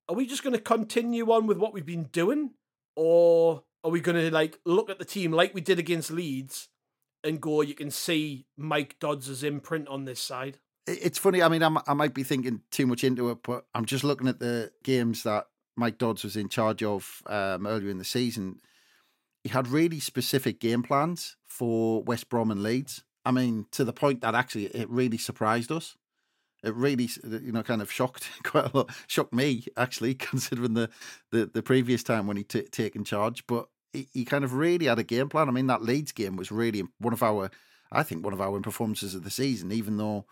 are 0.09 0.15
we 0.15 0.25
just 0.25 0.43
going 0.43 0.55
to 0.55 0.61
continue 0.61 1.31
on 1.31 1.47
with 1.47 1.57
what 1.57 1.73
we've 1.73 1.85
been 1.85 2.09
doing, 2.11 2.51
or 2.95 3.63
are 3.83 3.91
we 3.91 3.99
going 4.01 4.17
to 4.17 4.31
like 4.31 4.59
look 4.65 4.89
at 4.89 4.99
the 4.99 5.05
team 5.05 5.31
like 5.31 5.53
we 5.53 5.61
did 5.61 5.79
against 5.79 6.11
Leeds 6.11 6.69
and 7.23 7.41
go? 7.41 7.61
You 7.61 7.75
can 7.75 7.91
see 7.91 8.45
Mike 8.57 8.97
Dodds' 8.99 9.43
imprint 9.43 9.87
on 9.87 10.05
this 10.05 10.19
side. 10.19 10.59
It's 10.87 11.19
funny. 11.19 11.43
I 11.43 11.49
mean, 11.49 11.61
I'm, 11.61 11.77
I 11.87 11.93
might 11.93 12.13
be 12.13 12.23
thinking 12.23 12.61
too 12.71 12.87
much 12.87 13.03
into 13.03 13.29
it, 13.29 13.39
but 13.43 13.65
I'm 13.75 13.85
just 13.85 14.03
looking 14.03 14.27
at 14.27 14.39
the 14.39 14.71
games 14.83 15.23
that 15.23 15.45
Mike 15.75 15.97
Dodds 15.97 16.23
was 16.23 16.35
in 16.35 16.49
charge 16.49 16.81
of 16.81 17.21
um, 17.27 17.67
earlier 17.67 17.89
in 17.89 17.99
the 17.99 18.03
season 18.03 18.59
he 19.43 19.49
had 19.49 19.67
really 19.67 19.99
specific 19.99 20.59
game 20.59 20.83
plans 20.83 21.37
for 21.47 22.03
West 22.03 22.29
Brom 22.29 22.51
and 22.51 22.61
Leeds. 22.61 23.03
I 23.25 23.31
mean, 23.31 23.65
to 23.71 23.83
the 23.83 23.93
point 23.93 24.21
that 24.21 24.35
actually 24.35 24.65
it 24.65 24.89
really 24.89 25.17
surprised 25.17 25.71
us. 25.71 25.95
It 26.63 26.75
really, 26.75 27.09
you 27.23 27.51
know, 27.51 27.63
kind 27.63 27.81
of 27.81 27.91
shocked 27.91 28.29
quite 28.43 28.73
a 28.73 28.77
lot. 28.77 28.89
Shocked 29.07 29.33
me 29.33 29.65
actually, 29.77 30.13
considering 30.31 30.73
the 30.73 30.89
the, 31.31 31.45
the 31.45 31.63
previous 31.63 32.03
time 32.03 32.27
when 32.27 32.37
he 32.37 32.43
t- 32.43 32.63
taken 32.63 33.03
charge. 33.03 33.45
But 33.47 33.69
he, 33.93 34.07
he 34.13 34.25
kind 34.25 34.43
of 34.43 34.53
really 34.53 34.87
had 34.87 34.99
a 34.99 35.03
game 35.03 35.29
plan. 35.29 35.47
I 35.49 35.51
mean, 35.51 35.67
that 35.67 35.81
Leeds 35.81 36.11
game 36.11 36.35
was 36.35 36.51
really 36.51 36.83
one 36.99 37.13
of 37.13 37.23
our, 37.23 37.49
I 37.91 38.03
think, 38.03 38.23
one 38.23 38.33
of 38.33 38.41
our 38.41 38.59
performances 38.59 39.15
of 39.15 39.23
the 39.23 39.29
season. 39.29 39.71
Even 39.71 39.97
though 39.97 40.25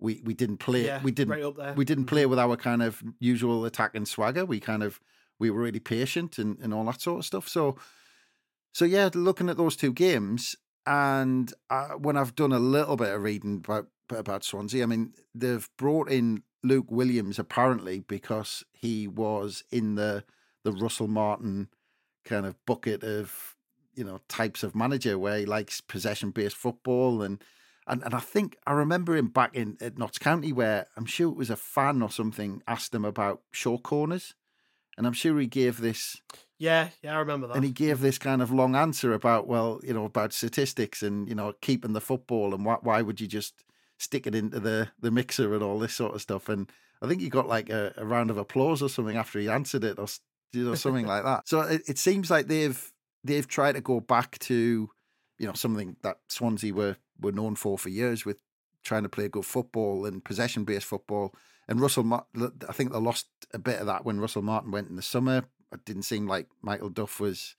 we 0.00 0.20
we 0.24 0.34
didn't 0.34 0.56
play, 0.58 0.86
Yeah, 0.86 1.02
we 1.02 1.10
didn't 1.12 1.32
right 1.38 1.76
we 1.76 1.84
didn't 1.84 2.04
Mhm. 2.04 2.08
play 2.08 2.26
with 2.26 2.38
our 2.38 2.56
kind 2.56 2.82
of 2.82 3.02
usual 3.20 3.64
attack 3.64 3.94
and 3.94 4.08
swagger. 4.08 4.44
We 4.44 4.60
kind 4.60 4.82
of 4.82 5.00
we 5.38 5.50
were 5.50 5.60
really 5.60 5.80
patient 5.80 6.38
and, 6.38 6.58
and 6.60 6.72
all 6.72 6.84
that 6.86 7.00
sort 7.00 7.18
of 7.20 7.24
stuff. 7.26 7.48
So 7.48 7.76
so 8.72 8.84
yeah, 8.84 9.10
looking 9.14 9.48
at 9.48 9.56
those 9.56 9.76
two 9.76 9.92
games, 9.92 10.56
and 10.86 11.52
uh, 11.70 11.90
when 11.90 12.16
I've 12.16 12.34
done 12.34 12.52
a 12.52 12.58
little 12.58 12.96
bit 12.96 13.14
of 13.14 13.22
reading 13.22 13.56
about 13.64 13.88
about 14.10 14.44
Swansea, 14.44 14.82
I 14.82 14.86
mean 14.86 15.12
they've 15.34 15.68
brought 15.76 16.10
in 16.10 16.42
Luke 16.62 16.90
Williams 16.90 17.38
apparently 17.38 18.00
because 18.00 18.64
he 18.72 19.06
was 19.06 19.64
in 19.70 19.94
the 19.94 20.24
the 20.64 20.72
Russell 20.72 21.08
Martin 21.08 21.68
kind 22.24 22.46
of 22.46 22.56
bucket 22.66 23.02
of 23.04 23.54
you 23.94 24.04
know 24.04 24.20
types 24.28 24.62
of 24.62 24.74
manager 24.74 25.18
where 25.18 25.38
he 25.38 25.46
likes 25.46 25.80
possession 25.80 26.30
based 26.30 26.56
football 26.56 27.22
and. 27.22 27.42
And, 27.86 28.02
and 28.02 28.14
I 28.14 28.18
think 28.18 28.56
I 28.66 28.72
remember 28.72 29.14
him 29.14 29.28
back 29.28 29.54
in 29.54 29.76
at 29.78 29.98
Notts 29.98 30.18
County 30.18 30.54
where 30.54 30.86
I'm 30.96 31.04
sure 31.04 31.30
it 31.30 31.36
was 31.36 31.50
a 31.50 31.56
fan 31.56 32.00
or 32.00 32.10
something 32.10 32.62
asked 32.66 32.94
him 32.94 33.04
about 33.04 33.42
short 33.52 33.82
corners, 33.82 34.32
and 34.96 35.06
I'm 35.06 35.12
sure 35.12 35.38
he 35.38 35.46
gave 35.46 35.82
this 35.82 36.22
Yeah, 36.56 36.88
yeah, 37.02 37.14
I 37.14 37.18
remember 37.18 37.46
that. 37.48 37.56
and 37.56 37.62
he 37.64 37.72
gave 37.72 38.00
this 38.00 38.16
kind 38.16 38.40
of 38.40 38.50
long 38.50 38.74
answer 38.74 39.12
about 39.12 39.46
well 39.46 39.80
you 39.82 39.92
know 39.92 40.06
about 40.06 40.32
statistics 40.32 41.02
and 41.02 41.28
you 41.28 41.34
know 41.34 41.52
keeping 41.60 41.92
the 41.92 42.00
football 42.00 42.54
and 42.54 42.64
why, 42.64 42.78
why 42.80 43.02
would 43.02 43.20
you 43.20 43.26
just 43.26 43.64
stick 43.98 44.26
it 44.26 44.34
into 44.34 44.60
the 44.60 44.88
the 45.00 45.10
mixer 45.10 45.54
and 45.54 45.62
all 45.62 45.78
this 45.78 45.94
sort 45.94 46.14
of 46.14 46.20
stuff 46.22 46.48
and 46.48 46.70
i 47.02 47.08
think 47.08 47.20
he 47.20 47.28
got 47.28 47.48
like 47.48 47.70
a, 47.70 47.92
a 47.96 48.04
round 48.04 48.30
of 48.30 48.36
applause 48.36 48.82
or 48.82 48.88
something 48.88 49.16
after 49.16 49.38
he 49.38 49.48
answered 49.48 49.84
it 49.84 49.98
or 49.98 50.06
you 50.52 50.64
know 50.64 50.74
something 50.74 51.06
like 51.06 51.24
that 51.24 51.48
so 51.48 51.60
it, 51.60 51.82
it 51.88 51.98
seems 51.98 52.30
like 52.30 52.46
they've 52.46 52.92
they've 53.22 53.48
tried 53.48 53.72
to 53.72 53.80
go 53.80 54.00
back 54.00 54.38
to 54.38 54.90
you 55.38 55.46
know 55.46 55.52
something 55.52 55.96
that 56.02 56.18
swansea 56.28 56.72
were 56.72 56.96
were 57.20 57.32
known 57.32 57.54
for 57.54 57.78
for 57.78 57.88
years 57.88 58.24
with 58.24 58.38
trying 58.82 59.02
to 59.02 59.08
play 59.08 59.28
good 59.28 59.46
football 59.46 60.04
and 60.04 60.24
possession 60.24 60.64
based 60.64 60.86
football 60.86 61.34
and 61.68 61.80
Russell, 61.80 62.26
I 62.68 62.72
think 62.72 62.92
they 62.92 62.98
lost 62.98 63.26
a 63.52 63.58
bit 63.58 63.80
of 63.80 63.86
that 63.86 64.04
when 64.04 64.20
Russell 64.20 64.42
Martin 64.42 64.70
went 64.70 64.88
in 64.88 64.96
the 64.96 65.02
summer. 65.02 65.44
It 65.72 65.84
didn't 65.84 66.02
seem 66.02 66.26
like 66.26 66.48
Michael 66.62 66.90
Duff 66.90 67.18
was 67.18 67.56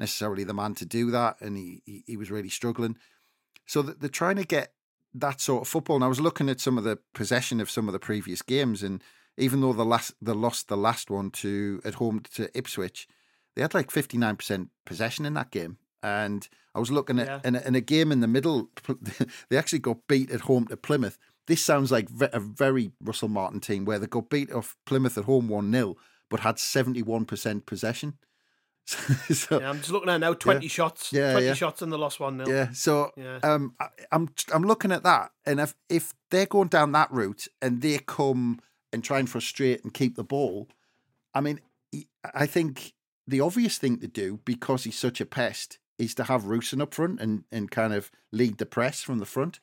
necessarily 0.00 0.44
the 0.44 0.54
man 0.54 0.74
to 0.76 0.86
do 0.86 1.10
that, 1.10 1.40
and 1.40 1.56
he 1.56 1.82
he, 1.84 2.04
he 2.06 2.16
was 2.16 2.30
really 2.30 2.48
struggling. 2.48 2.96
So 3.66 3.82
they're 3.82 4.08
trying 4.08 4.36
to 4.36 4.44
get 4.44 4.72
that 5.20 5.40
sort 5.40 5.62
of 5.62 5.68
football. 5.68 5.96
And 5.96 6.04
I 6.04 6.08
was 6.08 6.20
looking 6.20 6.48
at 6.48 6.60
some 6.60 6.78
of 6.78 6.84
the 6.84 6.98
possession 7.14 7.60
of 7.60 7.70
some 7.70 7.88
of 7.88 7.92
the 7.92 7.98
previous 7.98 8.42
games, 8.42 8.82
and 8.82 9.02
even 9.36 9.60
though 9.60 9.72
the 9.72 9.84
last 9.84 10.14
they 10.20 10.32
lost 10.32 10.68
the 10.68 10.76
last 10.76 11.10
one 11.10 11.30
to 11.30 11.80
at 11.84 11.94
home 11.94 12.20
to 12.34 12.48
Ipswich, 12.56 13.06
they 13.54 13.62
had 13.62 13.74
like 13.74 13.90
fifty 13.90 14.16
nine 14.18 14.36
percent 14.36 14.70
possession 14.84 15.26
in 15.26 15.34
that 15.34 15.50
game. 15.50 15.78
And 16.02 16.48
I 16.74 16.78
was 16.78 16.90
looking 16.90 17.18
at 17.18 17.26
Yeah. 17.26 17.40
in, 17.44 17.56
a, 17.56 17.60
in 17.62 17.74
a 17.74 17.80
game 17.80 18.12
in 18.12 18.20
the 18.20 18.28
middle, 18.28 18.70
they 19.48 19.56
actually 19.56 19.80
got 19.80 20.06
beat 20.08 20.30
at 20.30 20.42
home 20.42 20.66
to 20.68 20.76
Plymouth. 20.76 21.18
This 21.46 21.64
sounds 21.64 21.90
like 21.90 22.08
a 22.20 22.40
very 22.40 22.90
Russell 23.00 23.28
Martin 23.28 23.60
team 23.60 23.84
where 23.84 23.98
they 23.98 24.06
got 24.06 24.28
beat 24.30 24.52
off 24.52 24.76
Plymouth 24.84 25.16
at 25.16 25.24
home 25.24 25.48
1 25.48 25.72
0, 25.72 25.96
but 26.28 26.40
had 26.40 26.56
71% 26.56 27.66
possession. 27.66 28.18
so, 29.32 29.60
yeah, 29.60 29.68
I'm 29.68 29.78
just 29.78 29.90
looking 29.90 30.08
at 30.10 30.18
now 30.20 30.32
20 30.32 30.68
shots. 30.68 31.12
Yeah, 31.12 31.32
20 31.32 31.46
yeah. 31.46 31.54
shots 31.54 31.82
in 31.82 31.90
the 31.90 31.98
lost 31.98 32.20
1 32.20 32.44
0. 32.44 32.48
yeah, 32.48 32.70
so 32.72 33.10
Yeah. 33.16 33.40
um, 33.42 33.74
I, 33.80 33.88
I'm 34.12 34.28
I'm 34.54 34.62
looking 34.62 34.92
at 34.92 35.02
that, 35.02 35.32
and 35.44 35.58
if 35.60 35.74
if 35.88 36.14
they're 36.30 36.46
going 36.46 36.68
down 36.68 36.92
that 36.92 37.10
route 37.10 37.48
and 37.60 37.82
they 37.82 37.98
come 37.98 38.60
and 38.92 39.02
try 39.02 39.18
and 39.18 39.28
frustrate 39.28 39.82
and 39.82 39.92
keep 39.92 40.14
the 40.14 40.22
ball, 40.24 40.68
I 41.34 41.40
mean, 41.40 41.60
I 42.32 42.46
think 42.46 42.94
the 43.26 43.40
obvious 43.40 43.76
thing 43.78 43.98
to 43.98 44.06
do 44.06 44.38
because 44.44 44.84
he's 44.84 44.98
such 44.98 45.20
a 45.20 45.26
pest 45.26 45.78
is 45.98 46.14
to 46.14 46.24
have 46.24 46.44
Rusyn 46.44 46.80
up 46.80 46.94
front 46.94 47.20
and 47.20 47.42
and 47.50 47.70
kind 47.70 47.92
of 47.92 48.12
lead 48.30 48.58
the 48.58 48.66
press 48.66 49.02
from 49.02 49.18
the 49.18 49.26
front. 49.26 49.58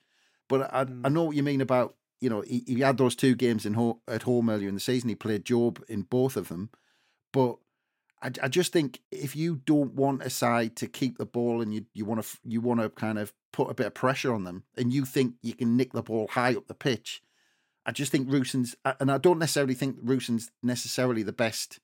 But 0.49 0.73
I, 0.73 0.81
I 0.81 0.85
Mm. 0.85 1.11
know 1.13 1.23
what 1.23 1.35
you 1.37 1.43
mean 1.43 1.61
about 1.61 1.95
you 2.19 2.29
know 2.29 2.41
he, 2.41 2.63
he 2.67 2.81
had 2.81 2.97
those 2.97 3.15
two 3.15 3.35
games 3.35 3.65
in 3.65 3.75
ho- 3.75 4.01
at 4.07 4.23
home 4.23 4.49
earlier 4.49 4.67
in 4.67 4.75
the 4.75 4.81
season. 4.81 5.07
He 5.09 5.15
played 5.15 5.45
Jobe 5.45 5.81
in 5.87 6.01
both 6.01 6.35
of 6.35 6.49
them, 6.49 6.69
but 7.31 7.55
I, 8.23 8.31
I 8.43 8.47
just 8.47 8.71
think 8.71 9.01
if 9.11 9.35
you 9.35 9.57
don't 9.65 9.93
want 9.93 10.23
a 10.23 10.29
side 10.29 10.75
to 10.77 10.87
keep 10.87 11.17
the 11.17 11.25
ball 11.25 11.61
and 11.61 11.73
you 11.73 11.85
you 11.93 12.05
want 12.05 12.23
to 12.23 12.37
you 12.45 12.61
want 12.61 12.79
to 12.79 12.89
kind 12.89 13.19
of 13.19 13.33
put 13.51 13.69
a 13.69 13.73
bit 13.73 13.85
of 13.85 13.93
pressure 13.93 14.33
on 14.33 14.45
them, 14.45 14.63
and 14.77 14.93
you 14.93 15.05
think 15.05 15.35
you 15.41 15.53
can 15.53 15.77
nick 15.77 15.91
the 15.93 16.01
ball 16.01 16.27
high 16.31 16.55
up 16.55 16.67
the 16.67 16.73
pitch, 16.73 17.21
I 17.85 17.91
just 17.91 18.11
think 18.11 18.29
Rusyn's 18.29 18.75
and 18.99 19.11
I 19.11 19.17
don't 19.17 19.39
necessarily 19.39 19.75
think 19.75 20.03
Rusyn's 20.03 20.51
necessarily 20.63 21.21
the 21.21 21.33
best 21.33 21.79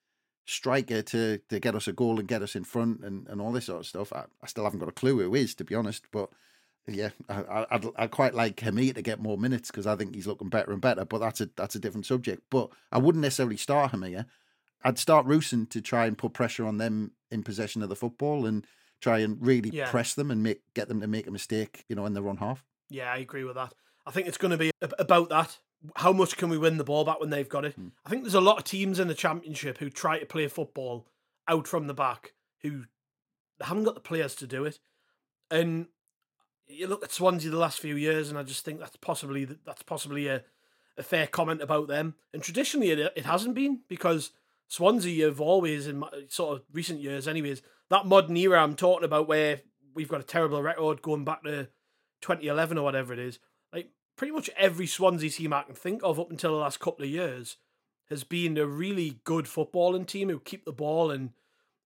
striker 0.45 1.01
to 1.03 1.39
to 1.49 1.59
get 1.59 1.75
us 1.75 1.87
a 1.87 1.93
goal 1.93 2.19
and 2.19 2.27
get 2.27 2.41
us 2.41 2.55
in 2.55 2.63
front 2.63 3.01
and, 3.01 3.27
and 3.27 3.41
all 3.41 3.51
this 3.51 3.65
sort 3.65 3.81
of 3.81 3.87
stuff. 3.87 4.13
I, 4.13 4.23
I 4.41 4.47
still 4.47 4.63
haven't 4.63 4.79
got 4.79 4.89
a 4.89 4.93
clue 4.93 5.19
who 5.19 5.35
is 5.35 5.53
to 5.55 5.65
be 5.65 5.75
honest, 5.75 6.05
but 6.11 6.29
yeah, 6.87 7.09
I, 7.27 7.41
I, 7.41 7.65
I'd, 7.71 7.85
I'd 7.97 8.11
quite 8.11 8.33
like 8.33 8.55
Hemir 8.57 8.95
to 8.95 9.01
get 9.01 9.21
more 9.21 9.37
minutes 9.37 9.69
because 9.69 9.85
I 9.85 9.95
think 9.95 10.15
he's 10.15 10.27
looking 10.27 10.49
better 10.49 10.71
and 10.71 10.81
better. 10.81 11.05
But 11.05 11.19
that's 11.19 11.41
a 11.41 11.49
that's 11.55 11.75
a 11.75 11.79
different 11.79 12.05
subject. 12.05 12.43
But 12.49 12.69
I 12.91 12.97
wouldn't 12.97 13.21
necessarily 13.21 13.57
start 13.57 13.91
Hemir. 13.91 14.25
I'd 14.83 14.97
start 14.99 15.25
Rusyn 15.27 15.69
to 15.69 15.81
try 15.81 16.05
and 16.05 16.17
put 16.17 16.33
pressure 16.33 16.65
on 16.65 16.77
them 16.77 17.11
in 17.31 17.43
possession 17.43 17.81
of 17.83 17.89
the 17.89 17.95
football 17.95 18.45
and 18.45 18.65
try 19.01 19.19
and 19.19 19.37
really 19.45 19.69
Yeah. 19.69 19.89
press 19.89 20.13
them 20.13 20.31
and 20.31 20.41
make 20.43 20.61
get 20.73 20.87
them 20.87 21.01
to 21.01 21.07
make 21.07 21.27
a 21.27 21.31
mistake, 21.31 21.85
you 21.89 21.95
know, 21.95 22.05
in 22.05 22.13
their 22.13 22.27
own 22.27 22.37
half. 22.37 22.63
Yeah, 22.89 23.11
I 23.11 23.17
agree 23.17 23.43
with 23.43 23.55
that. 23.55 23.73
I 24.05 24.11
think 24.11 24.27
it's 24.27 24.37
going 24.37 24.51
to 24.51 24.57
be 24.57 24.71
about 24.81 25.29
that. 25.29 25.59
How 25.95 26.11
much 26.11 26.35
can 26.35 26.49
we 26.49 26.57
win 26.57 26.77
the 26.77 26.83
ball 26.83 27.05
back 27.05 27.19
when 27.19 27.29
they've 27.29 27.47
got 27.47 27.63
it? 27.65 27.75
Hmm. 27.75 27.89
I 28.05 28.09
think 28.09 28.23
there's 28.23 28.33
a 28.33 28.41
lot 28.41 28.57
of 28.57 28.63
teams 28.63 28.99
in 28.99 29.07
the 29.07 29.13
championship 29.13 29.77
who 29.77 29.89
try 29.89 30.19
to 30.19 30.25
play 30.25 30.47
football 30.47 31.07
out 31.47 31.67
from 31.67 31.87
the 31.87 31.93
back 31.93 32.33
who 32.61 32.85
haven't 33.61 33.83
got 33.85 33.95
the 33.95 34.01
players 34.01 34.35
to 34.35 34.47
do 34.47 34.65
it. 34.65 34.79
And 35.51 35.87
you 36.67 36.87
look 36.87 37.03
at 37.03 37.11
Swansea 37.11 37.49
the 37.49 37.57
last 37.57 37.79
few 37.79 37.95
years, 37.95 38.29
and 38.29 38.37
I 38.37 38.43
just 38.43 38.65
think 38.65 38.79
that's 38.79 38.95
possibly 38.97 39.45
that's 39.45 39.83
possibly 39.83 40.27
a, 40.27 40.43
a 40.97 41.03
fair 41.03 41.27
comment 41.27 41.61
about 41.61 41.87
them. 41.87 42.15
And 42.33 42.43
traditionally, 42.43 42.91
it, 42.91 43.13
it 43.15 43.25
hasn't 43.25 43.55
been 43.55 43.81
because 43.87 44.31
Swansea 44.69 45.25
have 45.25 45.41
always, 45.41 45.87
in 45.87 45.99
my, 45.99 46.09
sort 46.29 46.57
of 46.57 46.63
recent 46.71 47.01
years, 47.01 47.27
anyways, 47.27 47.61
that 47.89 48.05
modern 48.05 48.37
era 48.37 48.61
I'm 48.61 48.75
talking 48.75 49.03
about, 49.03 49.27
where 49.27 49.61
we've 49.95 50.07
got 50.07 50.21
a 50.21 50.23
terrible 50.23 50.61
record 50.61 51.01
going 51.01 51.25
back 51.25 51.43
to 51.43 51.67
2011 52.21 52.77
or 52.77 52.83
whatever 52.83 53.11
it 53.11 53.19
is. 53.19 53.39
Like 53.73 53.89
pretty 54.15 54.31
much 54.31 54.49
every 54.55 54.85
Swansea 54.85 55.31
team 55.31 55.53
I 55.53 55.63
can 55.63 55.73
think 55.73 56.01
of 56.03 56.19
up 56.19 56.29
until 56.29 56.51
the 56.51 56.57
last 56.57 56.79
couple 56.79 57.03
of 57.03 57.11
years 57.11 57.57
has 58.09 58.23
been 58.23 58.57
a 58.57 58.65
really 58.67 59.19
good 59.23 59.45
footballing 59.45 60.05
team 60.05 60.29
who 60.29 60.39
keep 60.39 60.65
the 60.65 60.71
ball 60.71 61.09
and 61.09 61.31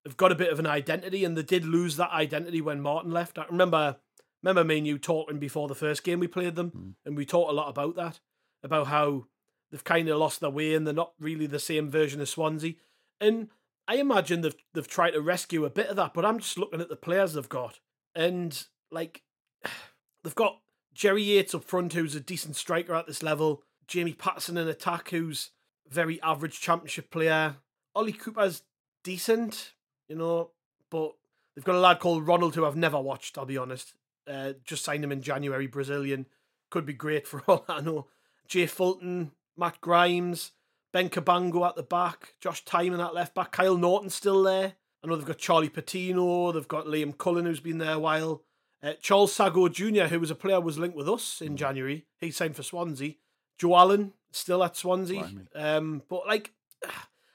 have 0.06 0.18
got 0.18 0.34
a 0.34 0.36
bit 0.36 0.52
of 0.52 0.60
an 0.60 0.68
identity. 0.68 1.24
And 1.24 1.38
they 1.38 1.44
did 1.44 1.64
lose 1.64 1.96
that 1.96 2.12
identity 2.12 2.60
when 2.60 2.82
Martin 2.82 3.12
left. 3.12 3.40
I 3.40 3.46
remember, 3.46 3.96
remember 4.42 4.66
me 4.66 4.80
and 4.80 4.88
you 4.88 4.98
talking 4.98 5.40
before 5.40 5.70
the 5.70 5.76
first 5.76 6.04
game 6.04 6.20
we 6.20 6.28
played 6.28 6.56
them, 6.56 6.72
mm. 6.72 6.94
and 7.06 7.16
we 7.16 7.26
talked 7.26 7.52
a 7.52 7.56
lot 7.56 7.70
about 7.70 7.96
that, 7.96 8.20
about 8.62 8.88
how 8.88 9.28
they've 9.74 9.84
kind 9.84 10.08
of 10.08 10.20
lost 10.20 10.40
their 10.40 10.52
way 10.52 10.76
and 10.76 10.86
they're 10.86 10.94
not 10.94 11.14
really 11.20 11.48
the 11.48 11.58
same 11.60 11.90
version 11.90 12.22
of 12.22 12.30
Swansea. 12.30 12.76
And 13.20 13.50
I 13.88 13.96
imagine 13.96 14.42
they've 14.42 14.56
they've 14.74 14.88
tried 14.88 15.12
to 15.12 15.22
rescue 15.22 15.66
a 15.66 15.72
bit 15.72 15.88
of 15.88 15.96
that, 15.96 16.14
but 16.14 16.24
I'm 16.24 16.38
just 16.38 16.60
looking 16.60 16.80
at 16.80 16.90
the 16.90 16.96
players 16.96 17.34
they've 17.34 17.50
got, 17.50 17.80
and 18.16 18.66
like 18.92 19.24
they've 20.24 20.36
got 20.36 20.60
Jerry 20.94 21.24
Yates 21.24 21.56
up 21.56 21.64
front, 21.64 21.94
who's 21.94 22.14
a 22.14 22.20
decent 22.20 22.56
striker 22.56 22.94
at 22.94 23.08
this 23.08 23.24
level. 23.24 23.64
Jamie 23.88 24.14
Paterson 24.14 24.58
in 24.58 24.68
attack, 24.68 25.10
who's 25.10 25.50
very 25.90 26.22
average 26.22 26.62
championship 26.62 27.10
player. 27.10 27.56
Ollie 27.96 28.14
Cooper's 28.14 28.62
decent, 29.04 29.74
you 30.08 30.16
know, 30.16 30.52
but 30.92 31.14
they've 31.56 31.66
got 31.66 31.76
a 31.76 31.80
lad 31.80 32.00
called 32.00 32.28
Ronald 32.28 32.54
who 32.54 32.66
I've 32.66 32.76
never 32.76 33.02
watched. 33.02 33.40
I'll 33.40 33.46
be 33.46 33.58
honest. 33.58 33.94
Uh, 34.28 34.54
just 34.64 34.86
signed 34.86 35.04
him 35.04 35.12
in 35.12 35.22
January, 35.22 35.68
Brazilian. 35.68 36.28
Could 36.70 36.86
be 36.86 36.94
great 36.94 37.28
for 37.28 37.42
all 37.48 37.66
I 37.68 37.82
know. 37.82 38.08
Jay 38.48 38.68
Fulton, 38.68 39.32
Matt 39.58 39.82
Grimes, 39.82 40.52
Ben 40.92 41.10
Cabango 41.10 41.68
at 41.68 41.76
the 41.76 41.84
back, 41.84 42.36
Josh 42.40 42.64
Tymon 42.66 43.04
at 43.04 43.14
left 43.14 43.34
back, 43.34 43.52
Kyle 43.52 43.78
Naughton 43.78 44.10
still 44.10 44.44
there. 44.44 44.74
I 45.04 45.08
know 45.08 45.16
they've 45.16 45.26
got 45.26 45.38
Charlie 45.38 45.70
Patino, 45.70 46.52
they've 46.52 46.68
got 46.68 46.86
Liam 46.86 47.18
Cullen 47.18 47.46
who's 47.46 47.60
been 47.60 47.80
there 47.80 47.96
a 47.96 48.00
while. 48.00 48.44
Uh, 48.82 48.94
Charles 49.02 49.36
Sagoe 49.36 49.72
Jr., 49.72 50.06
who 50.14 50.20
was 50.20 50.32
a 50.32 50.36
player, 50.36 50.60
was 50.60 50.78
linked 50.78 50.98
with 50.98 51.10
us 51.10 51.42
in 51.42 51.56
January. 51.56 52.06
He 52.20 52.32
signed 52.32 52.56
for 52.56 52.64
Swansea. 52.64 53.16
Joe 53.58 53.78
Allen 53.78 54.14
still 54.32 54.64
at 54.64 54.76
Swansea. 54.76 55.24
Um, 55.56 56.04
but 56.10 56.28
like, 56.28 56.52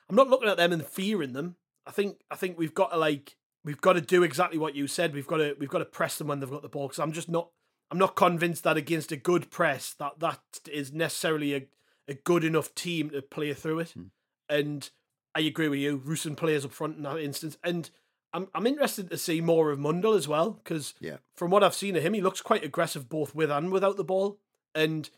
I'm 0.08 0.16
not 0.16 0.28
looking 0.28 0.48
at 0.48 0.56
them 0.56 0.72
and 0.72 0.84
fearing 0.84 1.32
them. 1.32 1.56
I 1.86 1.90
think 1.90 2.20
I 2.30 2.36
think 2.36 2.58
we've 2.58 2.74
got 2.74 2.90
to 2.90 2.98
like 2.98 3.36
we've 3.64 3.80
got 3.80 3.94
to 3.94 4.00
do 4.00 4.22
exactly 4.22 4.58
what 4.58 4.74
you 4.74 4.86
said. 4.86 5.14
We've 5.14 5.26
got 5.26 5.38
to 5.38 5.56
we've 5.58 5.68
got 5.70 5.78
to 5.78 5.84
press 5.86 6.18
them 6.18 6.28
when 6.28 6.40
they've 6.40 6.50
got 6.50 6.62
the 6.62 6.68
ball 6.68 6.88
because 6.88 6.98
I'm 6.98 7.12
just 7.12 7.30
not 7.30 7.50
I'm 7.90 7.98
not 7.98 8.14
convinced 8.14 8.64
that 8.64 8.76
against 8.76 9.12
a 9.12 9.16
good 9.16 9.50
press 9.50 9.94
that 9.94 10.20
that 10.20 10.40
is 10.70 10.92
necessarily 10.92 11.54
a, 11.54 11.66
a 12.08 12.14
good 12.14 12.44
enough 12.44 12.74
team 12.74 13.10
to 13.10 13.22
play 13.22 13.52
through 13.54 13.80
it. 13.80 13.90
Hmm. 13.90 14.04
And 14.48 14.90
I 15.34 15.40
agree 15.40 15.68
with 15.68 15.78
you. 15.78 15.98
Rusyn 15.98 16.36
players 16.36 16.64
up 16.64 16.72
front 16.72 16.96
in 16.96 17.02
that 17.02 17.18
instance, 17.18 17.58
and 17.62 17.90
I'm 18.32 18.48
I'm 18.54 18.66
interested 18.66 19.10
to 19.10 19.18
see 19.18 19.40
more 19.40 19.70
of 19.70 19.78
Mundle 19.78 20.16
as 20.16 20.26
well 20.28 20.50
because 20.52 20.94
Yeah. 21.00 21.18
from 21.36 21.50
what 21.50 21.62
I've 21.62 21.74
seen 21.74 21.96
of 21.96 22.02
him, 22.02 22.14
he 22.14 22.20
looks 22.20 22.40
quite 22.40 22.64
aggressive 22.64 23.08
both 23.08 23.34
with 23.34 23.50
and 23.50 23.70
without 23.70 23.96
the 23.96 24.04
ball. 24.04 24.38
And 24.74 25.08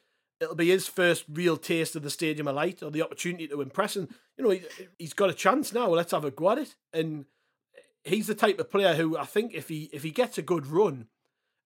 it'll 0.41 0.55
be 0.55 0.69
his 0.69 0.87
first 0.87 1.25
real 1.29 1.57
taste 1.57 1.95
of 1.97 2.03
the 2.03 2.11
Stadium 2.11 2.49
of 2.49 2.55
Light 2.55 2.83
or 2.83 2.91
the 2.91 3.03
opportunity 3.03 3.47
to 3.49 3.61
impress. 3.61 3.95
And, 3.97 4.09
you 4.39 4.45
know, 4.45 4.51
he, 4.51 4.63
he's 4.99 5.13
got 5.13 5.29
a 5.29 5.35
chance 5.35 5.73
now. 5.73 5.89
Let's 5.89 6.13
have 6.13 6.25
a 6.25 6.31
go 6.31 6.51
at 6.51 6.59
it. 6.59 6.77
And 6.93 7.27
he's 8.05 8.27
the 8.27 8.35
type 8.35 8.59
of 8.59 8.71
player 8.71 8.95
who 8.95 9.19
I 9.19 9.27
think 9.27 9.53
if 9.55 9.69
he 9.69 9.91
if 9.93 10.03
he 10.03 10.11
gets 10.11 10.39
a 10.39 10.43
good 10.43 10.67
run 10.67 11.09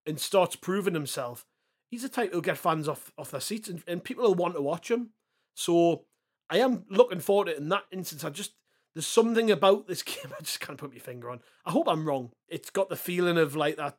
and 0.07 0.19
starts 0.19 0.57
proving 0.57 0.95
himself, 0.95 1.47
he's 1.95 2.03
the 2.03 2.09
type 2.09 2.33
who'll 2.33 2.41
get 2.41 2.59
fans 2.59 2.89
off, 2.89 3.13
off 3.17 3.31
their 3.31 3.41
seats 3.41 3.69
and, 3.69 3.81
and 3.87 4.03
people 4.03 4.25
will 4.25 4.35
want 4.35 4.55
to 4.57 4.61
watch 4.61 4.91
him. 4.91 5.11
So 5.55 6.07
I 6.51 6.59
am 6.59 6.85
looking 6.91 7.21
forward 7.21 7.45
to 7.45 7.53
it 7.53 7.59
in 7.59 7.69
that 7.69 7.85
instance. 7.93 8.25
I 8.25 8.31
just 8.31 8.55
there's 8.95 9.07
something 9.07 9.49
about 9.49 9.87
this 9.87 10.03
game 10.03 10.33
I 10.37 10.43
just 10.43 10.59
can't 10.59 10.77
put 10.77 10.93
my 10.93 10.99
finger 10.99 11.31
on. 11.31 11.41
I 11.65 11.71
hope 11.71 11.89
I'm 11.89 12.05
wrong. 12.05 12.33
It's 12.49 12.71
got 12.71 12.89
the 12.89 12.97
feeling 12.97 13.39
of 13.39 13.55
like 13.55 13.77
that 13.77 13.97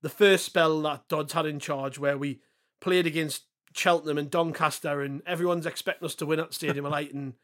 the 0.00 0.08
first 0.08 0.46
spell 0.46 0.80
that 0.82 1.08
Dodds 1.08 1.34
had 1.34 1.44
in 1.44 1.58
charge 1.58 1.98
where 1.98 2.16
we 2.16 2.40
played 2.80 3.06
against 3.06 3.44
Cheltenham 3.74 4.16
and 4.16 4.30
Doncaster 4.30 5.02
and 5.02 5.20
everyone's 5.26 5.66
expecting 5.66 6.06
us 6.06 6.14
to 6.14 6.26
win 6.26 6.40
at 6.40 6.54
Stadium 6.54 6.86
of 6.86 6.92
Light 6.92 7.12
and 7.12 7.34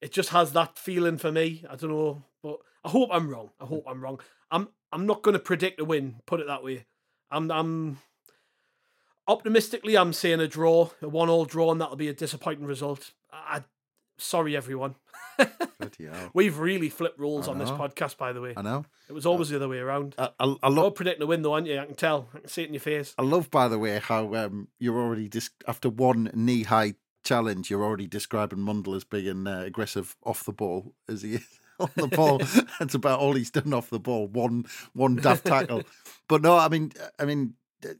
it 0.00 0.12
just 0.12 0.28
has 0.28 0.52
that 0.52 0.78
feeling 0.78 1.18
for 1.18 1.32
me. 1.32 1.64
I 1.68 1.74
don't 1.74 1.90
know, 1.90 2.22
but 2.40 2.58
I 2.84 2.90
hope 2.90 3.10
I'm 3.12 3.28
wrong. 3.28 3.50
I 3.60 3.64
hope 3.64 3.84
I'm 3.88 4.00
wrong. 4.00 4.20
I'm 4.52 4.68
I'm 4.92 5.06
not 5.06 5.22
going 5.22 5.32
to 5.32 5.40
predict 5.40 5.80
a 5.80 5.84
win. 5.84 6.20
Put 6.24 6.38
it 6.38 6.46
that 6.46 6.62
way. 6.62 6.86
I'm 7.32 7.50
I'm 7.50 7.98
optimistically 9.26 9.96
I'm 9.96 10.12
saying 10.12 10.40
a 10.40 10.48
draw, 10.48 10.90
a 11.02 11.08
one-all 11.08 11.44
draw, 11.44 11.70
and 11.72 11.80
that'll 11.80 11.96
be 11.96 12.08
a 12.08 12.14
disappointing 12.14 12.66
result. 12.66 13.12
I, 13.32 13.62
sorry 14.18 14.56
everyone. 14.56 14.96
We've 16.34 16.58
really 16.58 16.88
flipped 16.88 17.18
rules 17.18 17.48
on 17.48 17.58
this 17.58 17.70
podcast, 17.70 18.16
by 18.16 18.32
the 18.32 18.40
way. 18.40 18.54
I 18.56 18.62
know. 18.62 18.84
It 19.08 19.12
was 19.12 19.26
always 19.26 19.48
the 19.48 19.56
other 19.56 19.68
way 19.68 19.78
around. 19.78 20.14
I, 20.16 20.30
I, 20.38 20.54
I 20.62 20.68
love 20.68 20.94
predicting 20.94 21.22
a 21.24 21.26
win, 21.26 21.42
though, 21.42 21.54
aren't 21.54 21.66
you? 21.66 21.78
I 21.78 21.86
can 21.86 21.94
tell. 21.94 22.28
I 22.34 22.38
can 22.38 22.48
see 22.48 22.62
it 22.62 22.68
in 22.68 22.74
your 22.74 22.80
face. 22.80 23.14
I 23.18 23.22
love, 23.22 23.50
by 23.50 23.68
the 23.68 23.78
way, 23.78 23.98
how 23.98 24.34
um, 24.34 24.68
you're 24.78 24.98
already 24.98 25.28
dis- 25.28 25.50
after 25.66 25.88
one 25.90 26.30
knee-high 26.34 26.94
challenge, 27.24 27.70
you're 27.70 27.84
already 27.84 28.06
describing 28.06 28.60
Mundle 28.60 28.94
as 28.94 29.04
being 29.04 29.46
uh, 29.46 29.62
aggressive 29.66 30.16
off 30.24 30.44
the 30.44 30.52
ball 30.52 30.94
as 31.08 31.22
he 31.22 31.34
is 31.34 31.60
on 31.80 31.90
the 31.96 32.06
ball. 32.06 32.38
That's 32.78 32.94
about 32.94 33.18
all 33.18 33.34
he's 33.34 33.50
done 33.50 33.74
off 33.74 33.90
the 33.90 33.98
ball. 33.98 34.28
One 34.28 34.66
one 34.92 35.16
daft 35.16 35.46
tackle. 35.46 35.82
but 36.28 36.42
no, 36.42 36.56
I 36.56 36.68
mean, 36.68 36.92
I 37.18 37.24
mean, 37.24 37.54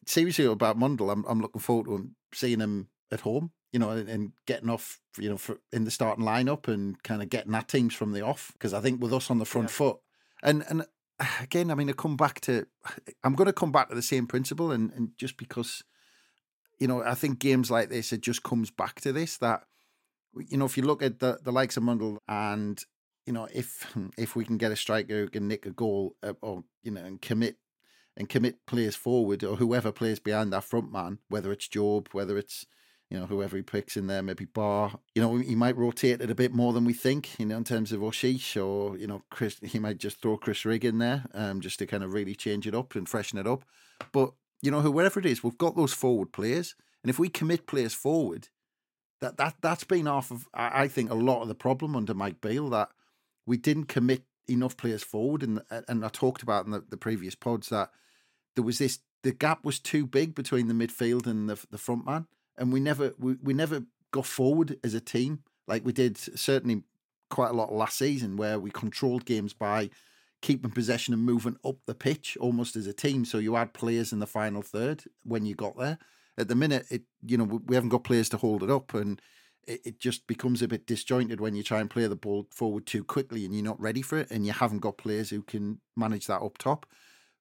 seriously 0.06 0.44
about 0.46 0.78
Mundle, 0.78 1.12
I'm 1.12 1.24
I'm 1.26 1.40
looking 1.40 1.60
forward 1.60 1.86
to 1.86 1.94
him, 1.94 2.16
seeing 2.32 2.60
him 2.60 2.88
at 3.10 3.20
home. 3.20 3.52
You 3.72 3.80
know, 3.80 3.90
and, 3.90 4.08
and 4.08 4.32
getting 4.46 4.70
off, 4.70 5.00
you 5.18 5.28
know, 5.28 5.36
for, 5.36 5.58
in 5.72 5.82
the 5.82 5.90
starting 5.90 6.24
lineup 6.24 6.68
and 6.68 7.02
kind 7.02 7.20
of 7.20 7.28
getting 7.28 7.50
that 7.50 7.66
teams 7.66 7.92
from 7.92 8.12
the 8.12 8.20
off. 8.20 8.52
Because 8.52 8.72
I 8.72 8.80
think 8.80 9.02
with 9.02 9.12
us 9.12 9.32
on 9.32 9.40
the 9.40 9.44
front 9.44 9.68
yeah. 9.68 9.72
foot, 9.72 9.96
and 10.44 10.64
and 10.68 10.86
again, 11.40 11.70
I 11.70 11.74
mean, 11.74 11.90
I 11.90 11.92
come 11.92 12.16
back 12.16 12.40
to, 12.42 12.66
I'm 13.24 13.34
going 13.34 13.46
to 13.46 13.52
come 13.52 13.72
back 13.72 13.88
to 13.88 13.96
the 13.96 14.02
same 14.02 14.28
principle, 14.28 14.70
and 14.70 14.92
and 14.92 15.10
just 15.18 15.36
because, 15.36 15.82
you 16.78 16.86
know, 16.86 17.02
I 17.02 17.14
think 17.14 17.40
games 17.40 17.68
like 17.68 17.88
this, 17.88 18.12
it 18.12 18.20
just 18.20 18.44
comes 18.44 18.70
back 18.70 19.00
to 19.00 19.12
this 19.12 19.38
that, 19.38 19.64
you 20.36 20.56
know, 20.56 20.66
if 20.66 20.76
you 20.76 20.84
look 20.84 21.02
at 21.02 21.18
the 21.18 21.40
the 21.42 21.52
likes 21.52 21.76
of 21.76 21.82
Mundle 21.82 22.18
and 22.28 22.80
you 23.26 23.32
know, 23.32 23.48
if 23.52 23.92
if 24.16 24.36
we 24.36 24.44
can 24.44 24.58
get 24.58 24.72
a 24.72 24.76
striker 24.76 25.22
who 25.22 25.28
can 25.28 25.48
nick 25.48 25.66
a 25.66 25.70
goal 25.70 26.16
uh, 26.22 26.34
or 26.42 26.64
you 26.82 26.90
know 26.90 27.02
and 27.02 27.20
commit 27.20 27.56
and 28.16 28.28
commit 28.28 28.64
players 28.66 28.96
forward 28.96 29.42
or 29.42 29.56
whoever 29.56 29.92
plays 29.92 30.18
behind 30.18 30.52
that 30.52 30.64
front 30.64 30.92
man, 30.92 31.18
whether 31.28 31.52
it's 31.52 31.68
Jobe, 31.68 32.08
whether 32.12 32.38
it's 32.38 32.66
you 33.10 33.18
know 33.18 33.26
whoever 33.26 33.56
he 33.56 33.62
picks 33.62 33.96
in 33.96 34.06
there, 34.06 34.22
maybe 34.22 34.46
Ba, 34.46 34.98
you 35.14 35.22
know, 35.22 35.36
he 35.36 35.54
might 35.54 35.76
rotate 35.76 36.20
it 36.20 36.30
a 36.30 36.34
bit 36.34 36.52
more 36.52 36.72
than 36.72 36.84
we 36.84 36.92
think, 36.92 37.38
you 37.38 37.46
know, 37.46 37.56
in 37.56 37.64
terms 37.64 37.92
of 37.92 38.00
Aouchiche 38.00 38.64
or 38.64 38.96
you 38.96 39.06
know 39.06 39.22
Chris, 39.30 39.58
he 39.62 39.78
might 39.78 39.98
just 39.98 40.20
throw 40.20 40.36
Chris 40.36 40.64
Rigg 40.64 40.84
in 40.84 40.98
there, 40.98 41.24
um, 41.34 41.60
just 41.60 41.78
to 41.80 41.86
kind 41.86 42.02
of 42.02 42.12
really 42.12 42.34
change 42.34 42.66
it 42.66 42.74
up 42.74 42.94
and 42.94 43.08
freshen 43.08 43.38
it 43.38 43.46
up. 43.46 43.64
But 44.12 44.32
you 44.62 44.70
know, 44.70 44.80
whoever 44.80 45.20
it 45.20 45.26
is, 45.26 45.44
we've 45.44 45.58
got 45.58 45.76
those 45.76 45.92
forward 45.92 46.32
players, 46.32 46.74
and 47.02 47.10
if 47.10 47.18
we 47.18 47.28
commit 47.28 47.66
players 47.66 47.94
forward, 47.94 48.48
that 49.20 49.36
that 49.36 49.56
that's 49.60 49.84
been 49.84 50.06
half 50.06 50.30
of 50.30 50.48
I 50.54 50.88
think 50.88 51.10
a 51.10 51.14
lot 51.14 51.42
of 51.42 51.48
the 51.48 51.54
problem 51.54 51.96
under 51.96 52.14
Mike 52.14 52.40
Beale 52.40 52.70
that 52.70 52.90
we 53.46 53.56
didn't 53.56 53.86
commit 53.86 54.24
enough 54.48 54.76
players 54.76 55.02
forward. 55.02 55.42
And 55.42 55.60
and 55.88 56.04
I 56.04 56.08
talked 56.08 56.42
about 56.42 56.64
in 56.64 56.72
the, 56.72 56.84
the 56.88 56.96
previous 56.96 57.34
pods 57.34 57.68
that 57.68 57.90
there 58.54 58.64
was 58.64 58.78
this 58.78 59.00
the 59.22 59.32
gap 59.32 59.64
was 59.64 59.80
too 59.80 60.06
big 60.06 60.34
between 60.34 60.68
the 60.68 60.74
midfield 60.74 61.26
and 61.26 61.48
the 61.48 61.58
the 61.70 61.78
front 61.78 62.04
man, 62.06 62.26
and 62.56 62.72
we 62.72 62.80
never 62.80 63.14
we, 63.18 63.36
we 63.42 63.54
never 63.54 63.84
got 64.10 64.26
forward 64.26 64.78
as 64.84 64.94
a 64.94 65.00
team 65.00 65.40
like 65.66 65.84
we 65.84 65.92
did 65.92 66.16
certainly 66.16 66.82
quite 67.30 67.50
a 67.50 67.54
lot 67.54 67.72
last 67.72 67.98
season, 67.98 68.36
where 68.36 68.58
we 68.58 68.70
controlled 68.70 69.24
games 69.24 69.52
by 69.52 69.90
keeping 70.42 70.70
possession 70.70 71.14
and 71.14 71.22
moving 71.22 71.56
up 71.64 71.76
the 71.86 71.94
pitch 71.94 72.36
almost 72.38 72.76
as 72.76 72.86
a 72.86 72.92
team. 72.92 73.24
So 73.24 73.38
you 73.38 73.54
had 73.54 73.72
players 73.72 74.12
in 74.12 74.18
the 74.18 74.26
final 74.26 74.62
third 74.62 75.04
when 75.24 75.46
you 75.46 75.54
got 75.54 75.78
there. 75.78 75.98
At 76.36 76.48
the 76.48 76.54
minute, 76.54 76.86
it 76.90 77.02
you 77.24 77.38
know 77.38 77.62
we 77.66 77.74
haven't 77.74 77.90
got 77.90 78.04
players 78.04 78.28
to 78.30 78.36
hold 78.36 78.62
it 78.62 78.70
up, 78.70 78.92
and 78.94 79.20
it, 79.66 79.80
it 79.84 80.00
just 80.00 80.26
becomes 80.26 80.62
a 80.62 80.68
bit 80.68 80.86
disjointed 80.86 81.40
when 81.40 81.54
you 81.54 81.62
try 81.62 81.80
and 81.80 81.90
play 81.90 82.06
the 82.06 82.16
ball 82.16 82.46
forward 82.50 82.86
too 82.86 83.04
quickly 83.04 83.44
and 83.44 83.54
you're 83.54 83.64
not 83.64 83.80
ready 83.80 84.02
for 84.02 84.18
it 84.18 84.30
and 84.30 84.44
you 84.46 84.52
haven't 84.52 84.80
got 84.80 84.98
players 84.98 85.30
who 85.30 85.42
can 85.42 85.80
manage 85.96 86.26
that 86.26 86.42
up 86.42 86.58
top. 86.58 86.86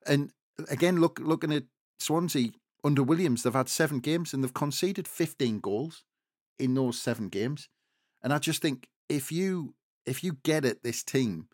And 0.06 0.32
again, 0.70 1.00
look 1.00 1.20
looking 1.20 1.54
at 1.54 1.64
Swansea 2.00 2.52
under 2.84 3.04
Williams, 3.04 3.44
they've 3.44 3.54
had 3.54 3.70
seven 3.70 4.00
games 4.00 4.34
and 4.34 4.44
they've 4.44 4.54
conceded 4.54 5.08
15 5.08 5.60
goals 5.60 6.04
in 6.60 6.74
those 6.74 7.00
seven 7.00 7.30
games. 7.30 7.70
And 8.22 8.34
I 8.34 8.40
just 8.40 8.62
think 8.62 8.88
if 9.10 9.32
you 9.32 9.74
if 10.06 10.24
you 10.24 10.38
get 10.44 10.66
it, 10.66 10.84
this 10.84 11.04
team, 11.04 11.48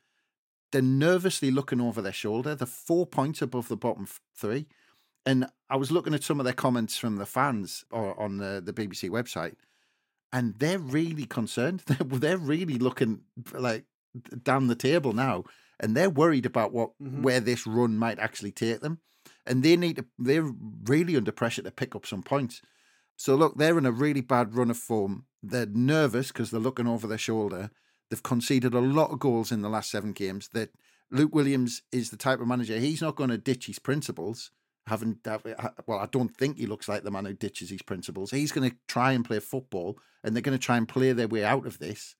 they're 0.71 0.81
nervously 0.81 1.51
looking 1.51 1.81
over 1.81 2.01
their 2.01 2.13
shoulder. 2.13 2.55
They're 2.55 2.67
four 2.67 3.05
points 3.05 3.41
above 3.41 3.67
the 3.67 3.77
bottom 3.77 4.07
three. 4.35 4.67
And 5.25 5.47
I 5.69 5.75
was 5.75 5.91
looking 5.91 6.13
at 6.13 6.23
some 6.23 6.39
of 6.39 6.45
their 6.45 6.53
comments 6.53 6.97
from 6.97 7.17
the 7.17 7.25
fans 7.25 7.85
or 7.91 8.19
on 8.19 8.37
the, 8.37 8.61
the 8.63 8.73
BBC 8.73 9.09
website, 9.09 9.55
and 10.31 10.55
they're 10.57 10.79
really 10.79 11.25
concerned. 11.25 11.83
They're, 11.87 12.19
they're 12.19 12.37
really 12.37 12.77
looking 12.77 13.21
like 13.53 13.85
down 14.43 14.67
the 14.67 14.75
table 14.75 15.13
now, 15.13 15.43
and 15.79 15.95
they're 15.95 16.09
worried 16.09 16.45
about 16.45 16.73
what 16.73 16.91
mm-hmm. 17.01 17.21
where 17.21 17.39
this 17.39 17.65
run 17.65 17.97
might 17.97 18.19
actually 18.19 18.51
take 18.51 18.81
them, 18.81 18.99
and 19.45 19.63
they 19.63 19.75
need 19.75 19.97
to. 19.97 20.05
They're 20.17 20.49
really 20.85 21.15
under 21.15 21.31
pressure 21.31 21.61
to 21.63 21.71
pick 21.71 21.95
up 21.95 22.05
some 22.05 22.23
points. 22.23 22.61
So 23.15 23.35
look, 23.35 23.57
they're 23.57 23.77
in 23.77 23.85
a 23.85 23.91
really 23.91 24.21
bad 24.21 24.55
run 24.55 24.69
of 24.69 24.77
form. 24.77 25.25
They're 25.43 25.65
nervous 25.65 26.29
because 26.29 26.51
they're 26.51 26.59
looking 26.59 26.87
over 26.87 27.07
their 27.07 27.17
shoulder. 27.17 27.71
They've 28.09 28.23
conceded 28.23 28.73
a 28.73 28.79
lot 28.79 29.11
of 29.11 29.19
goals 29.19 29.51
in 29.51 29.61
the 29.61 29.69
last 29.69 29.91
seven 29.91 30.13
games. 30.13 30.49
That 30.53 30.69
Luke 31.11 31.35
Williams 31.35 31.81
is 31.91 32.09
the 32.09 32.17
type 32.17 32.39
of 32.39 32.47
manager. 32.47 32.79
He's 32.79 33.01
not 33.01 33.15
going 33.15 33.29
to 33.29 33.37
ditch 33.37 33.67
his 33.67 33.79
principles 33.79 34.51
haven't 34.89 35.25
well, 35.87 35.99
I 35.99 36.07
don't 36.07 36.35
think 36.35 36.57
he 36.57 36.65
looks 36.65 36.89
like 36.89 37.03
the 37.03 37.11
man 37.11 37.25
who 37.25 37.33
ditches 37.33 37.69
his 37.69 37.81
principles. 37.81 38.31
He's 38.31 38.51
going 38.51 38.69
to 38.69 38.75
try 38.87 39.13
and 39.13 39.23
play 39.23 39.39
football, 39.39 39.97
and 40.23 40.35
they're 40.35 40.41
going 40.41 40.57
to 40.57 40.63
try 40.63 40.77
and 40.77 40.87
play 40.87 41.13
their 41.13 41.27
way 41.27 41.45
out 41.45 41.65
of 41.65 41.79
this. 41.79 42.15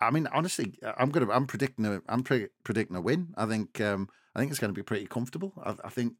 I 0.00 0.10
mean, 0.10 0.26
honestly, 0.32 0.78
I'm 0.96 1.12
to 1.12 1.30
I'm 1.30 1.46
predicting 1.46 1.86
a 1.86 2.02
I'm 2.08 2.22
pre- 2.22 2.48
predicting 2.64 2.96
a 2.96 3.00
win. 3.00 3.34
I 3.36 3.46
think 3.46 3.80
um, 3.80 4.08
I 4.34 4.38
think 4.38 4.50
it's 4.50 4.60
going 4.60 4.72
to 4.72 4.78
be 4.78 4.82
pretty 4.82 5.06
comfortable. 5.06 5.52
I, 5.62 5.74
I 5.84 5.90
think 5.90 6.14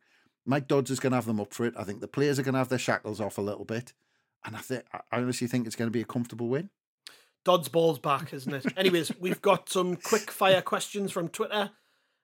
Mike 0.45 0.69
Dodds 0.69 0.91
is 0.91 1.01
going 1.01 1.13
to 1.13 1.17
have 1.17 1.27
them 1.27 1.41
up 1.41 1.55
for 1.55 1.67
it. 1.67 1.75
I 1.77 1.85
think 1.85 2.01
the 2.01 2.09
players 2.09 2.39
are 2.39 2.43
going 2.43 2.55
to 2.55 2.59
have 2.59 2.69
their 2.69 2.79
shackles 2.79 3.21
off 3.21 3.39
a 3.39 3.43
little 3.43 3.65
bit, 3.65 3.93
and 4.45 4.57
I 4.57 4.61
think 4.61 4.85
I 4.93 5.01
honestly 5.13 5.47
think 5.47 5.67
it's 5.67 5.77
going 5.77 5.89
to 5.89 5.93
be 5.93 6.03
a 6.03 6.07
comfortable 6.07 6.49
win. 6.49 6.71
DoddsBall's 7.45 7.99
back, 7.99 8.35
isn't 8.35 8.53
it? 8.53 8.67
Anyways, 8.77 9.13
we've 9.21 9.41
got 9.41 9.71
some 9.71 9.97
quick 9.97 10.31
fire 10.31 10.61
questions 10.61 11.11
from 11.11 11.29
Twitter 11.29 11.71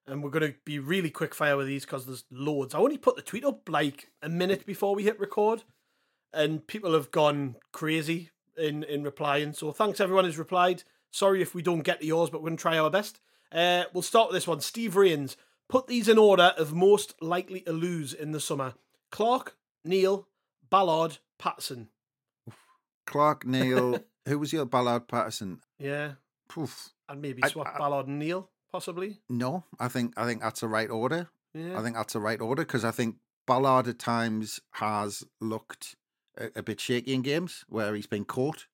and 0.07 0.23
we're 0.23 0.31
going 0.31 0.53
to 0.53 0.59
be 0.65 0.79
really 0.79 1.11
quick 1.11 1.35
fire 1.35 1.57
with 1.57 1.67
these 1.67 1.85
because 1.85 2.07
there's 2.07 2.25
loads. 2.31 2.75
I 2.75 2.79
only 2.79 2.99
put 2.99 3.17
the 3.17 3.23
tweet 3.23 3.45
up 3.45 3.69
like 3.69 4.11
a 4.23 4.29
minute 4.29 4.67
before 4.67 4.95
we 4.95 5.05
hit 5.05 5.19
record, 5.19 5.65
and 6.33 6.67
people 6.67 6.93
have 6.93 7.11
gone 7.11 7.57
crazy 7.73 8.31
in 8.57 8.85
in 8.85 9.03
replying. 9.03 9.53
So 9.53 9.73
thanks 9.73 10.01
everyone 10.01 10.25
who's 10.25 10.39
replied. 10.39 10.85
Sorry 11.17 11.41
if 11.41 11.55
we 11.55 11.63
don't 11.63 11.81
get 11.81 12.01
to 12.01 12.07
yours, 12.07 12.29
but 12.29 12.43
we're 12.43 12.51
going 12.51 12.59
to 12.59 12.63
try 12.63 12.77
our 12.77 12.91
best. 12.91 13.21
Uh, 13.51 13.85
we'll 13.95 14.03
start 14.03 14.29
with 14.29 14.35
this 14.35 14.47
one. 14.47 14.61
Steve 14.61 14.97
Rains 14.97 15.39
put 15.67 15.87
these 15.87 16.11
in 16.11 16.19
order 16.19 16.53
of 16.59 16.75
most 16.75 17.15
likely 17.23 17.61
to 17.63 17.73
lose 17.73 18.13
in 18.13 18.33
the 18.33 18.41
summer: 18.41 18.75
Clarke, 19.11 19.57
Neil, 19.83 20.29
Ballard, 20.69 21.17
Patterson. 21.39 21.89
Clarke, 23.07 23.47
Neil. 23.47 24.01
who 24.29 24.39
was 24.39 24.53
your 24.53 24.67
Ballard, 24.67 25.09
Patterson? 25.09 25.61
Yeah. 25.79 26.13
Poof. 26.49 26.91
And 27.09 27.23
maybe 27.23 27.41
swap 27.49 27.69
I, 27.69 27.77
I, 27.77 27.79
Ballard 27.79 28.09
and 28.09 28.19
Neil 28.19 28.51
possibly? 28.71 29.21
No, 29.31 29.65
I 29.81 29.89
think 29.89 30.13
I 30.19 30.27
think 30.27 30.43
that's 30.43 30.61
the 30.61 30.69
right 30.69 30.91
order. 30.91 31.31
Yeah. 31.55 31.79
I 31.79 31.83
think 31.83 31.97
that's 31.97 32.13
the 32.13 32.21
right 32.21 32.43
order 32.43 32.63
because 32.63 32.85
I 32.85 32.91
think 32.91 33.17
Ballard 33.47 33.89
at 33.89 33.99
times 33.99 34.61
has 34.73 35.25
looked 35.41 35.97
a, 36.37 36.51
a, 36.57 36.63
bit 36.63 36.79
shaky 36.79 37.15
in 37.15 37.23
games 37.23 37.65
where 37.71 37.95
he's 37.95 38.07
been 38.07 38.27
caught, 38.27 38.67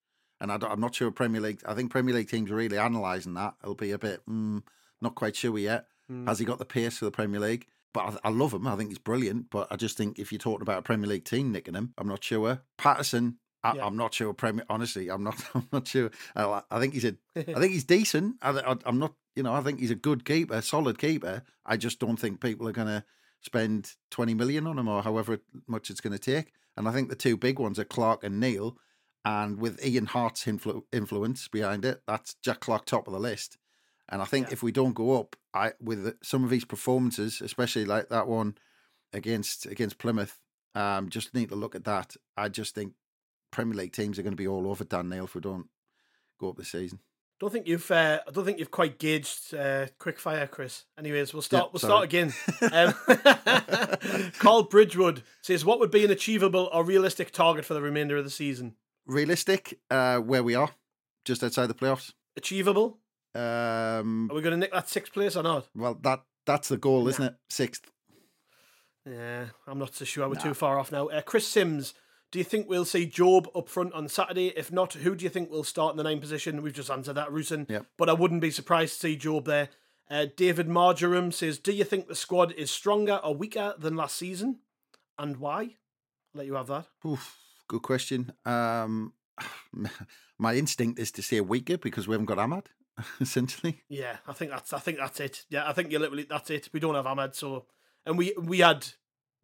and 0.43 0.51
I 0.51 0.71
am 0.71 0.81
not 0.81 0.93
sure 0.93 1.09
Premier 1.09 1.39
League. 1.39 1.61
I 1.65 1.73
think 1.73 1.89
Premier 1.89 2.13
League 2.13 2.29
teams 2.29 2.51
are 2.51 2.55
really 2.55 2.75
analysing 2.75 3.33
that. 3.35 3.55
It'll 3.63 3.75
be 3.75 3.91
a 3.91 3.97
bit 3.97 4.21
mm, 4.29 4.61
not 5.01 5.15
quite 5.15 5.37
sure 5.37 5.57
yet. 5.57 5.87
Mm. 6.11 6.27
Has 6.27 6.37
he 6.37 6.45
got 6.45 6.59
the 6.59 6.65
pace 6.65 6.97
for 6.97 7.05
the 7.05 7.11
Premier 7.11 7.39
League? 7.39 7.65
But 7.93 8.19
I, 8.23 8.27
I, 8.27 8.29
love 8.29 8.53
him. 8.53 8.67
I 8.67 8.75
think 8.75 8.89
he's 8.89 8.99
brilliant. 8.99 9.49
But 9.49 9.67
I 9.71 9.77
just 9.77 9.95
think 9.95 10.19
if 10.19 10.33
you're 10.33 10.39
talking 10.39 10.61
about 10.61 10.79
a 10.79 10.81
Premier 10.81 11.07
League 11.07 11.23
team 11.23 11.53
nicking 11.53 11.75
him, 11.75 11.93
I'm 11.97 12.09
not 12.09 12.25
sure. 12.25 12.61
Patterson, 12.77 13.37
I, 13.63 13.77
am 13.77 13.95
not 13.95 14.13
sure. 14.13 14.33
Premier, 14.33 14.65
honestly, 14.69 15.09
I'm 15.09 15.23
not. 15.23 15.41
I'm 15.55 15.67
not 15.71 15.87
sure. 15.87 16.11
I, 16.35 16.61
I 16.69 16.79
think 16.81 16.93
he's 16.93 17.05
a. 17.05 17.15
I 17.37 17.41
think 17.43 17.71
he's 17.71 17.85
decent. 17.85 18.35
I, 18.41 18.75
am 18.85 18.99
not. 18.99 19.13
You 19.37 19.43
know, 19.43 19.53
I 19.53 19.61
think 19.61 19.79
he's 19.79 19.91
a 19.91 19.95
good 19.95 20.25
keeper, 20.25 20.61
solid 20.61 20.97
keeper. 20.97 21.43
I 21.65 21.77
just 21.77 21.99
don't 21.99 22.17
think 22.17 22.41
people 22.41 22.67
are 22.67 22.73
going 22.73 22.87
to 22.87 23.05
spend 23.39 23.93
20 24.11 24.33
million 24.33 24.67
on 24.67 24.77
him 24.77 24.89
or 24.89 25.01
however 25.03 25.39
much 25.67 25.89
it's 25.89 26.01
going 26.01 26.13
to 26.13 26.19
take. 26.19 26.51
And 26.75 26.87
I 26.87 26.91
think 26.91 27.07
the 27.07 27.15
two 27.15 27.37
big 27.37 27.59
ones 27.59 27.79
are 27.79 27.85
Clarke 27.85 28.25
and 28.25 28.41
Neil. 28.41 28.77
And 29.25 29.57
with 29.59 29.83
Ian 29.85 30.07
Harte's 30.07 30.43
influ- 30.45 30.83
influence 30.91 31.47
behind 31.47 31.85
it, 31.85 32.01
that's 32.05 32.35
Jack 32.43 32.59
Clarke 32.59 32.85
top 32.85 33.07
of 33.07 33.13
the 33.13 33.19
list. 33.19 33.57
And 34.09 34.21
I 34.21 34.25
think 34.25 34.47
Yeah. 34.47 34.53
if 34.53 34.63
we 34.63 34.71
don't 34.73 34.93
go 34.93 35.17
up, 35.19 35.35
I 35.53 35.73
with 35.79 36.17
some 36.21 36.43
of 36.43 36.49
these 36.49 36.65
performances, 36.65 37.39
especially 37.41 37.85
like 37.85 38.09
that 38.09 38.27
one 38.27 38.55
against 39.13 39.65
against 39.65 39.97
Plymouth, 39.97 40.39
um, 40.75 41.09
just 41.09 41.33
need 41.33 41.49
to 41.49 41.55
look 41.55 41.73
at 41.73 41.85
that. 41.85 42.17
I 42.35 42.49
just 42.49 42.75
think 42.75 42.93
Premier 43.51 43.75
League 43.77 43.93
teams 43.93 44.19
are 44.19 44.23
going 44.23 44.33
to 44.33 44.37
be 44.37 44.47
all 44.47 44.67
over 44.67 44.83
Dan 44.83 45.07
Neil 45.09 45.23
if 45.25 45.35
we 45.35 45.41
don't 45.41 45.67
go 46.39 46.49
up 46.49 46.57
this 46.57 46.69
season. 46.71 46.99
Don't 47.39 47.51
think 47.51 47.67
you've. 47.67 47.89
Uh, 47.89 48.19
I 48.27 48.31
don't 48.31 48.43
think 48.45 48.59
you've 48.59 48.71
quite 48.71 48.99
gauged 48.99 49.53
uh, 49.53 49.87
quick 49.99 50.19
fire, 50.19 50.47
Chris. 50.47 50.85
Anyways, 50.97 51.33
we'll 51.33 51.41
start. 51.41 51.65
Yeah, 51.65 51.69
we'll 51.71 51.79
sorry. 51.79 52.09
start 52.09 52.73
again. 52.73 52.93
Um, 54.19 54.31
Carl 54.39 54.63
Bridgewood 54.63 55.23
says, 55.41 55.63
"What 55.65 55.79
would 55.79 55.91
be 55.91 56.03
an 56.05 56.11
achievable 56.11 56.69
or 56.73 56.83
realistic 56.83 57.31
target 57.31 57.65
for 57.65 57.73
the 57.73 57.81
remainder 57.81 58.17
of 58.17 58.23
the 58.25 58.29
season? 58.29 58.75
Realistic, 59.05 59.79
uh, 59.91 60.17
where 60.19 60.43
we 60.43 60.55
are, 60.55 60.69
just 61.25 61.43
outside 61.43 61.67
the 61.67 61.73
playoffs. 61.73 62.13
Achievable? 62.37 62.99
Um, 63.35 64.29
Are 64.31 64.35
we 64.35 64.41
going 64.41 64.51
to 64.51 64.57
nick 64.57 64.71
that 64.71 64.89
sixth 64.89 65.11
place 65.13 65.35
or 65.35 65.43
not? 65.43 65.67
well, 65.75 65.95
that 66.03 66.21
that's 66.45 66.69
the 66.69 66.77
goal, 66.77 67.07
isn't 67.07 67.23
it? 67.23 67.35
Sixth. 67.49 67.89
Yeah, 69.09 69.47
I'm 69.67 69.79
not 69.79 69.95
so 69.95 70.05
sure. 70.05 70.27
We're 70.27 70.35
Nah. 70.35 70.41
too 70.41 70.53
far 70.53 70.79
off 70.79 70.91
now. 70.91 71.07
Uh, 71.09 71.21
Chris 71.21 71.47
Sims, 71.47 71.93
do 72.31 72.39
you 72.39 72.45
think 72.45 72.67
we'll 72.69 72.85
see 72.85 73.05
Jobe 73.07 73.47
up 73.55 73.67
front 73.67 73.93
on 73.93 74.07
Saturday? 74.07 74.47
If 74.55 74.71
not, 74.71 74.93
who 74.93 75.15
do 75.15 75.23
you 75.23 75.29
think 75.29 75.49
will 75.51 75.63
start 75.63 75.93
in 75.93 75.97
the 75.97 76.03
nine 76.03 76.19
position? 76.19 76.61
We've 76.61 76.73
just 76.73 76.89
answered 76.91 77.13
that, 77.13 77.29
Rusyn. 77.29 77.69
Yep. 77.69 77.85
But 77.97 78.09
I 78.09 78.13
wouldn't 78.13 78.41
be 78.41 78.51
surprised 78.51 78.93
to 78.95 78.99
see 78.99 79.17
Jobe 79.17 79.45
there. 79.45 79.69
Uh, 80.09 80.27
David 80.35 80.67
Marjoram 80.67 81.31
says, 81.33 81.59
do 81.59 81.71
you 81.71 81.83
think 81.83 82.07
the 82.07 82.15
squad 82.15 82.51
is 82.53 82.69
stronger 82.71 83.19
or 83.23 83.33
weaker 83.35 83.73
than 83.77 83.95
last 83.95 84.15
season? 84.15 84.59
And 85.17 85.37
why? 85.37 85.61
I'll 85.61 85.69
let 86.35 86.45
you 86.45 86.53
have 86.55 86.67
that. 86.67 86.87
Oof, 87.05 87.37
good 87.67 87.81
question. 87.81 88.33
Um, 88.45 89.13
my 90.39 90.55
instinct 90.55 90.99
is 90.99 91.11
to 91.13 91.21
say 91.21 91.41
weaker 91.41 91.77
because 91.77 92.07
we 92.07 92.13
haven't 92.13 92.25
got 92.27 92.37
Amad, 92.37 92.65
essentially. 93.21 93.83
Yeah, 93.89 94.17
I 94.27 94.33
think 94.33 94.51
that's 94.51 94.73
I 94.73 94.79
think 94.79 94.97
that's 94.97 95.19
it. 95.19 95.45
Yeah, 95.49 95.67
I 95.69 95.73
think 95.73 95.91
you 95.91 95.99
literally 95.99 96.27
that's 96.29 96.49
it. 96.49 96.69
We 96.73 96.79
don't 96.79 96.95
have 96.95 97.05
Amad, 97.05 97.35
so 97.35 97.65
and 98.05 98.17
we 98.17 98.33
we 98.37 98.59
had 98.59 98.85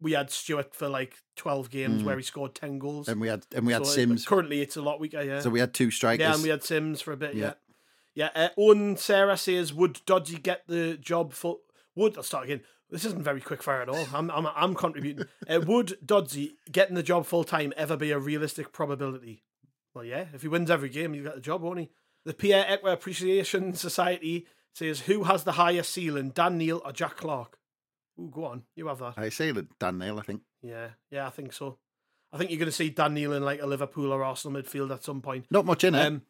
we 0.00 0.12
had 0.12 0.30
Stewart 0.30 0.74
for 0.74 0.88
like 0.88 1.14
twelve 1.36 1.70
games 1.70 2.02
Mm. 2.02 2.06
where 2.06 2.16
he 2.16 2.22
scored 2.22 2.54
ten 2.54 2.78
goals. 2.78 3.08
And 3.08 3.20
we 3.20 3.28
had 3.28 3.46
and 3.54 3.66
we 3.66 3.72
had 3.72 3.84
So, 3.86 3.92
uh, 3.92 3.94
Sims. 3.94 4.26
Currently, 4.26 4.60
it's 4.62 4.76
a 4.76 4.82
lot 4.82 5.00
weaker. 5.00 5.22
Yeah. 5.22 5.40
So 5.40 5.50
we 5.50 5.60
had 5.60 5.74
two 5.74 5.90
strikers. 5.90 6.20
Yeah, 6.24 6.34
and 6.34 6.42
we 6.42 6.48
had 6.48 6.62
Simms 6.64 7.00
for 7.00 7.12
a 7.12 7.16
bit. 7.16 7.34
Yeah. 7.34 7.54
Yeah. 8.14 8.30
Yeah. 8.34 8.44
Uh, 8.46 8.48
Owen 8.58 8.96
Sarah 8.96 9.36
says, 9.36 9.72
would 9.72 10.00
Doddsy 10.06 10.42
get 10.42 10.66
the 10.66 10.96
job 10.96 11.32
for. 11.32 11.58
Would. 11.96 12.16
I'll 12.16 12.22
start 12.22 12.44
again. 12.44 12.62
This 12.90 13.04
isn't 13.04 13.22
very 13.22 13.40
quick 13.40 13.62
fire 13.62 13.82
at 13.82 13.88
all. 13.88 14.06
I'm, 14.12 14.30
I'm, 14.30 14.48
I'm 14.54 14.74
contributing. 14.74 15.26
Uh, 15.48 15.60
would 15.66 15.96
Doddsy 16.04 16.52
getting 16.70 16.96
the 16.96 17.02
job 17.02 17.24
full 17.24 17.44
time 17.44 17.72
ever 17.76 17.96
be 17.96 18.10
a 18.10 18.18
realistic 18.18 18.72
probability? 18.72 19.44
Well, 19.94 20.04
yeah. 20.04 20.26
If 20.34 20.42
he 20.42 20.48
wins 20.48 20.70
every 20.70 20.88
game, 20.88 21.12
he'll 21.14 21.24
get 21.24 21.36
the 21.36 21.40
job, 21.40 21.62
won't 21.62 21.80
he? 21.80 21.90
The 22.24 22.34
Pierre 22.34 22.64
Ekwah 22.64 22.92
Appreciation 22.92 23.74
Society 23.74 24.46
says, 24.74 25.00
who 25.00 25.24
has 25.24 25.44
the 25.44 25.52
higher 25.52 25.82
ceiling, 25.82 26.30
Dan 26.30 26.58
Neil 26.58 26.82
or 26.84 26.92
Jack 26.92 27.16
Clarke? 27.16 27.58
Ooh, 28.20 28.30
go 28.30 28.44
on. 28.44 28.64
You 28.74 28.88
have 28.88 28.98
that. 28.98 29.14
I 29.16 29.28
say 29.28 29.52
that 29.52 29.78
Dan 29.78 29.98
Neil, 29.98 30.18
I 30.18 30.22
think. 30.22 30.42
Yeah. 30.62 30.88
Yeah, 31.10 31.26
I 31.26 31.30
think 31.30 31.52
so. 31.52 31.78
I 32.32 32.38
think 32.38 32.50
you're 32.50 32.58
going 32.58 32.66
to 32.66 32.72
see 32.72 32.90
Dan 32.90 33.14
Neil 33.14 33.32
in 33.32 33.44
like 33.44 33.62
a 33.62 33.66
Liverpool 33.66 34.12
or 34.12 34.22
Arsenal 34.22 34.60
midfield 34.60 34.92
at 34.92 35.02
some 35.02 35.20
point. 35.22 35.46
Not 35.50 35.64
much 35.64 35.84
in 35.84 35.94
it. 35.94 36.06
Um, 36.06 36.22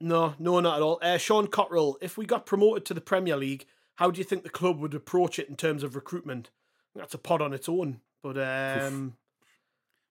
no, 0.00 0.34
no, 0.38 0.60
not 0.60 0.76
at 0.76 0.82
all. 0.82 0.98
Uh, 1.02 1.18
Sean 1.18 1.46
Cottrell, 1.46 1.96
if 2.00 2.16
we 2.18 2.26
got 2.26 2.46
promoted 2.46 2.84
to 2.86 2.94
the 2.94 3.00
Premier 3.00 3.36
League, 3.36 3.66
how 3.98 4.10
do 4.10 4.18
you 4.18 4.24
think 4.24 4.42
the 4.42 4.50
club 4.50 4.78
would 4.80 4.94
approach 4.94 5.38
it 5.38 5.48
in 5.48 5.56
terms 5.56 5.82
of 5.82 5.94
recruitment? 5.94 6.50
That's 6.94 7.14
a 7.14 7.18
pod 7.18 7.42
on 7.42 7.52
its 7.52 7.68
own. 7.68 8.00
But 8.22 8.36
um, 8.38 9.14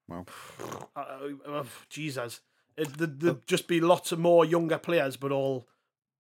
Well. 0.07 0.25
uh, 0.95 0.99
uh, 1.47 1.63
Jesus, 1.89 2.41
it, 2.77 2.97
there'd, 2.97 3.19
there'd 3.19 3.47
just 3.47 3.67
be 3.67 3.79
lots 3.81 4.11
of 4.11 4.19
more 4.19 4.45
younger 4.45 4.77
players, 4.77 5.17
but 5.17 5.31
all 5.31 5.67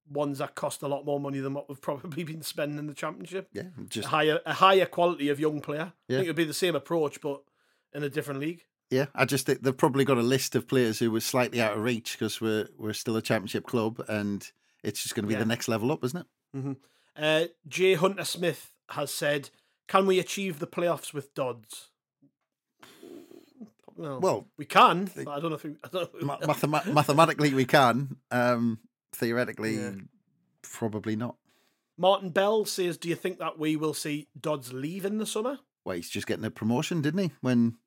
ones 0.09 0.37
that 0.39 0.55
cost 0.55 0.81
a 0.81 0.87
lot 0.87 1.05
more 1.05 1.19
money 1.19 1.39
than 1.39 1.53
what 1.53 1.67
we've 1.69 1.81
probably 1.89 2.23
been 2.23 2.41
spending 2.41 2.77
in 2.79 2.87
the 2.87 2.93
Championship. 2.93 3.49
yeah, 3.53 3.63
A 3.79 3.83
just 3.85 4.07
higher, 4.09 4.39
a 4.45 4.53
higher 4.53 4.85
quality 4.85 5.29
of 5.29 5.39
young 5.39 5.61
player. 5.61 5.93
I 6.09 6.13
think 6.13 6.23
it'd 6.23 6.35
be 6.35 6.43
the 6.45 6.53
same 6.53 6.75
approach, 6.75 7.19
but 7.21 7.41
in 7.93 8.03
a 8.03 8.09
different 8.09 8.39
league. 8.39 8.63
yeah. 8.89 9.05
I 9.15 9.25
just 9.25 9.45
think 9.45 9.61
they've 9.63 9.75
probably 9.75 10.05
got 10.05 10.17
a 10.17 10.21
list 10.21 10.55
of 10.55 10.67
players 10.67 10.99
who 10.99 11.11
were 11.11 11.19
slightly 11.21 11.61
out 11.61 11.73
of 11.77 11.83
reach 11.83 12.13
because 12.13 12.39
we're 12.41 12.67
we're 12.77 12.93
still 12.93 13.15
a 13.17 13.21
championship 13.21 13.65
club, 13.65 14.03
and 14.07 14.49
it's 14.83 15.03
just 15.03 15.15
going 15.15 15.23
to 15.23 15.27
be 15.27 15.33
Yeah. 15.33 15.39
the 15.39 15.45
next 15.45 15.67
level 15.67 15.91
up, 15.91 16.03
isn't 16.03 16.25
it? 16.53 16.77
Uh, 17.17 17.45
Jay 17.67 17.95
Hunter 17.95 18.23
Smith 18.25 18.71
has 18.89 19.11
said, 19.11 19.49
"Can 19.87 20.05
we 20.05 20.19
achieve 20.19 20.59
the 20.59 20.67
playoffs 20.67 21.13
with 21.13 21.33
Dodds?" 21.33 21.89
Well, 23.95 24.19
Well, 24.19 24.47
we 24.57 24.65
can. 24.65 25.09
But 25.15 25.27
I 25.27 25.39
don't 25.39 25.49
know 25.49 25.55
if 25.55 25.63
we. 25.63 25.75
I 25.83 25.87
don't 25.91 26.13
know. 26.21 26.27
Ma- 26.27 26.37
mathema- 26.39 26.93
mathematically 26.93 27.53
we 27.53 27.65
can. 27.65 28.17
Um, 28.29 28.79
theoretically, 29.13 29.75
Yeah. 29.77 29.95
probably 30.61 31.15
not. 31.15 31.35
Martin 31.97 32.29
Bell 32.29 32.65
says, 32.65 32.97
"Do 32.97 33.09
you 33.09 33.15
think 33.15 33.39
that 33.39 33.57
we 33.57 33.75
will 33.75 33.95
see 33.95 34.27
Dodds 34.39 34.71
leave 34.71 35.03
in 35.03 35.17
the 35.17 35.25
summer?" 35.25 35.59
Well, 35.83 35.95
he's 35.95 36.09
just 36.09 36.27
getting 36.27 36.45
a 36.45 36.51
promotion, 36.51 37.01
didn't 37.01 37.21
he? 37.23 37.31
When 37.41 37.77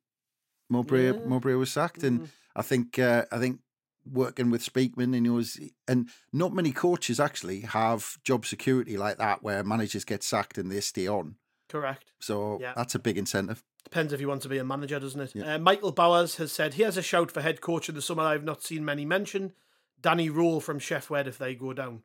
Mowbray 0.68 1.12
Yeah. 1.12 1.24
Mowbray 1.26 1.54
was 1.54 1.70
sacked, 1.70 2.02
and 2.02 2.22
Mm. 2.22 2.28
I 2.56 2.62
think 2.62 2.98
uh, 2.98 3.26
I 3.30 3.38
think 3.38 3.60
working 4.04 4.50
with 4.50 4.64
Speakman, 4.64 5.16
and 5.16 5.26
he 5.26 5.30
was, 5.30 5.58
and 5.88 6.08
not 6.32 6.52
many 6.52 6.72
coaches 6.72 7.20
actually 7.20 7.60
have 7.60 8.18
job 8.24 8.46
security 8.46 8.96
like 8.96 9.18
that, 9.18 9.42
where 9.42 9.62
managers 9.64 10.04
get 10.04 10.22
sacked 10.22 10.58
and 10.58 10.70
they 10.70 10.80
stay 10.80 11.06
on. 11.06 11.36
Correct. 11.68 12.12
So 12.18 12.58
Yeah. 12.60 12.72
that's 12.76 12.94
a 12.94 12.98
big 12.98 13.16
incentive. 13.18 13.62
Depends 13.84 14.12
if 14.12 14.20
you 14.20 14.28
want 14.28 14.42
to 14.42 14.48
be 14.48 14.58
a 14.58 14.64
manager, 14.64 15.00
doesn't 15.00 15.20
it? 15.20 15.34
Yeah. 15.34 15.54
Uh, 15.54 15.58
Michael 15.58 15.92
Bowers 15.92 16.36
has 16.36 16.52
said 16.52 16.74
he 16.74 16.82
has 16.82 16.96
a 16.96 17.02
shout 17.02 17.30
for 17.30 17.40
head 17.40 17.60
coach 17.60 17.88
in 17.88 17.94
the 17.94 18.02
summer. 18.02 18.22
I've 18.24 18.44
not 18.44 18.62
seen 18.62 18.84
many 18.84 19.04
mention. 19.04 19.52
Danny 20.00 20.28
Röhl 20.30 20.62
from 20.62 20.78
Sheff 20.80 21.08
Wed 21.10 21.26
if 21.28 21.38
they 21.38 21.54
go 21.54 21.72
down. 21.72 22.02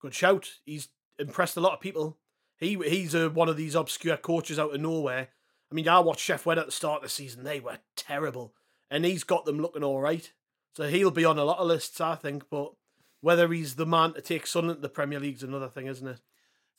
Good 0.00 0.14
shout. 0.14 0.50
He's 0.64 0.88
impressed 1.18 1.56
a 1.56 1.60
lot 1.60 1.72
of 1.74 1.80
people. 1.80 2.18
He 2.56 2.74
he's 2.88 3.14
a, 3.14 3.28
one 3.30 3.48
of 3.48 3.56
these 3.56 3.74
obscure 3.74 4.16
coaches 4.16 4.58
out 4.58 4.74
of 4.74 4.80
nowhere. 4.80 5.28
I 5.70 5.74
mean, 5.74 5.88
I 5.88 5.98
watched 6.00 6.28
Sheff 6.28 6.46
Wed 6.46 6.58
at 6.58 6.66
the 6.66 6.72
start 6.72 6.98
of 6.98 7.02
the 7.04 7.08
season. 7.08 7.42
They 7.44 7.60
were 7.60 7.78
terrible, 7.96 8.54
and 8.90 9.04
he's 9.04 9.24
got 9.24 9.44
them 9.44 9.58
looking 9.58 9.82
all 9.82 10.00
right. 10.00 10.30
So 10.76 10.88
he'll 10.88 11.10
be 11.10 11.24
on 11.24 11.38
a 11.38 11.44
lot 11.44 11.58
of 11.58 11.66
lists, 11.66 12.00
I 12.00 12.16
think. 12.16 12.44
But 12.50 12.72
whether 13.20 13.48
he's 13.52 13.76
the 13.76 13.86
man 13.86 14.14
to 14.14 14.20
take 14.20 14.46
Sunderland 14.46 14.78
to 14.78 14.82
the 14.82 14.88
Premier 14.88 15.20
League's 15.20 15.42
another 15.42 15.68
thing, 15.68 15.86
isn't 15.86 16.06
it? 16.06 16.20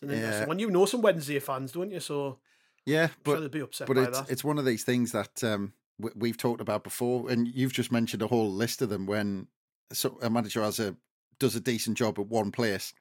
Yeah. 0.02 0.46
one. 0.46 0.60
You 0.60 0.70
know 0.70 0.86
some 0.86 1.02
Wednesday 1.02 1.40
fans, 1.40 1.72
don't 1.72 1.92
you? 1.92 2.00
So 2.00 2.40
Yeah, 2.86 3.08
sure 3.08 3.16
but 3.24 3.40
they'd 3.40 3.52
be 3.52 3.62
upset 3.62 3.88
but 3.88 3.96
by 3.96 4.04
it's 4.04 4.20
that. 4.20 4.30
it's 4.30 4.44
one 4.44 4.60
of 4.60 4.66
these 4.66 4.84
things 4.84 5.12
that 5.14 5.44
um, 5.44 5.74
w- 6.00 6.16
we've 6.18 6.38
talked 6.38 6.62
about 6.62 6.84
before, 6.84 7.30
and 7.30 7.48
you've 7.48 7.74
just 7.74 7.92
mentioned 7.92 8.22
a 8.22 8.28
whole 8.28 8.52
list 8.52 8.82
of 8.82 8.90
them. 8.90 9.06
When 9.06 9.48
so 9.92 10.20
a 10.22 10.30
manager 10.30 10.62
has 10.62 10.80
a 10.80 10.96
does 11.40 11.56
a 11.56 11.60
decent 11.62 11.98
job 11.98 12.20
at 12.20 12.28
one 12.28 12.52
place, 12.52 12.94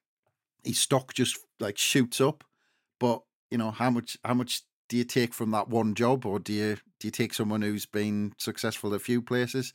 his 0.63 0.79
stock 0.79 1.13
just 1.13 1.37
like 1.59 1.77
shoots 1.77 2.19
up. 2.19 2.43
But 2.99 3.21
you 3.51 3.57
know 3.57 3.71
how 3.71 3.89
much 3.91 4.17
how 4.25 4.33
much 4.33 4.63
do 4.89 4.97
you 4.97 5.03
take 5.03 5.33
from 5.33 5.51
that 5.51 5.67
one 5.67 5.93
job, 5.93 6.25
or 6.25 6.39
do 6.39 6.53
you 6.53 6.77
do 6.99 7.07
you 7.07 7.11
take 7.11 7.33
someone 7.33 7.61
who's 7.61 7.85
been 7.85 8.33
successful 8.37 8.93
at 8.93 8.97
a 8.97 8.99
few 8.99 9.21
places? 9.21 9.73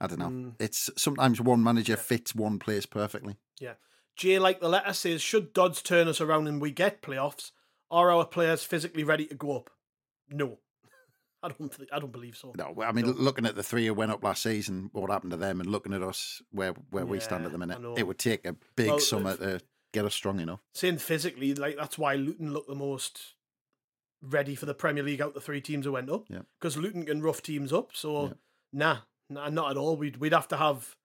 I 0.00 0.06
don't 0.06 0.18
know. 0.18 0.28
Mm. 0.28 0.54
It's 0.60 0.90
sometimes 0.96 1.40
one 1.40 1.62
manager 1.62 1.96
fits 1.96 2.34
one 2.34 2.58
place 2.58 2.86
perfectly. 2.86 3.36
Yeah. 3.60 3.74
Jay, 4.16 4.38
like 4.38 4.60
the 4.60 4.68
letter 4.68 4.92
says, 4.92 5.20
should 5.22 5.52
Dodds 5.52 5.82
turn 5.82 6.08
us 6.08 6.20
around 6.20 6.46
and 6.48 6.60
we 6.60 6.70
get 6.70 7.02
playoffs, 7.02 7.50
are 7.90 8.10
our 8.10 8.24
players 8.26 8.62
physically 8.64 9.04
ready 9.04 9.26
to 9.26 9.34
go 9.34 9.56
up? 9.56 9.70
No. 10.28 10.58
I 11.42 11.48
don't 11.48 11.72
think, 11.72 11.88
I 11.92 11.98
don't 12.00 12.12
believe 12.12 12.36
so. 12.36 12.52
No, 12.56 12.74
I 12.82 12.90
mean, 12.92 13.06
No. 13.06 13.12
looking 13.12 13.46
at 13.46 13.54
the 13.54 13.62
three 13.62 13.86
who 13.86 13.94
went 13.94 14.10
up 14.12 14.22
last 14.24 14.42
season, 14.42 14.90
what 14.92 15.10
happened 15.10 15.30
to 15.32 15.36
them, 15.36 15.60
and 15.60 15.70
looking 15.70 15.92
at 15.94 16.02
us 16.02 16.42
where 16.50 16.72
where 16.90 17.06
we 17.06 17.20
stand 17.20 17.46
at 17.46 17.52
the 17.52 17.58
minute, 17.58 17.78
it 17.96 18.06
would 18.06 18.18
take 18.18 18.44
a 18.46 18.56
big 18.76 18.88
Well, 18.88 18.98
summer 19.00 19.30
if- 19.32 19.38
to 19.38 19.60
get 19.92 20.04
us 20.04 20.14
strong 20.14 20.40
enough. 20.40 20.60
Saying 20.74 20.98
physically, 20.98 21.54
like 21.54 21.76
that's 21.76 21.96
why 21.96 22.14
Luton 22.16 22.52
looked 22.52 22.68
the 22.68 22.74
most 22.74 23.34
ready 24.20 24.54
for 24.56 24.66
the 24.66 24.74
Premier 24.74 25.02
League 25.04 25.20
out 25.20 25.32
the 25.34 25.40
three 25.40 25.60
teams 25.60 25.86
who 25.86 25.92
went 25.92 26.10
up. 26.10 26.24
Yeah. 26.28 26.40
Because 26.60 26.76
Luton 26.76 27.06
can 27.06 27.22
rough 27.22 27.40
teams 27.40 27.72
up. 27.72 27.90
So 27.94 28.24
Yeah. 28.26 28.32
nah, 28.72 28.96
nah, 29.28 29.48
not 29.48 29.70
at 29.70 29.76
all. 29.76 29.96
We'd 29.96 30.16
we'd 30.16 30.32
have 30.32 30.48
to 30.48 30.56
have 30.56 30.96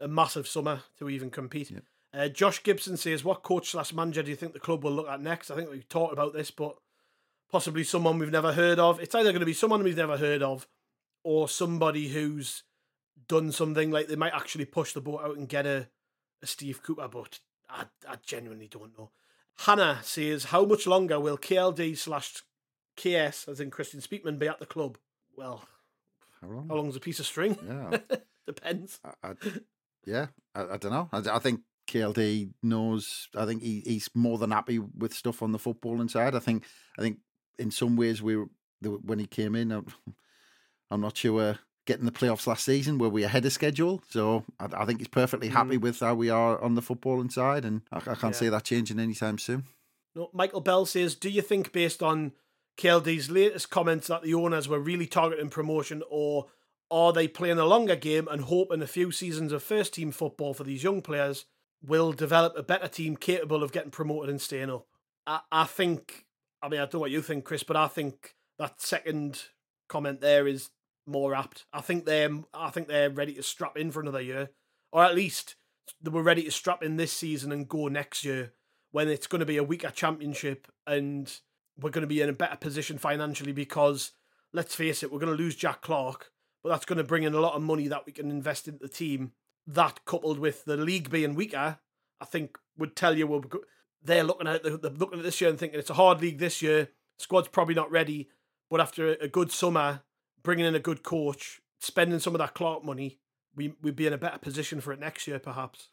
a 0.00 0.08
massive 0.08 0.46
summer 0.46 0.82
to 0.98 1.08
even 1.08 1.30
compete. 1.30 1.70
Yeah. 1.70 1.80
Uh, 2.14 2.28
Josh 2.28 2.62
Gibson 2.62 2.96
says, 2.96 3.24
"What 3.24 3.42
coach 3.42 3.70
slash 3.70 3.92
manager 3.92 4.22
do 4.22 4.30
you 4.30 4.36
think 4.36 4.52
the 4.52 4.60
club 4.60 4.84
will 4.84 4.92
look 4.92 5.08
at 5.08 5.20
next?" 5.20 5.50
I 5.50 5.56
think 5.56 5.70
we've 5.70 5.88
talked 5.88 6.12
about 6.12 6.34
this, 6.34 6.50
but 6.50 6.76
possibly 7.50 7.84
someone 7.84 8.18
we've 8.18 8.30
never 8.30 8.52
heard 8.52 8.78
of. 8.78 9.00
It's 9.00 9.14
either 9.14 9.30
going 9.30 9.40
to 9.40 9.46
be 9.46 9.52
someone 9.52 9.82
we've 9.82 9.96
never 9.96 10.18
heard 10.18 10.42
of, 10.42 10.66
or 11.24 11.48
somebody 11.48 12.08
who's 12.08 12.64
done 13.28 13.52
something 13.52 13.90
like 13.90 14.08
they 14.08 14.16
might 14.16 14.34
actually 14.34 14.64
push 14.64 14.92
the 14.92 15.00
boat 15.00 15.22
out 15.22 15.36
and 15.36 15.48
get 15.48 15.66
a, 15.66 15.88
a 16.42 16.46
Steve 16.46 16.82
Cooper. 16.82 17.08
But 17.08 17.40
I, 17.70 17.84
I 18.08 18.16
genuinely 18.24 18.68
don't 18.68 18.96
know. 18.98 19.10
Hannah 19.58 20.00
says, 20.02 20.44
"How 20.44 20.64
much 20.64 20.86
longer 20.86 21.18
will 21.18 21.38
KLD 21.38 21.96
slash 21.96 22.42
KS, 22.96 23.48
as 23.48 23.60
in 23.60 23.70
Kristjaan 23.70 24.06
Speakman, 24.06 24.38
be 24.38 24.48
at 24.48 24.58
the 24.58 24.66
club?" 24.66 24.98
Well, 25.34 25.64
How 26.42 26.48
long? 26.48 26.68
how 26.68 26.74
long's 26.76 26.96
a 26.96 27.00
piece 27.00 27.20
of 27.20 27.26
string? 27.26 27.56
Yeah, 27.66 27.98
Depends. 28.46 29.00
I, 29.04 29.28
I, 29.28 29.32
yeah. 30.04 30.26
I, 30.54 30.62
I 30.62 30.76
don't 30.76 30.92
know. 30.92 31.08
I, 31.12 31.36
I 31.36 31.38
think 31.38 31.60
KLD 31.88 32.50
knows. 32.62 33.28
I 33.36 33.46
think 33.46 33.62
he, 33.62 33.82
he's 33.86 34.10
more 34.14 34.38
than 34.38 34.50
happy 34.50 34.78
with 34.78 35.14
stuff 35.14 35.42
on 35.42 35.52
the 35.52 35.58
footballing 35.58 36.10
side. 36.10 36.34
I 36.34 36.40
think. 36.40 36.64
I 36.98 37.02
think 37.02 37.18
in 37.58 37.70
some 37.70 37.96
ways 37.96 38.22
we 38.22 38.36
were 38.36 38.46
the, 38.80 38.90
when 38.90 39.18
he 39.18 39.26
came 39.26 39.54
in. 39.54 39.72
I'm, 39.72 39.86
I'm 40.90 41.00
not 41.00 41.16
sure 41.16 41.58
getting 41.86 42.04
the 42.04 42.12
playoffs 42.12 42.46
last 42.46 42.64
season 42.64 42.98
where 42.98 43.10
we 43.10 43.24
ahead 43.24 43.44
of 43.44 43.52
schedule. 43.52 44.02
So 44.08 44.44
I, 44.60 44.68
I 44.78 44.84
think 44.84 45.00
he's 45.00 45.08
perfectly 45.08 45.48
hmm. 45.48 45.54
happy 45.54 45.76
with 45.76 46.00
how 46.00 46.14
we 46.14 46.30
are 46.30 46.60
on 46.60 46.74
the 46.74 46.82
footballing 46.82 47.32
side, 47.32 47.64
and 47.64 47.82
I, 47.90 47.98
I 47.98 48.00
can't 48.00 48.22
Yeah. 48.22 48.32
see 48.32 48.48
that 48.48 48.64
changing 48.64 48.98
anytime 48.98 49.38
soon. 49.38 49.64
No, 50.14 50.28
Michael 50.34 50.60
Bell 50.60 50.84
says, 50.84 51.14
"Do 51.14 51.30
you 51.30 51.40
think, 51.42 51.72
based 51.72 52.02
on 52.02 52.32
KLD's 52.78 53.30
latest 53.30 53.70
comments, 53.70 54.06
that 54.08 54.22
the 54.22 54.34
owners 54.34 54.68
were 54.68 54.80
really 54.80 55.06
targeting 55.06 55.50
promotion, 55.50 56.02
or 56.10 56.46
are 56.90 57.12
they 57.12 57.28
playing 57.28 57.58
a 57.58 57.64
longer 57.64 57.96
game 57.96 58.28
and 58.30 58.42
hoping 58.42 58.82
a 58.82 58.86
few 58.86 59.10
seasons 59.10 59.52
of 59.52 59.62
first 59.62 59.94
team 59.94 60.12
football 60.12 60.54
for 60.54 60.64
these 60.64 60.82
young 60.82 61.02
players 61.02 61.46
will 61.84 62.12
develop 62.12 62.56
a 62.56 62.62
better 62.62 62.88
team 62.88 63.16
capable 63.16 63.62
of 63.62 63.72
getting 63.72 63.90
promoted 63.90 64.30
and 64.30 64.40
staying 64.40 64.70
up?" 64.70 64.86
I, 65.26 65.40
I 65.50 65.64
think. 65.64 66.26
I 66.62 66.68
mean, 66.68 66.80
I 66.80 66.84
don't 66.84 66.94
know 66.94 67.00
what 67.00 67.10
you 67.10 67.22
think, 67.22 67.44
Chris, 67.44 67.64
but 67.64 67.76
I 67.76 67.88
think 67.88 68.36
that 68.58 68.80
second 68.80 69.42
comment 69.88 70.20
there 70.20 70.46
is 70.46 70.70
more 71.06 71.34
apt. 71.34 71.66
I 71.72 71.80
think 71.80 72.04
they're. 72.04 72.30
I 72.54 72.70
think 72.70 72.88
they're 72.88 73.10
ready 73.10 73.34
to 73.34 73.42
strap 73.42 73.76
in 73.76 73.90
for 73.90 74.00
another 74.00 74.20
year, 74.20 74.50
or 74.92 75.04
at 75.04 75.14
least 75.14 75.56
they 76.00 76.10
were 76.10 76.22
ready 76.22 76.44
to 76.44 76.50
strap 76.50 76.82
in 76.82 76.96
this 76.96 77.12
season 77.12 77.52
and 77.52 77.68
go 77.68 77.88
next 77.88 78.24
year 78.24 78.52
when 78.92 79.08
it's 79.08 79.26
going 79.26 79.40
to 79.40 79.46
be 79.46 79.56
a 79.56 79.64
weaker 79.64 79.90
championship 79.90 80.68
and 80.86 81.40
we're 81.82 81.90
going 81.90 82.02
to 82.02 82.08
be 82.08 82.20
in 82.20 82.28
a 82.28 82.34
better 82.34 82.56
position 82.56 82.98
financially 82.98 83.52
because 83.52 84.12
let's 84.52 84.74
face 84.74 85.02
it, 85.02 85.12
we're 85.12 85.18
going 85.18 85.36
to 85.36 85.42
lose 85.42 85.56
Jack 85.56 85.82
Clarke, 85.82 86.30
but 86.62 86.70
that's 86.70 86.84
going 86.84 86.98
to 86.98 87.04
bring 87.04 87.22
in 87.22 87.34
a 87.34 87.40
lot 87.40 87.54
of 87.54 87.62
money 87.62 87.88
that 87.88 88.06
we 88.06 88.12
can 88.12 88.30
invest 88.30 88.68
into 88.68 88.80
the 88.80 88.88
team. 88.88 89.32
That 89.66 90.04
coupled 90.04 90.38
with 90.38 90.64
the 90.64 90.76
league 90.76 91.10
being 91.10 91.34
weaker, 91.34 91.78
I 92.20 92.24
think 92.24 92.58
would 92.76 92.96
tell 92.96 93.16
you 93.16 93.26
we're, 93.26 93.42
they're 94.02 94.24
looking 94.24 94.48
at 94.48 94.62
they're 94.62 94.90
looking 94.90 95.18
at 95.18 95.24
this 95.24 95.40
year 95.40 95.50
and 95.50 95.58
thinking 95.58 95.78
it's 95.78 95.90
a 95.90 95.94
hard 95.94 96.20
league 96.20 96.38
this 96.38 96.62
year. 96.62 96.88
Squad's 97.18 97.48
probably 97.48 97.74
not 97.74 97.90
ready, 97.90 98.28
but 98.70 98.80
after 98.80 99.14
a 99.14 99.28
good 99.28 99.52
summer, 99.52 100.02
bringing 100.42 100.66
in 100.66 100.74
a 100.74 100.80
good 100.80 101.02
coach, 101.02 101.60
spending 101.78 102.18
some 102.18 102.34
of 102.34 102.40
that 102.40 102.54
Clarke 102.54 102.84
money, 102.84 103.20
we 103.54 103.74
we'd 103.82 103.96
be 103.96 104.06
in 104.06 104.12
a 104.12 104.18
better 104.18 104.38
position 104.38 104.80
for 104.80 104.92
it 104.92 104.98
next 104.98 105.28
year, 105.28 105.38
perhaps. 105.38 105.88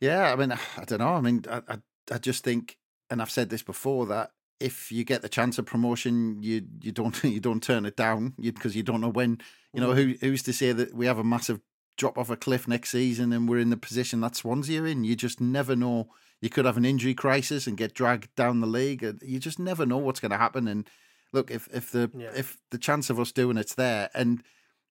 Yeah, 0.00 0.32
I 0.32 0.36
mean, 0.36 0.52
I 0.76 0.84
don't 0.84 0.98
know. 0.98 1.14
I 1.14 1.20
mean, 1.20 1.44
I, 1.48 1.62
I, 1.68 1.78
I 2.12 2.18
just 2.18 2.44
think, 2.44 2.78
and 3.10 3.22
I've 3.22 3.30
said 3.30 3.50
this 3.50 3.62
before, 3.62 4.06
that 4.06 4.32
if 4.60 4.90
you 4.90 5.04
get 5.04 5.22
the 5.22 5.28
chance 5.28 5.58
of 5.58 5.66
promotion, 5.66 6.42
you 6.42 6.62
you 6.80 6.92
don't 6.92 7.22
you 7.24 7.40
don't 7.40 7.62
turn 7.62 7.86
it 7.86 7.96
down 7.96 8.34
because 8.40 8.76
you, 8.76 8.82
don't 8.82 9.00
know 9.00 9.10
when. 9.10 9.38
You 9.72 9.80
know, 9.80 9.90
mm. 9.90 9.96
who 9.96 10.26
who's 10.26 10.42
to 10.44 10.52
say 10.52 10.72
that 10.72 10.94
we 10.94 11.06
have 11.06 11.18
a 11.18 11.24
massive 11.24 11.60
drop 11.96 12.18
off 12.18 12.30
a 12.30 12.36
cliff 12.36 12.68
next 12.68 12.90
season 12.90 13.32
and 13.32 13.48
we're 13.48 13.58
in 13.58 13.70
the 13.70 13.76
position 13.76 14.20
that 14.20 14.36
Swansea 14.36 14.82
are 14.82 14.86
in? 14.86 15.04
You 15.04 15.16
just 15.16 15.40
never 15.40 15.76
know. 15.76 16.08
You 16.40 16.50
could 16.50 16.66
have 16.66 16.76
an 16.76 16.84
injury 16.84 17.14
crisis 17.14 17.66
and 17.66 17.76
get 17.76 17.94
dragged 17.94 18.34
down 18.36 18.60
the 18.60 18.66
league. 18.66 19.02
Uh, 19.02 19.14
you 19.22 19.38
just 19.38 19.58
never 19.58 19.86
know 19.86 19.96
what's 19.96 20.20
going 20.20 20.30
to 20.30 20.38
happen. 20.38 20.68
And 20.68 20.88
look, 21.32 21.50
if 21.50 21.68
if 21.72 21.90
the 21.90 22.10
Yeah. 22.16 22.32
if 22.34 22.58
the 22.70 22.78
chance 22.78 23.10
of 23.10 23.20
us 23.20 23.32
doing 23.32 23.56
it's 23.56 23.74
there, 23.74 24.10
and 24.14 24.42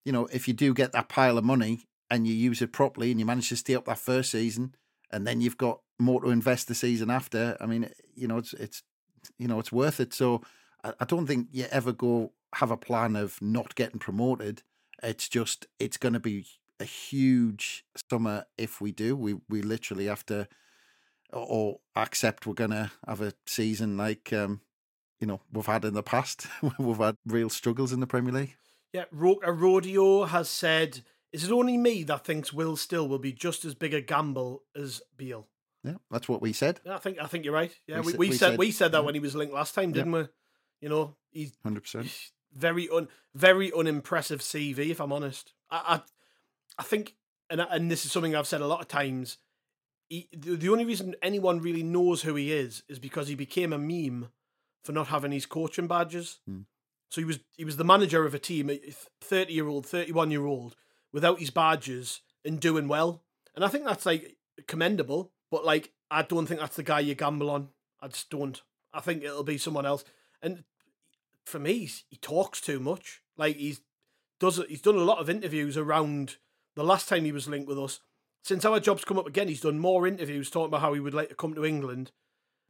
you 0.03 0.11
know, 0.11 0.27
if 0.31 0.47
you 0.47 0.53
do 0.53 0.73
get 0.73 0.91
that 0.91 1.09
pile 1.09 1.37
of 1.37 1.43
money 1.43 1.87
and 2.09 2.27
you 2.27 2.33
use 2.33 2.61
it 2.61 2.71
properly 2.71 3.09
and 3.09 3.19
you 3.19 3.25
manage 3.25 3.49
to 3.49 3.55
stay 3.55 3.75
up 3.75 3.85
that 3.85 3.97
first 3.97 4.29
season, 4.31 4.75
and 5.11 5.25
then 5.25 5.41
you've 5.41 5.57
got 5.57 5.79
more 5.97 6.21
to 6.21 6.29
invest 6.29 6.67
the 6.67 6.75
season 6.75 7.09
after. 7.09 7.57
I 7.59 7.65
mean, 7.65 7.89
you 8.15 8.27
know, 8.27 8.37
it's 8.37 8.53
it's 8.53 8.83
you 9.37 9.47
know 9.47 9.59
it's 9.59 9.71
worth 9.71 9.99
it. 9.99 10.13
So 10.13 10.41
I, 10.83 10.93
I 10.99 11.05
don't 11.05 11.27
think 11.27 11.47
you 11.51 11.65
ever 11.71 11.91
go 11.91 12.31
have 12.55 12.71
a 12.71 12.77
plan 12.77 13.15
of 13.15 13.41
not 13.41 13.75
getting 13.75 13.99
promoted. 13.99 14.63
It's 15.03 15.27
just 15.27 15.67
it's 15.79 15.97
going 15.97 16.13
to 16.13 16.19
be 16.19 16.45
a 16.79 16.85
huge 16.85 17.85
summer 18.09 18.45
if 18.57 18.81
we 18.81 18.91
do. 18.91 19.15
We 19.15 19.35
we 19.49 19.61
literally 19.61 20.05
have 20.05 20.25
to 20.27 20.47
or, 21.31 21.79
accept 21.95 22.45
we're 22.45 22.53
going 22.53 22.71
to 22.71 22.91
have 23.07 23.21
a 23.21 23.33
season 23.45 23.97
like 23.97 24.31
um 24.31 24.61
you 25.19 25.27
know 25.27 25.41
we've 25.51 25.65
had 25.65 25.85
in 25.85 25.93
the 25.93 26.03
past. 26.03 26.47
we've 26.79 26.97
had 26.97 27.17
real 27.25 27.49
struggles 27.49 27.91
in 27.91 27.99
the 27.99 28.07
Premier 28.07 28.33
League. 28.33 28.55
Yeah, 28.93 29.05
Rodeo 29.11 30.25
has 30.25 30.49
said, 30.49 31.01
"Is 31.33 31.43
it 31.43 31.51
only 31.51 31.77
me 31.77 32.03
that 32.03 32.25
thinks 32.25 32.53
Will 32.53 32.77
Still 32.77 33.07
will 33.07 33.19
be 33.19 33.33
just 33.33 33.65
as 33.65 33.75
big 33.75 33.93
a 33.93 34.01
gamble 34.01 34.63
as 34.75 35.01
Beale?" 35.17 35.47
Yeah, 35.85 35.95
that's 36.09 36.27
what 36.27 36.41
we 36.41 36.51
said. 36.53 36.79
Yeah, 36.85 36.95
I 36.95 36.97
think 36.99 37.19
I 37.21 37.27
think 37.27 37.45
you're 37.45 37.53
right. 37.53 37.71
Yeah, 37.87 37.99
We 38.01 38.05
we, 38.05 38.11
said- 38.11 38.19
we, 38.19 38.31
said, 38.31 38.37
said- 38.51 38.59
we 38.59 38.71
said 38.71 38.91
that 38.93 38.99
yeah. 38.99 39.05
when 39.05 39.13
he 39.13 39.19
was 39.19 39.35
linked 39.35 39.53
last 39.53 39.75
time, 39.75 39.91
didn't 39.91 40.11
we? 40.11 40.25
You 40.81 40.89
know, 40.89 41.15
he's 41.31 41.53
Hundred 41.63 41.83
percent. 41.83 42.09
very 42.53 42.89
un 42.89 43.07
very 43.35 43.71
unimpressive 43.71 44.39
CV. 44.41 44.89
If 44.89 44.99
I'm 44.99 45.13
honest, 45.13 45.53
I 45.69 45.95
I, 45.95 46.01
I 46.79 46.83
think, 46.83 47.15
and 47.49 47.61
and 47.61 47.89
this 47.91 48.05
is 48.05 48.11
something 48.11 48.35
I've 48.35 48.47
said 48.47 48.61
a 48.61 48.67
lot 48.67 48.81
of 48.81 48.87
times. 48.87 49.37
He, 50.09 50.27
the, 50.33 50.55
the 50.55 50.69
only 50.69 50.85
reason 50.85 51.15
anyone 51.23 51.59
really 51.61 51.81
knows 51.81 52.21
who 52.21 52.35
he 52.35 52.51
is 52.51 52.83
is 52.87 52.99
because 52.99 53.27
he 53.27 53.33
became 53.35 53.73
a 53.73 53.77
meme 53.79 54.29
for 54.83 54.91
not 54.91 55.07
having 55.07 55.31
his 55.31 55.47
coaching 55.47 55.87
badges. 55.87 56.39
Hmm. 56.47 56.61
So 57.09 57.21
he 57.21 57.25
was 57.25 57.39
he 57.57 57.65
was 57.65 57.77
the 57.77 57.83
manager 57.83 58.25
of 58.25 58.33
a 58.35 58.39
team, 58.39 58.69
a 58.69 58.79
thirty 59.21 59.53
year 59.53 59.67
old, 59.67 59.85
thirty 59.85 60.11
one 60.11 60.29
year 60.31 60.45
old, 60.45 60.75
without 61.13 61.39
his 61.39 61.49
badges 61.51 62.21
and 62.43 62.59
doing 62.59 62.87
well. 62.87 63.23
And 63.55 63.63
I 63.63 63.67
think 63.69 63.85
that's 63.85 64.05
like 64.05 64.35
commendable. 64.67 65.31
But 65.51 65.65
like, 65.65 65.91
I 66.11 66.21
don't 66.21 66.45
think 66.45 66.59
that's 66.59 66.75
the 66.75 66.83
guy 66.83 66.99
you 66.99 67.15
gamble 67.15 67.49
on. 67.49 67.69
I 68.01 68.07
just 68.07 68.29
don't. 68.29 68.61
I 68.93 69.01
think 69.01 69.23
it'll 69.23 69.43
be 69.43 69.57
someone 69.57 69.85
else. 69.85 70.03
And 70.41 70.63
for 71.45 71.59
me, 71.59 71.89
he 72.09 72.17
talks 72.17 72.61
too 72.61 72.79
much. 72.79 73.21
Like 73.37 73.57
he's 73.57 73.81
does 74.39 74.61
he's 74.67 74.81
done 74.81 74.95
a 74.95 74.99
lot 74.99 75.19
of 75.19 75.29
interviews 75.29 75.77
around 75.77 76.37
the 76.75 76.83
last 76.83 77.07
time 77.07 77.25
he 77.25 77.31
was 77.31 77.47
linked 77.47 77.67
with 77.67 77.79
us. 77.79 77.99
Since 78.43 78.65
our 78.65 78.79
job's 78.79 79.05
come 79.05 79.17
up 79.17 79.27
again, 79.27 79.47
he's 79.47 79.61
done 79.61 79.79
more 79.79 80.05
interviews 80.05 80.49
talking 80.49 80.67
about 80.67 80.81
how 80.81 80.93
he 80.93 80.99
would 80.99 81.13
like 81.13 81.29
to 81.29 81.35
come 81.35 81.55
to 81.55 81.65
England. 81.65 82.11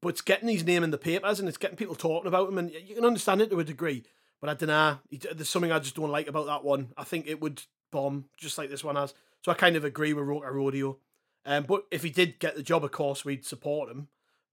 But 0.01 0.09
it's 0.09 0.21
getting 0.21 0.47
his 0.47 0.63
name 0.63 0.83
in 0.83 0.91
the 0.91 0.97
papers 0.97 1.39
and 1.39 1.49
it's 1.49 1.57
getting 1.57 1.77
people 1.77 1.95
talking 1.95 2.27
about 2.27 2.49
him, 2.49 2.57
and 2.57 2.71
you 2.71 2.95
can 2.95 3.05
understand 3.05 3.41
it 3.41 3.49
to 3.49 3.59
a 3.59 3.63
degree. 3.63 4.03
But 4.39 4.49
I 4.49 4.53
don't 4.53 4.67
know. 4.67 4.99
There's 5.33 5.49
something 5.49 5.71
I 5.71 5.79
just 5.79 5.95
don't 5.95 6.11
like 6.11 6.27
about 6.27 6.45
that 6.45 6.63
one. 6.63 6.93
I 6.95 7.03
think 7.03 7.27
it 7.27 7.41
would 7.41 7.63
bomb 7.91 8.25
just 8.37 8.57
like 8.57 8.69
this 8.69 8.83
one 8.83 8.95
has. 8.95 9.13
So 9.43 9.51
I 9.51 9.55
kind 9.55 9.75
of 9.75 9.83
agree 9.83 10.13
with 10.13 10.25
Roca 10.25 10.51
Rodeo. 10.51 10.97
Um, 11.45 11.63
but 11.63 11.85
if 11.91 12.03
he 12.03 12.09
did 12.09 12.39
get 12.39 12.55
the 12.55 12.63
job, 12.63 12.83
of 12.83 12.91
course, 12.91 13.23
we'd 13.23 13.45
support 13.45 13.89
him. 13.89 14.07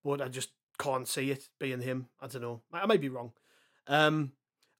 But 0.04 0.20
I 0.20 0.28
just 0.28 0.50
can't 0.78 1.08
see 1.08 1.30
it 1.30 1.48
being 1.58 1.80
him. 1.80 2.08
I 2.20 2.26
don't 2.26 2.42
know. 2.42 2.62
I 2.72 2.86
might 2.86 3.00
be 3.00 3.08
wrong. 3.08 3.32
Um, 3.86 4.32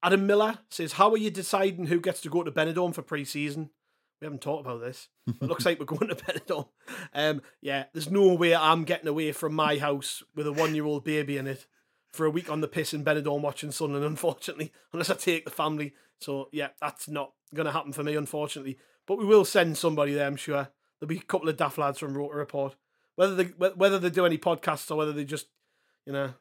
Adam 0.02 0.26
Miller 0.26 0.58
says, 0.68 0.94
"How 0.94 1.10
are 1.10 1.16
you 1.16 1.30
deciding 1.30 1.86
who 1.86 2.00
gets 2.00 2.20
to 2.22 2.28
go 2.28 2.42
to 2.42 2.50
Benidorm 2.50 2.94
for 2.94 3.02
pre-season?" 3.02 3.70
We 4.20 4.26
haven't 4.26 4.42
talked 4.42 4.64
about 4.64 4.80
this. 4.80 5.08
It 5.26 5.42
looks 5.42 5.66
like 5.66 5.80
we're 5.80 5.86
going 5.86 6.08
to 6.08 6.14
Benidorm. 6.14 6.68
Um, 7.12 7.42
yeah, 7.60 7.86
there's 7.92 8.10
no 8.10 8.34
way 8.34 8.54
I'm 8.54 8.84
getting 8.84 9.08
away 9.08 9.32
from 9.32 9.54
my 9.54 9.78
house 9.78 10.22
with 10.34 10.46
a 10.46 10.52
one-year-old 10.52 11.04
baby 11.04 11.38
in 11.38 11.48
it 11.48 11.66
for 12.12 12.26
a 12.26 12.30
week 12.30 12.48
on 12.50 12.60
the 12.60 12.68
piss 12.68 12.94
in 12.94 13.04
Benidorm 13.04 13.40
watching 13.40 13.72
Sunderland. 13.72 14.06
Unfortunately, 14.06 14.72
unless 14.92 15.10
I 15.10 15.14
take 15.14 15.44
the 15.44 15.50
family. 15.50 15.94
So 16.20 16.48
yeah, 16.52 16.68
that's 16.80 17.08
not 17.08 17.32
going 17.52 17.66
to 17.66 17.72
happen 17.72 17.92
for 17.92 18.04
me, 18.04 18.14
unfortunately. 18.14 18.78
But 19.06 19.18
we 19.18 19.24
will 19.24 19.44
send 19.44 19.76
somebody 19.76 20.14
there. 20.14 20.26
I'm 20.26 20.36
sure 20.36 20.68
there'll 21.02 21.08
be 21.08 21.18
a 21.18 21.22
couple 21.22 21.48
of 21.48 21.56
daft 21.56 21.78
lads 21.78 21.98
from 21.98 22.16
Roker 22.16 22.36
Report. 22.36 22.76
Whether 23.16 23.34
they 23.34 23.44
whether 23.44 23.98
they 23.98 24.08
do 24.08 24.24
any 24.24 24.38
podcasts 24.38 24.88
or 24.90 24.94
whether 24.94 25.12
they 25.12 25.24
just 25.24 25.48
you 26.06 26.12
know 26.12 26.34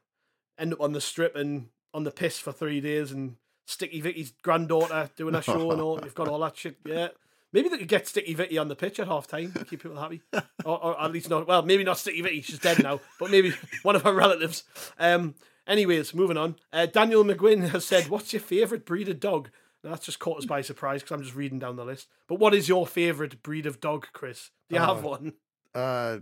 end 0.57 0.73
up 0.73 0.81
on 0.81 0.91
the 0.93 1.01
strip 1.01 1.35
and 1.35 1.69
on 1.95 2.03
the 2.03 2.11
piss 2.11 2.37
for 2.37 2.51
three 2.51 2.79
days 2.79 3.11
and 3.11 3.37
Sticky 3.65 4.01
Vicky's 4.01 4.33
granddaughter 4.43 5.09
doing 5.17 5.33
a 5.33 5.41
show 5.41 5.71
and 5.71 5.81
all. 5.81 5.99
You've 6.03 6.15
got 6.15 6.27
all 6.27 6.39
that 6.39 6.55
shit. 6.55 6.77
Yeah. 6.85 7.09
Maybe 7.53 7.67
they 7.67 7.79
could 7.79 7.89
get 7.89 8.07
Sticky 8.07 8.33
Vicky 8.33 8.57
on 8.57 8.69
the 8.69 8.77
pitch 8.77 8.97
at 8.97 9.09
half 9.09 9.27
time, 9.27 9.51
keep 9.69 9.81
people 9.83 9.99
happy. 9.99 10.21
Or, 10.63 10.81
or 10.81 11.01
at 11.01 11.11
least 11.11 11.29
not, 11.29 11.47
well, 11.47 11.63
maybe 11.63 11.83
not 11.83 11.97
Sticky 11.97 12.21
Vicky, 12.21 12.41
she's 12.41 12.59
dead 12.59 12.81
now, 12.83 13.01
but 13.19 13.31
maybe 13.31 13.53
one 13.81 13.95
of 13.95 14.03
her 14.03 14.13
relatives. 14.13 14.63
Um, 14.99 15.33
anyways, 15.67 16.13
moving 16.13 16.37
on. 16.37 16.55
Uh, 16.71 16.85
Daniel 16.85 17.25
McGuinn 17.25 17.69
has 17.69 17.83
said, 17.83 18.07
What's 18.07 18.31
your 18.31 18.41
favourite 18.41 18.85
breed 18.85 19.09
of 19.09 19.19
dog? 19.19 19.49
That's 19.83 20.05
just 20.05 20.19
caught 20.19 20.37
us 20.37 20.45
by 20.45 20.61
surprise 20.61 21.01
because 21.01 21.15
I'm 21.15 21.23
just 21.23 21.35
reading 21.35 21.59
down 21.59 21.75
the 21.75 21.85
list. 21.85 22.07
But 22.27 22.39
what 22.39 22.53
is 22.53 22.69
your 22.69 22.85
favourite 22.85 23.41
breed 23.41 23.65
of 23.65 23.79
dog, 23.79 24.07
Chris? 24.13 24.51
Do 24.69 24.75
you 24.75 24.81
have 24.81 25.03
Oh. 25.03 25.09
one? 25.09 25.33
Uh, 25.73 26.19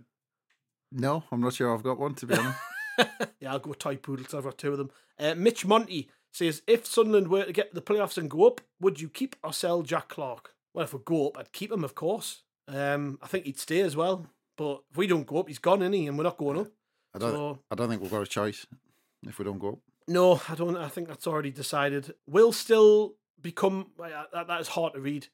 no, 0.92 1.24
I'm 1.32 1.42
not 1.42 1.54
sure 1.54 1.74
I've 1.74 1.84
got 1.84 2.00
one 2.00 2.16
to 2.16 2.26
be 2.26 2.36
honest. 2.36 2.60
yeah, 3.40 3.52
I'll 3.52 3.60
go 3.60 3.74
toy 3.74 3.98
poodles. 3.98 4.34
I've 4.34 4.44
got 4.44 4.58
two 4.58 4.72
of 4.72 4.78
them. 4.78 4.92
Uh, 5.20 5.36
Mitch 5.36 5.66
Monty 5.66 6.10
says, 6.32 6.62
if 6.68 6.86
Sunderland 6.86 7.28
were 7.28 7.44
to 7.46 7.54
get 7.54 7.70
to 7.70 7.76
the 7.76 7.82
playoffs 7.82 8.18
and 8.18 8.30
go 8.30 8.48
up, 8.48 8.62
would 8.80 9.02
you 9.02 9.10
keep 9.10 9.36
or 9.44 9.54
sell 9.54 9.82
Jack 9.82 10.10
Clarke? 10.10 10.54
Well, 10.74 10.86
if 10.86 10.94
we 10.94 11.00
go 11.04 11.28
up, 11.28 11.38
I'd 11.38 11.52
keep 11.52 11.72
him, 11.72 11.84
of 11.84 11.96
course. 11.96 12.44
Um, 12.68 13.18
I 13.22 13.28
think 13.28 13.46
he'd 13.46 13.60
stay 13.60 13.82
as 13.82 13.96
well. 13.96 14.28
But 14.58 14.82
if 14.92 14.98
we 14.98 15.08
don't 15.08 15.26
go 15.28 15.40
up, 15.40 15.48
he's 15.48 15.60
gone, 15.60 15.82
isn't 15.82 15.94
he? 15.94 16.08
And 16.08 16.18
we're 16.18 16.24
not 16.26 16.38
going 16.38 16.60
up. 16.60 16.68
I 17.16 17.20
don't. 17.20 17.32
So 17.32 17.60
I 17.72 17.76
don't 17.76 17.90
think 17.90 18.02
we've 18.02 18.12
got 18.12 18.22
a 18.22 18.28
choice 18.28 18.68
if 19.28 19.40
we 19.40 19.46
don't 19.46 19.58
go 19.58 19.70
up. 19.70 19.80
no, 20.08 20.40
I 20.48 20.56
don't. 20.56 20.78
I 20.78 20.88
think 20.90 21.08
that's 21.08 21.26
already 21.28 21.50
decided. 21.52 22.14
Will 22.28 22.52
still 22.52 23.16
become. 23.42 23.88
That, 23.98 24.48
that 24.48 24.62
is 24.62 24.70
hard 24.70 24.94
to 24.94 25.00
read. 25.00 25.28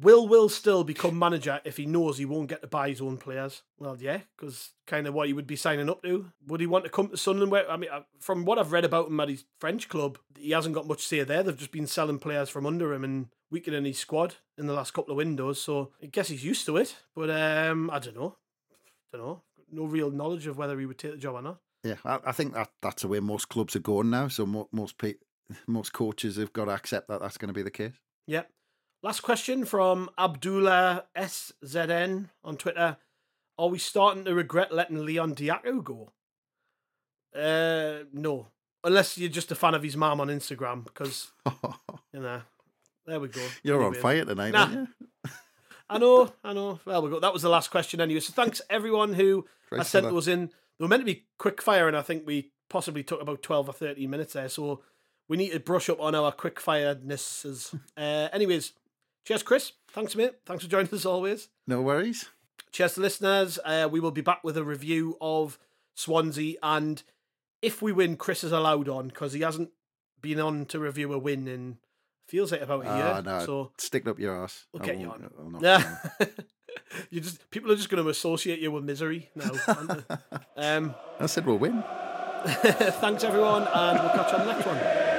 Will 0.00 0.26
Will 0.26 0.48
still 0.48 0.84
become 0.84 1.18
manager 1.18 1.60
if 1.64 1.76
he 1.76 1.84
knows 1.84 2.16
he 2.16 2.24
won't 2.24 2.48
get 2.48 2.62
to 2.62 2.66
buy 2.66 2.88
his 2.88 3.02
own 3.02 3.18
players? 3.18 3.60
Well, 3.78 3.96
yeah, 4.00 4.20
because 4.36 4.70
kind 4.86 5.06
of 5.06 5.12
what 5.12 5.26
he 5.26 5.34
would 5.34 5.46
be 5.46 5.56
signing 5.56 5.90
up 5.90 6.02
to. 6.02 6.32
Would 6.46 6.60
he 6.60 6.66
want 6.66 6.84
to 6.84 6.90
come 6.90 7.08
to 7.08 7.16
Sunderland? 7.16 7.52
Where 7.52 7.70
I 7.70 7.76
mean, 7.76 7.90
uh, 7.92 8.00
from 8.18 8.46
what 8.46 8.58
I've 8.58 8.72
read 8.72 8.86
about 8.86 9.08
him 9.08 9.20
at 9.20 9.28
his 9.28 9.44
French 9.60 9.90
club, 9.90 10.16
he 10.38 10.52
hasn't 10.52 10.74
got 10.74 10.86
much 10.86 11.02
say 11.06 11.22
there. 11.24 11.42
They've 11.42 11.56
just 11.56 11.72
been 11.72 11.86
selling 11.86 12.18
players 12.18 12.48
from 12.48 12.64
under 12.64 12.94
him 12.94 13.04
and 13.04 13.26
weakening 13.50 13.84
his 13.84 13.98
squad 13.98 14.36
in 14.56 14.66
the 14.66 14.72
last 14.72 14.94
couple 14.94 15.12
of 15.12 15.18
windows. 15.18 15.60
So 15.60 15.92
I 16.02 16.06
guess 16.06 16.28
he's 16.28 16.44
used 16.44 16.64
to 16.66 16.78
it. 16.78 16.96
But 17.14 17.28
um, 17.28 17.90
I 17.90 17.98
don't 17.98 18.16
know. 18.16 18.36
don't 19.12 19.22
know. 19.22 19.42
No 19.70 19.84
real 19.84 20.10
knowledge 20.10 20.46
of 20.46 20.56
whether 20.56 20.78
he 20.80 20.86
would 20.86 20.98
take 20.98 21.12
the 21.12 21.18
job 21.18 21.34
or 21.34 21.42
not. 21.42 21.60
Yeah, 21.84 21.96
I, 22.04 22.18
I 22.26 22.32
think 22.32 22.54
that 22.54 22.70
that's 22.80 23.02
the 23.02 23.08
way 23.08 23.20
most 23.20 23.50
clubs 23.50 23.76
are 23.76 23.80
going 23.80 24.08
now. 24.08 24.28
So 24.28 24.46
mo- 24.46 24.68
most 24.72 24.96
pe- 24.96 25.14
most 25.66 25.92
coaches 25.92 26.36
have 26.36 26.52
got 26.52 26.66
to 26.66 26.72
accept 26.72 27.08
that 27.08 27.20
that's 27.20 27.38
going 27.38 27.48
to 27.48 27.54
be 27.54 27.62
the 27.62 27.70
case. 27.70 27.94
Yep. 28.26 28.50
Last 29.02 29.20
question 29.20 29.64
from 29.64 30.10
Abdullah 30.18 31.06
SZN 31.16 32.30
on 32.44 32.56
Twitter. 32.56 32.96
Are 33.58 33.68
we 33.68 33.78
starting 33.78 34.24
to 34.24 34.34
regret 34.34 34.72
letting 34.72 35.04
Leon 35.04 35.34
Dajaku 35.34 35.82
go? 35.84 36.12
Uh, 37.34 38.04
no. 38.12 38.48
Unless 38.84 39.18
you're 39.18 39.28
just 39.30 39.52
a 39.52 39.54
fan 39.54 39.74
of 39.74 39.82
his 39.82 39.96
mom 39.96 40.20
on 40.20 40.28
Instagram, 40.28 40.84
because, 40.84 41.30
you 42.12 42.20
know, 42.20 42.42
there 43.06 43.20
we 43.20 43.28
go. 43.28 43.44
You're 43.62 43.82
on 43.84 43.94
fire 43.94 44.24
tonight, 44.24 44.50
Nah. 44.52 44.60
aren't 44.62 44.74
you? 44.74 44.88
I 45.90 45.98
know, 45.98 46.32
I 46.42 46.52
know. 46.52 46.80
Well, 46.84 47.02
we 47.02 47.10
go. 47.10 47.20
That 47.20 47.32
was 47.32 47.42
the 47.42 47.48
last 47.48 47.70
question 47.70 48.00
anyway. 48.00 48.20
So 48.20 48.32
thanks 48.32 48.60
everyone 48.70 49.12
who 49.12 49.44
has 49.70 49.88
sent 49.88 50.06
those 50.08 50.26
in. 50.26 50.46
They 50.78 50.84
were 50.84 50.88
meant 50.88 51.02
to 51.02 51.06
be 51.06 51.26
quick 51.38 51.60
fire, 51.60 51.86
and 51.86 51.96
I 51.96 52.02
think 52.02 52.26
we 52.26 52.50
possibly 52.70 53.04
took 53.04 53.20
about 53.20 53.42
twelve 53.42 53.68
or 53.68 53.72
thirteen 53.74 54.08
minutes 54.10 54.32
there. 54.32 54.48
So 54.48 54.82
we 55.28 55.36
need 55.36 55.52
to 55.52 55.60
brush 55.60 55.88
up 55.88 56.00
on 56.00 56.14
our 56.14 56.32
quick 56.32 56.60
firednesses. 56.60 57.74
uh, 57.96 58.28
anyways, 58.32 58.72
cheers, 59.24 59.42
Chris. 59.42 59.72
Thanks, 59.90 60.16
mate. 60.16 60.34
Thanks 60.46 60.64
for 60.64 60.70
joining 60.70 60.92
us 60.92 61.04
always. 61.06 61.48
No 61.66 61.82
worries. 61.82 62.28
Cheers 62.70 62.94
to 62.94 63.00
listeners. 63.00 63.58
Uh, 63.64 63.88
we 63.90 64.00
will 64.00 64.10
be 64.10 64.22
back 64.22 64.42
with 64.42 64.56
a 64.56 64.64
review 64.64 65.16
of 65.20 65.58
Swansea, 65.94 66.56
and 66.62 67.02
if 67.60 67.82
we 67.82 67.92
win, 67.92 68.16
Chris 68.16 68.42
is 68.42 68.52
allowed 68.52 68.88
on 68.88 69.08
because 69.08 69.34
he 69.34 69.42
hasn't 69.42 69.70
been 70.20 70.40
on 70.40 70.64
to 70.66 70.78
review 70.78 71.12
a 71.12 71.18
win 71.18 71.46
in 71.46 71.78
feels 72.28 72.50
like 72.50 72.62
about 72.62 72.80
a 72.80 72.84
year. 72.84 73.12
Ah, 73.16 73.20
no. 73.20 73.44
So 73.44 73.72
Stick 73.76 74.06
up 74.08 74.18
your 74.18 74.42
ass. 74.42 74.66
We'll 74.72 74.82
get 74.82 74.98
you 74.98 75.10
on. 75.10 75.58
Yeah, 75.60 75.96
you 77.10 77.20
just 77.20 77.50
people 77.50 77.70
are 77.70 77.76
just 77.76 77.90
going 77.90 78.02
to 78.02 78.08
associate 78.08 78.58
you 78.58 78.70
with 78.70 78.84
misery 78.84 79.30
now. 79.34 79.50
um, 80.56 80.94
I 81.20 81.26
said 81.26 81.44
we'll 81.44 81.58
win. 81.58 81.84
thanks 82.44 83.22
everyone, 83.22 83.68
and 83.72 83.98
we'll 84.00 84.10
catch 84.10 84.32
you 84.32 84.38
on 84.38 84.46
the 84.46 84.52
next 84.52 84.66
one. 84.66 85.11